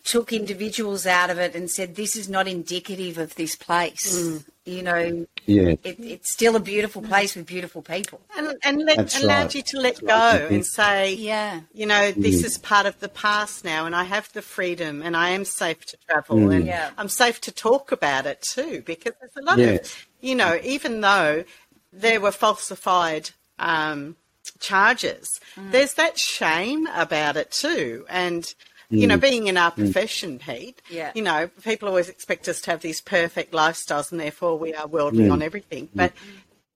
took 0.03 0.33
individuals 0.33 1.07
out 1.07 1.29
of 1.29 1.39
it 1.39 1.55
and 1.55 1.71
said 1.71 1.95
this 1.95 2.17
is 2.17 2.29
not 2.29 2.49
indicative 2.49 3.19
of 3.19 3.35
this 3.35 3.55
place 3.55 4.43
you 4.65 4.83
know 4.83 5.27
Yeah. 5.47 5.75
it, 5.85 6.01
it's 6.01 6.31
still 6.31 6.57
a 6.57 6.61
beautiful 6.61 7.03
place 7.03 7.37
with 7.37 7.47
beautiful 7.47 7.83
people 7.83 8.21
and, 8.37 8.57
and 8.65 8.85
let, 8.85 8.97
That's 8.97 9.23
allowed 9.23 9.43
right. 9.43 9.55
you 9.55 9.63
to 9.63 9.81
let 9.81 9.97
That's 9.97 10.01
go 10.01 10.43
right. 10.45 10.51
and 10.51 10.67
say, 10.67 11.15
Yeah. 11.15 11.61
you 11.73 11.87
know, 11.87 12.13
this 12.13 12.45
is 12.45 12.59
part 12.59 12.87
of 12.87 12.99
the 13.01 13.09
past 13.09 13.65
now, 13.65 13.87
and 13.87 13.95
I 13.95 14.05
have 14.05 14.33
the 14.33 14.43
freedom, 14.43 15.03
and 15.03 15.17
I 15.17 15.31
am 15.31 15.45
safe 15.45 15.85
to 15.87 15.97
travel, 16.09 16.37
Mm. 16.37 16.55
and 16.57 16.67
Yeah. 16.67 16.91
I'm 16.99 17.09
safe 17.09 17.41
to 17.43 17.53
talk 17.53 17.93
about 17.93 18.27
it 18.27 18.43
too, 18.43 18.83
because 18.85 19.15
there's 19.21 19.37
a 19.37 19.43
lot 19.43 19.59
Yes. 19.59 19.81
of, 19.81 20.07
you 20.21 20.35
know, 20.35 20.59
even 20.63 21.01
though 21.01 21.45
there 21.93 22.21
were 22.21 22.33
falsified 22.33 23.31
um, 23.59 24.17
charges, 24.59 25.29
mm. 25.57 25.71
there's 25.73 25.95
that 25.95 26.19
shame 26.19 26.87
about 26.89 27.37
it 27.37 27.51
too, 27.51 28.05
and. 28.09 28.53
You 28.93 29.07
know, 29.07 29.19
mm. 29.19 29.21
being 29.21 29.47
in 29.47 29.57
our 29.57 29.71
mm. 29.71 29.77
profession, 29.77 30.41
Pete, 30.41 30.83
Yeah. 30.91 31.13
you 31.15 31.23
know, 31.23 31.49
people 31.63 31.87
always 31.87 32.09
expect 32.09 32.49
us 32.49 32.61
to 32.63 32.73
have 32.73 32.81
these 32.81 33.01
perfect 33.01 33.53
lifestyles 33.53 34.11
and 34.11 34.21
therefore 34.21 34.59
we 34.59 34.75
are 34.75 34.89
worldly 34.89 35.29
on 35.29 35.43
everything. 35.43 35.89
But 35.95 36.13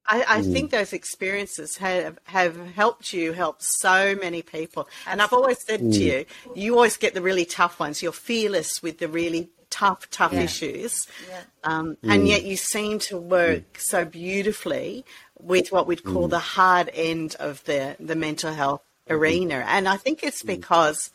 I, 0.07 0.25
I 0.29 0.43
think 0.43 0.71
those 0.71 0.93
experiences 0.93 1.79
have, 1.79 2.19
have 2.25 2.57
helped 2.73 3.13
you 3.13 3.33
help 3.33 3.57
so 3.59 4.15
many 4.15 4.43
people. 4.43 4.89
And 5.07 5.23
I've 5.23 5.33
always 5.33 5.65
said 5.65 5.81
to 5.81 6.03
you, 6.03 6.25
you 6.55 6.75
always 6.75 6.97
get 6.97 7.15
the 7.15 7.23
really 7.23 7.45
tough 7.47 7.81
ones. 7.81 8.03
You're 8.03 8.13
fearless 8.13 8.83
with 8.83 8.99
the 8.99 9.09
really 9.09 9.51
tough, 9.75 10.09
tough 10.11 10.33
Yeah. 10.33 10.43
issues. 10.43 11.07
Yeah. 11.29 11.41
Um, 11.65 11.97
mm. 11.97 12.15
And 12.15 12.29
yet 12.29 12.45
you 12.45 12.57
seem 12.57 13.01
to 13.11 13.19
work 13.19 13.73
mm. 13.73 13.81
so 13.81 14.05
beautifully 14.05 15.05
with 15.41 15.73
what 15.73 15.87
we'd 15.89 16.05
call 16.05 16.29
mm. 16.29 16.31
the 16.31 16.39
hard 16.39 16.91
end 16.95 17.35
of 17.41 17.65
the, 17.65 17.97
the 17.99 18.15
mental 18.15 18.53
health 18.53 18.83
mm-hmm. 18.83 19.15
arena. 19.15 19.65
And 19.67 19.89
I 19.89 19.97
think 19.97 20.23
it's 20.23 20.45
because 20.45 21.11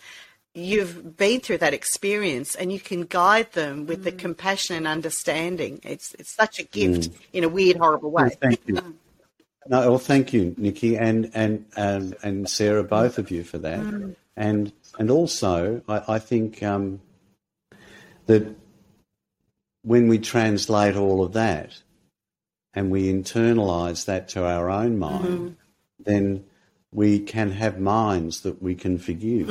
you've 0.54 1.16
been 1.16 1.40
through 1.40 1.60
that 1.60 1.74
experience 1.74 2.54
and 2.56 2.72
you 2.72 2.82
can 2.82 3.04
guide 3.04 3.54
them 3.54 3.86
with 3.86 4.04
the 4.04 4.12
compassion 4.12 4.76
and 4.76 4.88
understanding. 4.88 5.80
It's 5.84 6.14
it's 6.20 6.34
such 6.34 6.60
a 6.60 6.64
gift 6.64 7.10
in 7.32 7.44
a 7.44 7.50
weird, 7.50 7.78
horrible 7.78 8.12
way. 8.12 8.30
Thank 8.42 8.60
you. 8.66 8.76
No, 9.68 9.90
well, 9.90 10.00
thank 10.00 10.34
you, 10.34 10.56
Nikki, 10.58 10.98
and 10.98 11.30
and 11.34 11.66
and, 11.78 12.16
and 12.24 12.50
Sarah, 12.50 12.84
both 12.84 13.20
of 13.20 13.30
you 13.30 13.44
for 13.44 13.60
that, 13.60 13.80
and 14.36 14.74
and 14.98 15.12
also 15.12 15.82
I, 15.88 16.16
I 16.16 16.20
think 16.20 16.64
um, 16.64 17.00
that 18.30 18.46
when 19.82 20.08
we 20.08 20.20
translate 20.20 20.96
all 20.96 21.24
of 21.24 21.34
that 21.34 21.82
and 22.76 22.92
we 22.92 23.12
internalize 23.12 24.06
that 24.06 24.30
to 24.30 24.46
our 24.46 24.70
own 24.70 25.00
mind, 25.00 25.58
then 25.98 26.46
we 26.92 27.20
can 27.20 27.52
have 27.52 27.80
minds 27.80 28.42
that 28.42 28.62
we 28.62 28.76
can 28.76 29.00
forgive, 29.00 29.48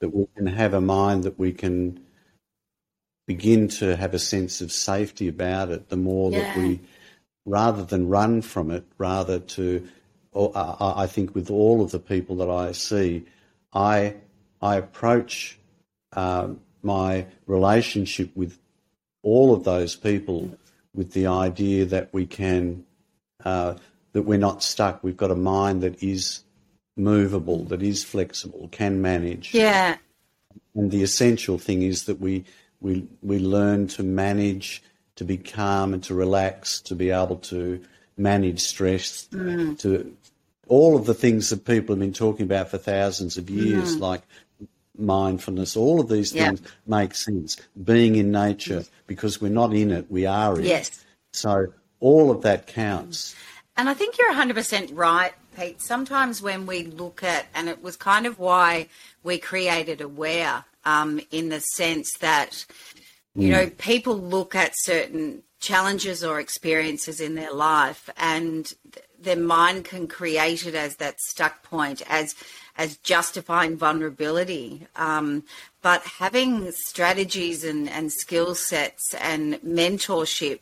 that 0.00 0.08
we 0.12 0.26
can 0.36 0.46
have 0.48 0.74
a 0.74 0.80
mind 0.80 1.22
that 1.22 1.38
we 1.38 1.52
can 1.52 2.00
begin 3.28 3.68
to 3.68 3.94
have 3.96 4.14
a 4.14 4.18
sense 4.18 4.60
of 4.60 4.72
safety 4.72 5.28
about 5.28 5.70
it. 5.70 5.88
The 5.88 5.96
more 5.96 6.32
that 6.32 6.56
we 6.56 6.80
rather 7.46 7.84
than 7.84 8.08
run 8.08 8.42
from 8.42 8.72
it, 8.72 8.84
rather 8.98 9.38
to, 9.38 9.88
or, 10.32 10.50
uh, 10.56 10.94
I 10.96 11.06
think 11.06 11.36
with 11.36 11.50
all 11.50 11.80
of 11.82 11.92
the 11.92 12.00
people 12.00 12.34
that 12.36 12.50
I 12.50 12.72
see, 12.72 13.26
I 13.72 14.16
I 14.60 14.74
approach 14.76 15.56
um, 16.14 16.60
my 16.84 17.26
relationship 17.46 18.34
with 18.36 18.58
all 19.22 19.54
of 19.54 19.64
those 19.64 19.96
people 19.96 20.56
with 20.94 21.12
the 21.12 21.26
idea 21.26 21.84
that 21.86 22.12
we 22.12 22.26
can 22.26 22.84
uh, 23.44 23.74
that 24.12 24.22
we're 24.22 24.38
not 24.38 24.62
stuck. 24.62 25.02
We've 25.02 25.16
got 25.16 25.30
a 25.30 25.36
mind 25.36 25.82
that 25.82 26.02
is 26.02 26.44
movable, 26.96 27.64
that 27.64 27.82
is 27.82 28.04
flexible, 28.04 28.68
can 28.70 29.00
manage. 29.00 29.54
yeah 29.54 29.96
And 30.74 30.90
the 30.90 31.02
essential 31.02 31.58
thing 31.58 31.82
is 31.82 32.04
that 32.04 32.20
we 32.20 32.44
we 32.80 33.06
we 33.22 33.38
learn 33.38 33.86
to 33.88 34.02
manage, 34.02 34.82
to 35.16 35.24
be 35.24 35.36
calm 35.38 35.94
and 35.94 36.02
to 36.04 36.14
relax, 36.14 36.80
to 36.82 36.94
be 36.94 37.10
able 37.10 37.36
to 37.36 37.80
manage 38.16 38.60
stress, 38.60 39.24
to 39.78 40.14
all 40.68 40.96
of 40.96 41.06
the 41.06 41.14
things 41.14 41.50
that 41.50 41.64
people 41.64 41.94
have 41.94 42.00
been 42.00 42.12
talking 42.12 42.44
about 42.44 42.68
for 42.70 42.78
thousands 42.78 43.36
of 43.38 43.48
years, 43.50 43.96
like 43.98 44.22
mindfulness. 44.96 45.76
All 45.76 46.00
of 46.00 46.08
these 46.08 46.32
things 46.32 46.60
make 46.86 47.14
sense. 47.14 47.56
Being 47.82 48.16
in 48.16 48.30
nature, 48.30 48.84
because 49.06 49.40
we're 49.40 49.50
not 49.50 49.72
in 49.72 49.90
it, 49.90 50.10
we 50.10 50.26
are 50.26 50.58
in 50.58 50.66
Yes. 50.66 50.88
it. 50.88 50.98
So 51.32 51.72
all 52.00 52.30
of 52.30 52.42
that 52.42 52.66
counts. 52.66 53.34
And 53.76 53.88
I 53.88 53.94
think 53.94 54.18
you're 54.18 54.32
100% 54.32 54.90
right, 54.92 55.32
Pete. 55.56 55.80
Sometimes 55.80 56.42
when 56.42 56.66
we 56.66 56.84
look 56.84 57.22
at, 57.22 57.46
and 57.54 57.68
it 57.68 57.82
was 57.82 57.96
kind 57.96 58.26
of 58.26 58.38
why 58.38 58.88
we 59.22 59.38
created 59.38 60.00
Aware, 60.00 60.64
um, 60.84 61.20
in 61.30 61.48
the 61.48 61.60
sense 61.60 62.10
that, 62.20 62.66
you 63.34 63.48
know, 63.48 63.70
people 63.78 64.18
look 64.18 64.54
at 64.54 64.72
certain 64.74 65.42
challenges 65.60 66.22
or 66.24 66.40
experiences 66.40 67.20
in 67.20 67.34
their 67.34 67.52
life 67.52 68.10
and 68.16 68.74
their 69.22 69.36
mind 69.36 69.84
can 69.84 70.06
create 70.06 70.66
it 70.66 70.74
as 70.74 70.96
that 70.96 71.20
stuck 71.20 71.62
point 71.62 72.02
as 72.08 72.34
as 72.76 72.96
justifying 72.98 73.76
vulnerability 73.76 74.86
um, 74.96 75.42
but 75.82 76.02
having 76.02 76.70
strategies 76.72 77.64
and, 77.64 77.88
and 77.88 78.12
skill 78.12 78.54
sets 78.54 79.14
and 79.14 79.54
mentorship 79.62 80.60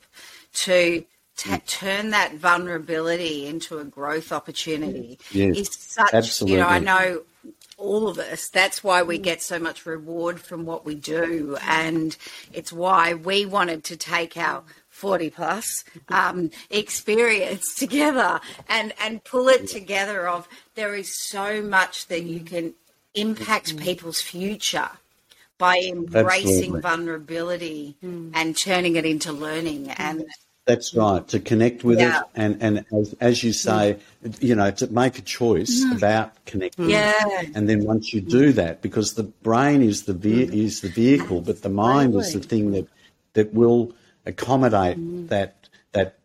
to 0.53 1.05
ta 1.37 1.61
turn 1.67 2.11
that 2.11 2.35
vulnerability 2.35 3.47
into 3.47 3.79
a 3.79 3.85
growth 3.85 4.33
opportunity 4.33 5.19
Yes, 5.31 5.57
is 5.57 5.69
such 5.73 6.13
absolutely. 6.13 6.57
you 6.57 6.63
know 6.63 6.69
i 6.69 6.79
know 6.79 7.23
all 7.81 8.09
of 8.09 8.19
us. 8.19 8.49
That's 8.49 8.85
why 8.85 9.03
we 9.03 9.19
get 9.19 9.43
so 9.43 9.59
much 9.59 9.87
reward 9.87 10.41
from 10.41 10.67
what 10.67 10.85
we 10.85 10.95
do. 10.95 11.57
And 11.63 12.17
it's 12.53 12.73
why 12.73 13.15
we 13.15 13.47
wanted 13.47 13.85
to 13.85 13.97
take 13.97 14.37
our 14.37 14.63
40 15.01 15.31
plus 15.31 15.85
um, 16.09 16.51
experience 16.69 17.75
together 17.79 18.39
and, 18.69 18.93
and 19.03 19.25
pull 19.25 19.49
it 19.49 19.67
together 19.67 20.29
of 20.29 20.47
there 20.75 20.95
is 20.95 21.17
so 21.17 21.63
much 21.63 22.07
that 22.09 22.25
you 22.25 22.41
can 22.41 22.75
impact 23.15 23.69
mm-hmm. 23.69 23.85
people's 23.85 24.21
future 24.21 24.91
by 25.57 25.79
embracing 25.79 26.75
Absolutely. 26.75 26.81
vulnerability 26.81 27.97
mm. 28.05 28.31
and 28.35 28.57
turning 28.57 28.97
it 28.97 29.07
into 29.07 29.33
learning 29.33 29.91
and 29.91 30.25
That's 30.67 30.95
right. 30.95 31.27
To 31.29 31.41
connect 31.41 31.83
with 31.83 31.99
Yeah. 31.99 32.21
it, 32.21 32.27
and 32.35 32.53
and 32.61 32.85
as, 32.93 33.15
as 33.21 33.43
you 33.43 33.51
mm. 33.51 33.55
say, 33.67 33.97
you 34.41 34.55
know, 34.55 34.71
to 34.71 34.87
make 34.93 35.19
a 35.19 35.23
choice 35.23 35.83
mm. 35.83 35.97
about 35.97 36.33
connecting. 36.45 36.91
Yeah. 36.91 37.43
And 37.55 37.69
then 37.69 37.85
once 37.85 38.13
you 38.15 38.21
do 38.21 38.53
that, 38.53 38.81
because 38.81 39.15
the 39.15 39.25
brain 39.49 39.83
is 39.83 40.05
the 40.05 40.15
ve- 40.15 40.51
is 40.65 40.81
the 40.81 40.89
vehicle, 40.89 41.41
but 41.41 41.63
the 41.63 41.69
mind 41.69 42.15
is 42.15 42.33
the 42.33 42.41
thing 42.41 42.71
that 42.73 42.87
that 43.33 43.53
will 43.53 43.93
accommodate 44.27 44.99
mm. 44.99 45.29
that 45.29 45.69
that. 45.93 46.17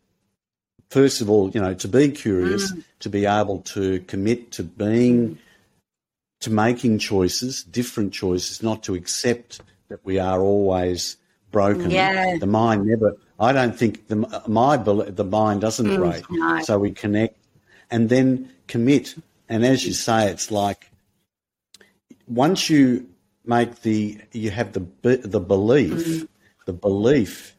First 0.89 1.19
of 1.19 1.29
all, 1.29 1.49
you 1.49 1.59
know, 1.59 1.73
to 1.73 1.87
be 1.87 2.09
curious, 2.11 2.71
mm. 2.71 2.83
to 2.99 3.09
be 3.09 3.25
able 3.25 3.59
to 3.73 3.99
commit 4.01 4.51
to 4.53 4.63
being, 4.63 5.39
to 6.41 6.51
making 6.51 6.99
choices, 6.99 7.63
different 7.63 8.13
choices, 8.13 8.61
not 8.61 8.83
to 8.83 8.93
accept 8.93 9.61
that 9.89 10.05
we 10.05 10.19
are 10.19 10.39
always 10.39 11.17
broken. 11.51 11.89
Yeah. 11.89 12.37
The 12.37 12.47
mind 12.47 12.85
never. 12.85 13.17
I 13.39 13.51
don't 13.51 13.75
think 13.75 14.07
the 14.07 14.17
my 14.47 14.77
the 14.77 15.23
mind 15.23 15.61
doesn't 15.61 15.87
mm, 15.87 15.97
break. 15.97 16.23
no. 16.29 16.61
So 16.61 16.77
we 16.77 16.91
connect, 16.91 17.37
and 17.89 18.09
then 18.09 18.51
commit. 18.67 19.15
And 19.49 19.65
as 19.65 19.85
you 19.85 19.93
say, 19.93 20.29
it's 20.29 20.51
like 20.51 20.89
once 22.27 22.69
you 22.69 23.07
make 23.45 23.81
the 23.81 24.17
you 24.31 24.51
have 24.51 24.73
the 24.73 24.85
the 25.03 25.39
belief, 25.39 26.27
the 26.65 26.73
belief, 26.73 27.54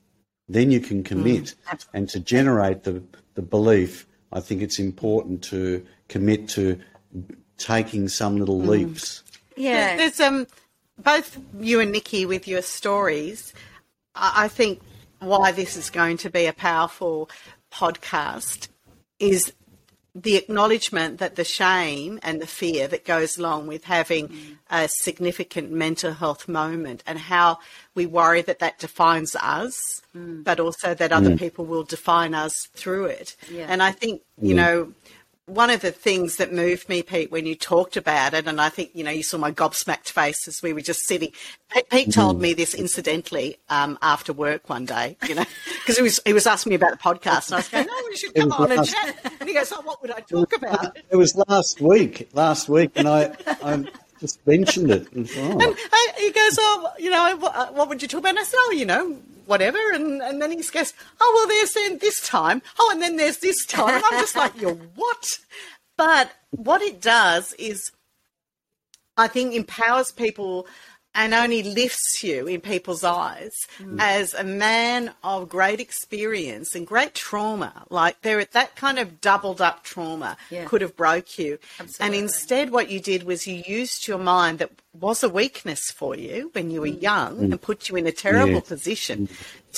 then 0.49 0.71
you 0.71 0.81
can 0.81 1.03
commit. 1.03 1.55
and 1.93 2.09
to 2.09 2.21
generate 2.21 2.85
the 2.85 3.03
the 3.35 3.43
belief, 3.43 4.07
I 4.33 4.41
think 4.41 4.63
it's 4.63 4.79
important 4.79 5.43
to 5.45 5.85
commit 6.09 6.49
to 6.51 6.81
taking 7.59 8.09
some 8.09 8.37
little 8.37 8.61
leaps. 8.61 9.23
yeah. 9.57 9.97
There's 9.97 10.21
um, 10.21 10.47
both 10.99 11.39
you 11.61 11.81
and 11.81 11.93
Nikki 11.93 12.27
with 12.27 12.49
your 12.49 12.63
stories. 12.63 13.53
I 14.15 14.45
I 14.45 14.49
think 14.49 14.81
why 15.19 15.53
this 15.53 15.77
is 15.77 15.91
going 15.91 16.19
to 16.19 16.31
be 16.31 16.47
a 16.47 16.53
powerful 16.53 17.31
podcast 17.73 18.69
is 19.19 19.53
the 20.23 20.37
acknowledgement 20.37 21.19
that 21.19 21.37
the 21.37 21.45
shame 21.45 22.19
and 22.23 22.41
the 22.41 22.47
fear 22.47 22.89
that 22.89 23.05
goes 23.05 23.37
along 23.37 23.67
with 23.67 23.85
having 23.85 24.59
a 24.71 24.89
significant 24.89 25.71
mental 25.71 26.15
health 26.15 26.49
moment 26.49 27.03
and 27.07 27.19
how 27.19 27.59
we 27.95 28.07
worry 28.07 28.41
that 28.41 28.59
that 28.61 28.79
defines 28.79 29.37
us, 29.37 30.01
mm. 30.17 30.43
but 30.43 30.59
also 30.59 30.95
that 30.95 31.13
other 31.13 31.31
mm. 31.31 31.39
people 31.39 31.67
will 31.67 31.85
define 31.85 32.35
us 32.35 32.69
through 32.75 33.05
it. 33.05 33.37
Yeah. 33.51 33.67
And 33.69 33.83
I 33.83 33.93
think, 33.93 34.23
you 34.41 34.55
mm. 34.55 34.57
know, 34.57 34.93
one 35.47 35.71
of 35.71 35.81
the 35.81 35.93
things 35.93 36.37
that 36.37 36.53
moved 36.53 36.89
me, 36.89 37.03
Pete, 37.03 37.31
when 37.31 37.47
you 37.47 37.55
talked 37.55 37.97
about 37.97 38.35
it, 38.35 38.49
and 38.49 38.61
I 38.61 38.69
think 38.69 38.91
you 38.95 39.05
know 39.05 39.13
you 39.13 39.23
saw 39.23 39.39
my 39.39 39.53
gobsmacked 39.53 40.09
face 40.09 40.49
as 40.49 40.61
we 40.63 40.73
were 40.73 40.81
just 40.81 41.07
sitting. 41.07 41.31
Pete, 41.71 41.89
Pete 41.89 42.13
told 42.13 42.37
mm-hmm. 42.37 42.43
me 42.43 42.55
this 42.55 42.75
incidentally 42.75 43.59
um, 43.69 43.97
after 44.03 44.33
work 44.33 44.69
one 44.69 44.87
day, 44.87 45.17
you 45.29 45.37
know, 45.37 45.45
because 45.81 45.97
he 45.97 46.03
was 46.03 46.21
he 46.27 46.33
was 46.33 46.47
asking 46.49 46.71
me 46.71 46.77
about 46.77 46.91
the 46.91 46.97
podcast, 46.97 47.47
and 47.47 47.55
I 47.55 47.59
was 47.59 47.69
going, 47.69 47.87
"No, 47.87 47.93
we 48.09 48.17
should 48.17 48.35
come 48.35 48.53
on 48.53 48.73
and 48.73 48.87
chat." 48.87 49.33
And 49.39 49.49
he 49.49 49.55
goes, 49.55 49.73
"Oh, 49.73 49.83
what 49.83 50.03
would 50.03 50.11
I 50.11 50.21
talk 50.21 50.53
about?" 50.53 50.99
It 51.11 51.17
was 51.17 51.37
last 51.49 51.81
week, 51.81 52.29
last 52.33 52.69
week, 52.69 52.91
and 52.97 53.09
I 53.09 53.33
I 53.47 53.85
just 54.21 54.45
mentioned 54.49 54.91
it. 54.91 55.13
And, 55.13 55.31
oh, 55.37 55.51
And 55.53 55.63
I, 55.93 56.13
he 56.19 56.31
goes, 56.33 56.59
"Oh, 56.59 56.89
you 56.99 57.11
know, 57.11 57.37
what, 57.37 57.55
uh, 57.55 57.67
what 57.69 57.89
would 57.89 58.03
you 58.03 58.09
talk 58.09 58.21
about?" 58.21 58.31
And 58.31 58.41
I 58.41 58.45
said, 58.45 58.59
"Oh, 58.59 58.73
you 58.73 58.85
know." 58.85 59.17
Whatever, 59.47 59.79
and, 59.93 60.21
and 60.23 60.43
then 60.43 60.51
he 60.51 60.57
goes, 60.57 60.93
Oh, 61.21 61.33
well, 61.35 61.49
there's 61.49 61.73
then 61.73 61.99
this 61.99 62.21
time. 62.21 62.63
Oh, 62.79 62.91
and 62.93 63.01
then 63.01 63.17
there's 63.17 63.39
this 63.39 63.65
time. 63.65 63.95
And 63.95 64.05
I'm 64.11 64.21
just 64.21 64.37
like, 64.37 64.53
You're 64.61 64.75
what? 64.75 65.39
But 65.97 66.33
what 66.51 66.83
it 66.83 67.01
does 67.01 67.55
is 67.55 67.91
I 69.17 69.29
think 69.29 69.55
empowers 69.55 70.13
people 70.13 70.67
and 71.17 71.33
only 71.33 71.63
lifts 71.63 72.23
you 72.23 72.47
in 72.47 72.61
people's 72.61 73.03
eyes 73.03 73.67
mm. 73.79 73.97
as 73.99 74.35
a 74.35 74.45
man 74.45 75.13
of 75.25 75.49
great 75.49 75.81
experience 75.81 76.75
and 76.75 76.87
great 76.87 77.15
trauma. 77.15 77.73
Like 77.89 78.21
there, 78.21 78.45
that 78.45 78.77
kind 78.77 78.99
of 78.99 79.21
doubled 79.23 79.63
up 79.63 79.83
trauma 79.83 80.37
Yeah. 80.51 80.67
could 80.67 80.83
have 80.83 80.95
broke 80.95 81.39
you. 81.39 81.59
And 81.99 82.15
instead, 82.15 82.71
what 82.71 82.91
you 82.91 83.01
did 83.01 83.23
was 83.23 83.47
you 83.47 83.63
used 83.67 84.07
your 84.07 84.19
mind 84.19 84.59
that 84.59 84.71
was 84.93 85.25
a 85.25 85.29
weakness 85.29 85.91
for 85.91 86.15
you 86.15 86.51
when 86.53 86.71
you 86.71 86.83
were 86.83 86.87
mm. 86.87 87.03
young 87.03 87.41
and 87.41 87.53
mm. 87.55 87.61
put 87.61 87.89
you 87.89 87.97
in 87.97 88.07
a 88.07 88.13
terrible 88.13 88.55
Yeah. 88.55 88.61
position. 88.61 89.29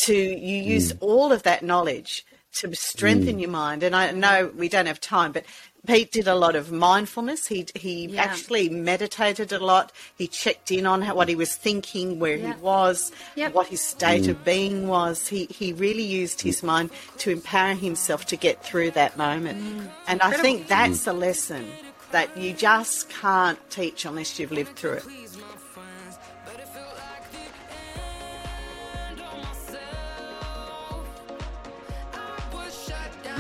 To 0.06 0.14
you 0.14 0.56
used 0.56 0.96
all 1.00 1.32
of 1.32 1.44
that 1.44 1.62
knowledge 1.62 2.24
to 2.60 2.74
strengthen 2.74 3.36
mm. 3.36 3.42
your 3.42 3.50
mind. 3.50 3.82
And 3.82 3.94
I 3.94 4.10
know 4.10 4.50
we 4.56 4.68
don't 4.68 4.86
have 4.86 5.00
time, 5.00 5.32
but 5.32 5.44
Pete 5.86 6.10
did 6.10 6.26
a 6.26 6.34
lot 6.34 6.56
of 6.56 6.72
mindfulness. 6.72 7.46
He 7.46 7.66
he 7.74 8.06
Yeah. 8.06 8.22
actually 8.22 8.68
meditated 8.68 9.52
a 9.52 9.58
lot. 9.58 9.92
He 10.16 10.26
checked 10.26 10.70
in 10.70 10.86
on 10.86 11.02
how, 11.02 11.14
what 11.14 11.28
he 11.28 11.34
was 11.34 11.54
thinking, 11.54 12.18
where 12.18 12.36
Yeah. 12.36 12.54
he 12.54 12.60
was, 12.60 13.12
Yep. 13.36 13.54
what 13.54 13.68
his 13.68 13.82
state 13.82 14.24
mm. 14.24 14.30
of 14.30 14.44
being 14.44 14.88
was. 14.88 15.28
He 15.28 15.46
he 15.46 15.72
really 15.72 16.02
used 16.02 16.40
his 16.42 16.62
mind 16.62 16.90
to 17.18 17.30
empower 17.30 17.74
himself 17.74 18.26
to 18.26 18.36
get 18.36 18.62
through 18.64 18.90
that 18.92 19.16
moment. 19.16 19.62
Mm. 19.62 19.90
And 20.08 20.20
I 20.20 20.32
think 20.32 20.68
that's 20.68 21.06
a 21.06 21.12
lesson 21.12 21.70
that 22.10 22.36
you 22.36 22.52
just 22.52 23.08
can't 23.08 23.58
teach 23.70 24.04
unless 24.04 24.38
you've 24.38 24.52
lived 24.52 24.76
through 24.76 24.94
it. 24.94 25.04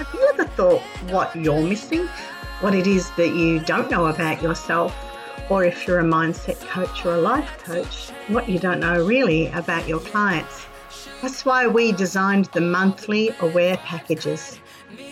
Have 0.08 0.20
you 0.20 0.28
ever 0.32 0.44
thought 0.44 0.80
what 1.10 1.36
you're 1.36 1.60
missing? 1.60 2.06
What 2.60 2.74
it 2.74 2.86
is 2.86 3.10
that 3.16 3.34
you 3.34 3.60
don't 3.60 3.90
know 3.90 4.06
about 4.06 4.40
yourself? 4.42 4.96
Or 5.50 5.64
if 5.64 5.86
you're 5.86 6.00
a 6.00 6.04
mindset 6.04 6.58
coach 6.60 7.04
or 7.04 7.14
a 7.14 7.20
life 7.20 7.62
coach, 7.62 8.08
what 8.28 8.48
you 8.48 8.58
don't 8.58 8.80
know 8.80 9.04
really 9.04 9.48
about 9.48 9.86
your 9.86 10.00
clients? 10.00 10.64
That's 11.20 11.44
why 11.44 11.66
we 11.66 11.92
designed 11.92 12.46
the 12.46 12.62
monthly 12.62 13.34
Aware 13.40 13.76
packages. 13.76 14.58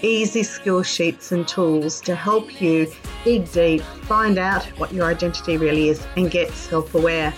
Easy 0.00 0.42
skill 0.42 0.82
sheets 0.82 1.30
and 1.30 1.46
tools 1.46 2.00
to 2.00 2.14
help 2.14 2.62
you 2.62 2.90
dig 3.22 3.52
deep, 3.52 3.82
find 3.82 4.38
out 4.38 4.64
what 4.78 4.94
your 4.94 5.10
identity 5.10 5.58
really 5.58 5.90
is, 5.90 6.06
and 6.16 6.30
get 6.30 6.50
self 6.52 6.94
aware. 6.94 7.34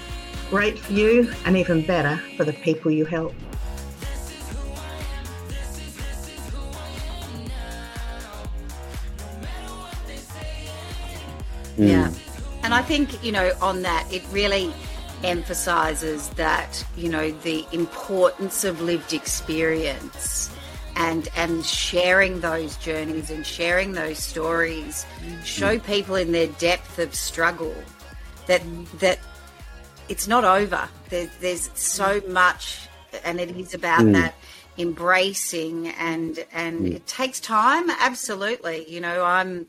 Great 0.49 0.79
for 0.79 0.93
you 0.93 1.33
and 1.45 1.57
even 1.57 1.85
better 1.85 2.23
for 2.37 2.45
the 2.45 2.53
people 2.53 2.93
you 2.93 3.05
help. 3.05 3.35
Yeah. 11.79 12.09
Mm. 12.09 12.65
And 12.65 12.75
I 12.75 12.83
think, 12.83 13.23
you 13.25 13.33
know, 13.33 13.53
on 13.63 13.83
that, 13.83 14.07
it 14.13 14.23
really 14.33 14.73
emphasizes 15.25 16.29
that, 16.31 16.85
you 16.97 17.09
know, 17.09 17.31
the 17.31 17.67
importance 17.73 18.65
of 18.65 18.81
lived 18.81 19.13
experience 19.13 20.51
and 20.97 21.29
and 21.37 21.65
sharing 21.65 22.41
those 22.41 22.77
journeys 22.77 23.31
and 23.31 23.47
sharing 23.47 23.93
those 23.93 24.19
stories 24.19 25.07
mm-hmm. 25.21 25.41
show 25.43 25.79
people 25.79 26.17
in 26.17 26.33
their 26.33 26.49
depth 26.59 26.99
of 26.99 27.15
struggle 27.15 27.75
that 28.47 28.61
mm-hmm. 28.63 28.99
that 28.99 29.19
it's 30.09 30.27
not 30.27 30.45
over. 30.45 30.89
There, 31.11 31.31
there's 31.41 31.71
so 31.75 32.21
mm. 32.21 32.29
much, 32.29 32.89
and 33.25 33.41
it 33.41 33.57
is 33.57 33.75
about 33.75 34.01
mm. 34.01 34.15
that 34.15 34.35
embracing 34.77 35.89
and 35.89 36.45
and 36.53 36.87
it 36.87 37.07
takes 37.07 37.41
time. 37.41 37.91
Absolutely, 37.91 38.91
you 38.91 39.01
know, 39.01 39.25
I'm 39.25 39.67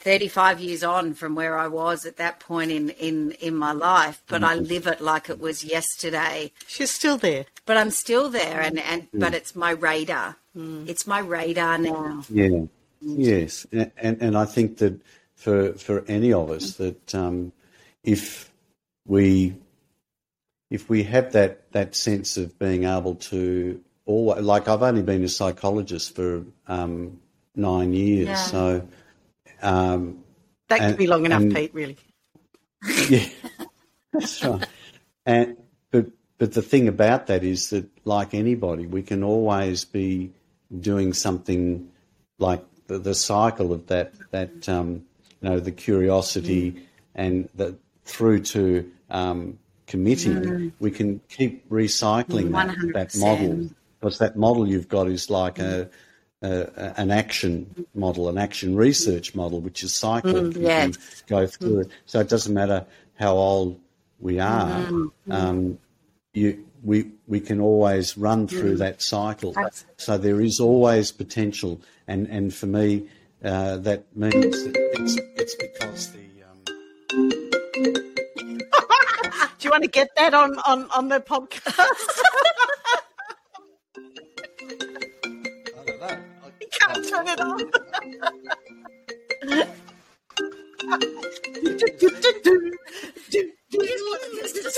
35 0.00 0.60
years 0.60 0.82
on 0.82 1.14
from 1.14 1.34
where 1.34 1.58
I 1.58 1.68
was 1.68 2.06
at 2.06 2.16
that 2.16 2.40
point 2.40 2.70
in 2.70 2.90
in 2.90 3.32
in 3.32 3.54
my 3.54 3.72
life, 3.72 4.22
but 4.26 4.42
I 4.42 4.54
live 4.54 4.86
it 4.86 5.00
like 5.00 5.28
it 5.28 5.38
was 5.38 5.62
yesterday. 5.64 6.52
She's 6.66 6.90
still 6.90 7.18
there. 7.18 7.44
But 7.66 7.76
I'm 7.76 7.90
still 7.90 8.28
there, 8.30 8.60
and 8.60 8.78
and 8.78 9.08
but 9.12 9.34
it's 9.34 9.54
my 9.54 9.70
radar. 9.70 10.36
It's 10.54 11.06
my 11.06 11.20
radar 11.20 11.78
now. 11.78 12.24
Yeah. 12.28 12.62
Yes, 13.02 13.66
A- 13.72 13.90
and 13.96 14.20
and 14.20 14.36
I 14.36 14.44
think 14.44 14.78
that 14.78 15.00
for 15.36 15.72
for 15.74 16.04
any 16.08 16.32
of 16.32 16.50
us 16.50 16.74
that 16.74 17.14
um, 17.14 17.52
if 18.04 18.50
we 19.06 19.54
if 20.70 20.88
we 20.88 21.02
have 21.04 21.32
that 21.32 21.70
that 21.72 21.94
sense 21.94 22.36
of 22.36 22.58
being 22.58 22.84
able 22.84 23.14
to 23.16 23.80
always 24.06 24.42
like 24.42 24.68
I've 24.68 24.82
only 24.82 25.02
been 25.02 25.24
a 25.24 25.28
psychologist 25.28 26.14
for 26.14 26.44
um, 26.68 27.20
nine 27.54 27.92
years, 27.94 28.28
Yeah. 28.28 28.34
so 28.34 28.88
um, 29.62 30.24
That 30.68 30.78
could 30.78 30.88
And- 30.88 30.98
be 30.98 31.06
long 31.06 31.24
enough, 31.26 31.42
and- 31.42 31.54
Pete. 31.54 31.74
Really. 31.74 31.96
yeah, 33.10 33.28
that's 34.12 34.42
right. 34.44 34.66
And 35.26 35.56
but 35.90 36.06
but 36.38 36.52
the 36.52 36.62
thing 36.62 36.88
about 36.88 37.26
that 37.26 37.44
is 37.44 37.70
that, 37.70 37.86
like 38.06 38.32
anybody, 38.32 38.86
we 38.86 39.02
can 39.02 39.22
always 39.22 39.84
be 39.84 40.32
doing 40.80 41.12
something 41.12 41.90
like 42.38 42.64
the, 42.86 42.98
the 42.98 43.14
cycle 43.14 43.72
of 43.72 43.86
that 43.88 44.14
that 44.30 44.66
um, 44.68 45.04
you 45.42 45.50
know 45.50 45.60
the 45.60 45.72
curiosity 45.72 46.86
and 47.14 47.48
the 47.54 47.76
through 48.04 48.40
to 48.40 48.90
um, 49.10 49.58
committing. 49.86 50.72
We 50.80 50.90
can 50.90 51.20
keep 51.28 51.68
recycling 51.68 52.52
that, 52.52 52.92
that 52.94 53.16
model 53.20 53.68
because 54.00 54.18
that 54.18 54.36
model 54.36 54.66
you've 54.66 54.88
got 54.88 55.08
is 55.08 55.28
like 55.28 55.58
a. 55.58 55.90
a 56.42 56.94
an 56.98 57.10
action 57.10 57.86
model, 57.94 58.28
an 58.28 58.36
action 58.38 58.76
research 58.76 59.34
model, 59.34 59.60
which 59.60 59.82
is 59.82 59.94
cyclic. 59.94 60.54
Yes. 60.56 60.96
can 60.96 61.02
go 61.26 61.46
through 61.46 61.80
it. 61.80 61.88
So 62.06 62.20
it 62.20 62.28
doesn't 62.28 62.54
matter 62.54 62.86
how 63.18 63.34
old 63.34 63.80
we 64.18 64.40
are. 64.40 64.88
Um, 65.30 65.78
you, 66.32 66.64
we 66.82 67.10
we 67.26 67.40
can 67.40 67.60
always 67.60 68.16
run 68.16 68.48
through 68.48 68.76
that 68.78 69.02
cycle. 69.02 69.54
So 69.96 70.16
there 70.16 70.40
is 70.40 70.60
always 70.60 71.12
potential, 71.12 71.80
and 72.06 72.26
and 72.28 72.54
for 72.54 72.66
me, 72.66 73.08
uh, 73.44 73.76
that 73.78 74.04
means 74.16 74.64
that 74.64 74.76
it's 74.76 75.16
it's 75.36 75.54
because 75.56 76.12
the 76.12 76.20
um, 76.48 76.62
Do 79.58 79.66
you 79.66 79.70
want 79.70 79.82
to 79.82 79.90
get 79.90 80.08
that 80.16 80.32
on 80.32 80.58
on 80.60 80.88
on 80.90 81.08
the 81.08 81.20
podcast? 81.20 82.20
you 86.80 86.86
can't 86.94 87.08
turn 87.08 87.28
it 87.28 87.40
on. 87.40 87.70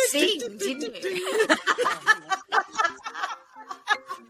Sing, 0.09 0.38
didn't 0.59 1.03
you? 1.03 1.46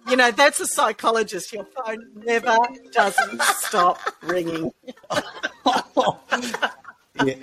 You 0.08 0.16
know, 0.16 0.30
that's 0.30 0.60
a 0.60 0.66
psychologist. 0.66 1.52
Your 1.52 1.64
phone 1.64 2.04
never 2.16 2.56
doesn't 2.92 3.42
stop 3.42 3.98
ringing. 4.22 4.72
Yeah. 7.22 7.34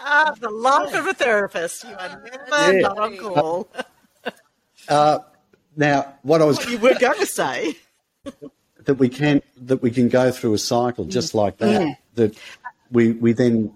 Ah, 0.00 0.34
the 0.40 0.50
life 0.50 0.92
of 0.94 1.06
a 1.06 1.14
therapist. 1.14 1.84
You 1.84 1.94
are 1.96 2.22
never 2.50 2.72
Yeah. 2.78 2.80
not 2.80 2.98
on 2.98 3.16
call. 3.16 3.68
Uh, 4.88 5.20
now, 5.76 6.14
what 6.22 6.42
I 6.42 6.44
was 6.44 6.68
You 6.68 6.78
were 6.78 6.94
going 6.98 7.18
to 7.20 7.26
say. 7.26 7.76
That 8.84 8.94
we 8.94 9.08
can 9.08 9.42
that 9.56 9.82
we 9.82 9.90
can 9.90 10.08
go 10.08 10.30
through 10.30 10.54
a 10.54 10.58
cycle 10.58 11.04
just 11.04 11.34
like 11.34 11.58
that. 11.58 11.98
That 12.14 12.36
we 12.90 13.12
we 13.12 13.32
then 13.32 13.72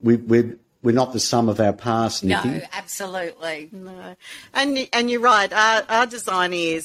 we 0.00 0.16
we 0.16 0.54
we're 0.82 0.94
not 0.94 1.14
the 1.14 1.20
sum 1.20 1.48
of 1.48 1.58
our 1.60 1.72
past, 1.72 2.22
Nikki. 2.22 2.48
No, 2.48 2.60
absolutely. 2.72 3.70
No. 3.72 4.16
And 4.52 4.86
and 4.92 5.10
you're 5.10 5.20
right. 5.20 5.50
Our, 5.52 5.82
our 5.88 6.06
design 6.06 6.52
is 6.52 6.84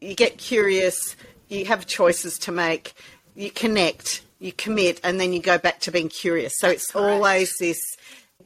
you 0.00 0.14
get 0.14 0.38
curious, 0.38 1.16
you 1.48 1.64
have 1.66 1.86
choices 1.86 2.38
to 2.40 2.52
make, 2.52 2.94
you 3.34 3.50
connect, 3.50 4.22
you 4.40 4.52
commit, 4.52 5.00
and 5.04 5.20
then 5.20 5.32
you 5.32 5.40
go 5.40 5.56
back 5.56 5.80
to 5.80 5.92
being 5.92 6.08
curious. 6.08 6.54
So 6.58 6.68
it's 6.68 6.94
always 6.94 7.56
this 7.58 7.80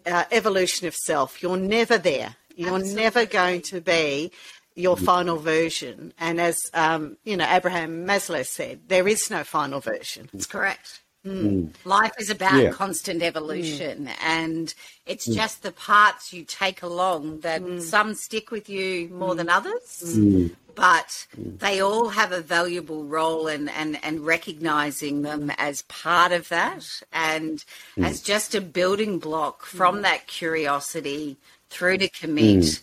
uh, 0.07 0.25
evolution 0.31 0.87
of 0.87 0.95
self. 0.95 1.43
You're 1.43 1.57
never 1.57 1.97
there. 1.97 2.37
You're 2.55 2.79
never 2.79 3.25
going 3.25 3.63
to 3.63 3.81
be 3.81 4.31
your 4.75 4.97
final 4.97 5.37
version. 5.39 6.13
And 6.19 6.41
as 6.41 6.71
um, 6.75 7.17
you 7.25 7.37
know, 7.37 7.47
Abraham 7.49 8.07
Maslow 8.07 8.45
said, 8.47 8.81
there 8.89 9.09
is 9.09 9.31
no 9.31 9.45
final 9.45 9.81
version. 9.81 10.27
Mm. 10.27 10.31
That's 10.33 10.47
correct. 10.47 11.01
Mm. 11.27 11.45
Mm. 11.45 11.71
Life 11.85 12.15
is 12.19 12.31
about 12.31 12.61
Yeah. 12.61 12.71
constant 12.71 13.23
evolution, 13.23 14.09
and 14.25 14.75
it's 15.07 15.25
just 15.25 15.63
the 15.63 15.71
parts 15.71 16.33
you 16.33 16.43
take 16.45 16.83
along 16.83 17.41
that 17.41 17.63
some 17.81 18.15
stick 18.15 18.51
with 18.51 18.69
you 18.69 19.09
more 19.09 19.37
than 19.37 19.49
others, 19.49 20.19
but 20.75 21.27
they 21.37 21.81
all 21.81 22.09
have 22.09 22.33
a 22.33 22.41
valuable 22.41 23.05
role, 23.05 23.47
and, 23.47 23.71
and, 23.71 24.01
and 24.03 24.27
recognizing 24.27 25.23
them 25.23 25.53
as 25.59 25.83
part 25.83 26.33
of 26.33 26.49
that. 26.49 27.03
And 27.13 27.65
as 28.03 28.21
just 28.21 28.57
a 28.57 28.61
building 28.61 29.21
block 29.21 29.65
from 29.65 30.03
that 30.03 30.27
curiosity 30.27 31.37
through 31.71 31.99
to 31.99 32.09
commit. 32.09 32.81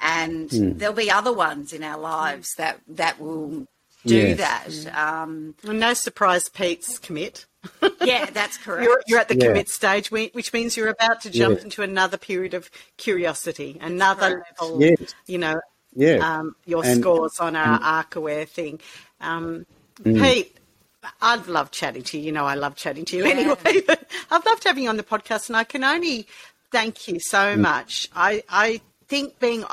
And 0.00 0.48
there'll 0.50 0.94
be 0.94 1.10
other 1.10 1.32
ones 1.32 1.72
in 1.72 1.82
our 1.82 1.98
lives 1.98 2.54
that, 2.56 2.80
that 2.88 3.20
will 3.20 3.66
do 4.06 4.16
Yes. 4.16 4.84
that. 4.84 4.96
Um, 4.98 5.54
And 5.66 5.78
no 5.78 5.92
surprise, 5.94 6.48
Pete's 6.48 6.98
commit. 6.98 7.44
yeah, 8.02 8.24
that's 8.30 8.56
correct. 8.56 8.84
You're, 8.84 9.02
you're 9.06 9.18
at 9.18 9.28
the 9.28 9.36
Yeah. 9.36 9.48
commit 9.48 9.68
stage, 9.68 10.10
which 10.10 10.52
means 10.54 10.76
you're 10.76 10.88
about 10.88 11.20
to 11.22 11.30
jump 11.30 11.58
Yeah. 11.58 11.64
into 11.64 11.82
another 11.82 12.16
period 12.16 12.54
of 12.54 12.70
curiosity, 12.96 13.78
another 13.82 14.42
level. 14.60 14.80
Yes. 14.82 15.14
You 15.26 15.38
know, 15.38 15.60
Yeah. 15.94 16.16
um, 16.38 16.56
your 16.64 16.82
And- 16.84 17.00
scores 17.02 17.38
on 17.40 17.54
our 17.56 17.78
Arc 17.82 18.16
Aware 18.16 18.46
thing. 18.46 18.80
Um, 19.20 19.66
Pete, 20.02 20.56
I've 21.20 21.46
loved 21.48 21.74
chatting 21.74 22.02
to 22.04 22.18
you. 22.18 22.24
You 22.26 22.32
know, 22.32 22.46
I 22.46 22.54
love 22.54 22.76
chatting 22.76 23.04
to 23.06 23.16
you 23.18 23.24
anyway. 23.24 23.82
But 23.86 24.08
I've 24.30 24.46
loved 24.46 24.64
having 24.64 24.84
you 24.84 24.88
on 24.88 24.96
the 24.96 25.02
podcast, 25.02 25.48
and 25.50 25.56
I 25.58 25.64
can 25.64 25.84
only 25.84 26.26
thank 26.72 27.06
you 27.08 27.18
so 27.20 27.54
much. 27.56 28.08
I, 28.14 28.42
I 28.48 28.80
think 29.08 29.38
being 29.40 29.64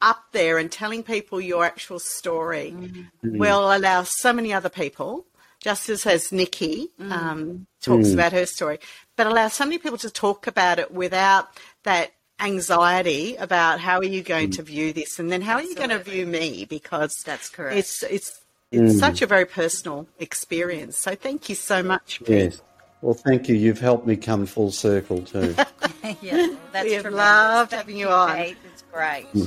up 0.00 0.24
there 0.32 0.58
and 0.58 0.70
telling 0.70 1.02
people 1.02 1.40
your 1.40 1.64
actual 1.64 1.98
story 1.98 2.74
mm. 2.76 3.06
will 3.22 3.72
allow 3.72 4.02
so 4.04 4.32
many 4.32 4.52
other 4.52 4.68
people, 4.68 5.26
just 5.60 5.88
as 5.88 6.06
as 6.06 6.32
Nikki 6.32 6.88
mm. 7.00 7.10
um, 7.10 7.66
talks 7.80 8.08
mm. 8.08 8.14
about 8.14 8.32
her 8.32 8.46
story, 8.46 8.78
but 9.16 9.26
allow 9.26 9.48
so 9.48 9.64
many 9.64 9.78
people 9.78 9.98
to 9.98 10.10
talk 10.10 10.46
about 10.46 10.78
it 10.78 10.92
without 10.92 11.48
that 11.84 12.12
anxiety 12.40 13.34
about 13.36 13.80
how 13.80 13.98
are 13.98 14.04
you 14.04 14.22
going 14.22 14.50
to 14.50 14.62
view 14.62 14.92
this 14.92 15.18
and 15.18 15.32
then 15.32 15.42
how 15.42 15.54
are 15.54 15.62
you 15.62 15.74
going 15.74 15.90
to 15.90 15.98
view 15.98 16.24
me 16.24 16.64
because 16.66 17.24
That's 17.26 17.48
correct. 17.48 17.76
it's 17.76 18.04
it's 18.04 18.40
it's 18.70 18.96
such 18.96 19.22
a 19.22 19.26
very 19.26 19.44
personal 19.44 20.06
experience 20.20 20.96
so 20.96 21.16
thank 21.16 21.48
you 21.48 21.56
so 21.56 21.82
much 21.82 22.20
Pete. 22.20 22.28
Yes. 22.28 22.62
Well, 23.00 23.14
thank 23.14 23.48
you. 23.48 23.54
You've 23.54 23.78
helped 23.78 24.06
me 24.06 24.16
come 24.16 24.44
full 24.44 24.72
circle 24.72 25.22
too. 25.22 25.54
yeah, 26.20 26.48
that's 26.72 26.84
We 26.84 26.92
have 26.94 27.06
loved 27.06 27.70
Thank 27.70 27.82
having 27.82 27.96
you, 27.96 28.06
you 28.06 28.12
on. 28.12 28.36
Kate. 28.36 28.56
It's 28.72 28.82
great. 28.92 29.26
Uh, 29.36 29.44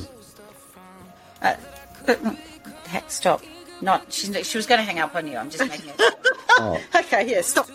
uh, 1.41 1.55
heck, 2.87 3.09
stop. 3.09 3.43
Not 3.81 4.13
she's, 4.13 4.47
she 4.47 4.57
was 4.57 4.67
going 4.67 4.79
to 4.79 4.85
hang 4.85 4.99
up 4.99 5.15
on 5.15 5.27
you. 5.27 5.37
I'm 5.37 5.49
just 5.49 5.67
making 5.67 5.91
it. 5.97 6.17
okay 6.95 7.31
yeah 7.31 7.41
stop 7.41 7.67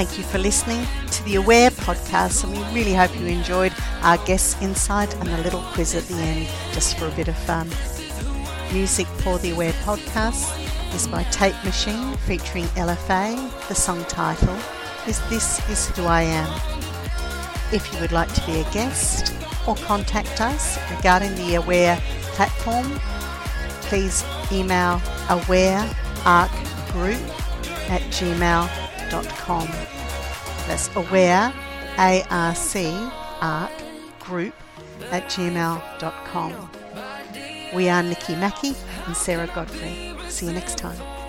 Thank 0.00 0.16
you 0.16 0.24
for 0.24 0.38
listening 0.38 0.86
to 1.10 1.24
the 1.24 1.34
Aware 1.34 1.68
podcast, 1.68 2.44
and 2.44 2.54
we 2.54 2.64
really 2.74 2.94
hope 2.94 3.14
you 3.20 3.26
enjoyed 3.26 3.74
our 4.00 4.16
guest 4.24 4.56
insight 4.62 5.14
and 5.16 5.28
the 5.28 5.36
little 5.42 5.60
quiz 5.74 5.94
at 5.94 6.04
the 6.04 6.14
end, 6.14 6.48
just 6.72 6.96
for 6.96 7.06
a 7.06 7.10
bit 7.10 7.28
of 7.28 7.36
fun. 7.36 7.68
Music 8.72 9.06
for 9.06 9.36
the 9.40 9.50
Aware 9.50 9.74
podcast 9.84 10.56
is 10.94 11.06
by 11.06 11.22
Tape 11.24 11.54
Machine 11.64 12.16
featuring 12.26 12.64
LFA. 12.76 13.36
The 13.68 13.74
song 13.74 14.02
title 14.06 14.56
is 15.06 15.20
This 15.28 15.60
Is 15.68 15.88
Who 15.90 16.06
I 16.06 16.22
Am. 16.22 16.48
If 17.70 17.92
you 17.92 18.00
would 18.00 18.12
like 18.12 18.32
to 18.32 18.46
be 18.46 18.60
a 18.60 18.70
guest 18.72 19.34
or 19.68 19.76
contact 19.76 20.40
us 20.40 20.78
regarding 20.96 21.34
the 21.34 21.56
Aware 21.56 21.98
platform, 22.32 22.86
please 23.82 24.24
email 24.50 24.98
awarearcgroup 25.28 25.90
at 27.90 28.00
gmail.com. 28.00 28.79
That's 30.66 30.94
aware, 30.94 31.52
A-R-C, 31.98 33.10
arc, 33.40 33.70
group 34.20 34.54
at 35.10 35.24
gmail.com. 35.24 36.70
We 37.74 37.88
are 37.88 38.02
Nikki 38.02 38.36
Mackey 38.36 38.74
and 39.06 39.16
Sarah 39.16 39.48
Godfrey. 39.54 40.14
See 40.28 40.46
you 40.46 40.52
next 40.52 40.78
time. 40.78 41.19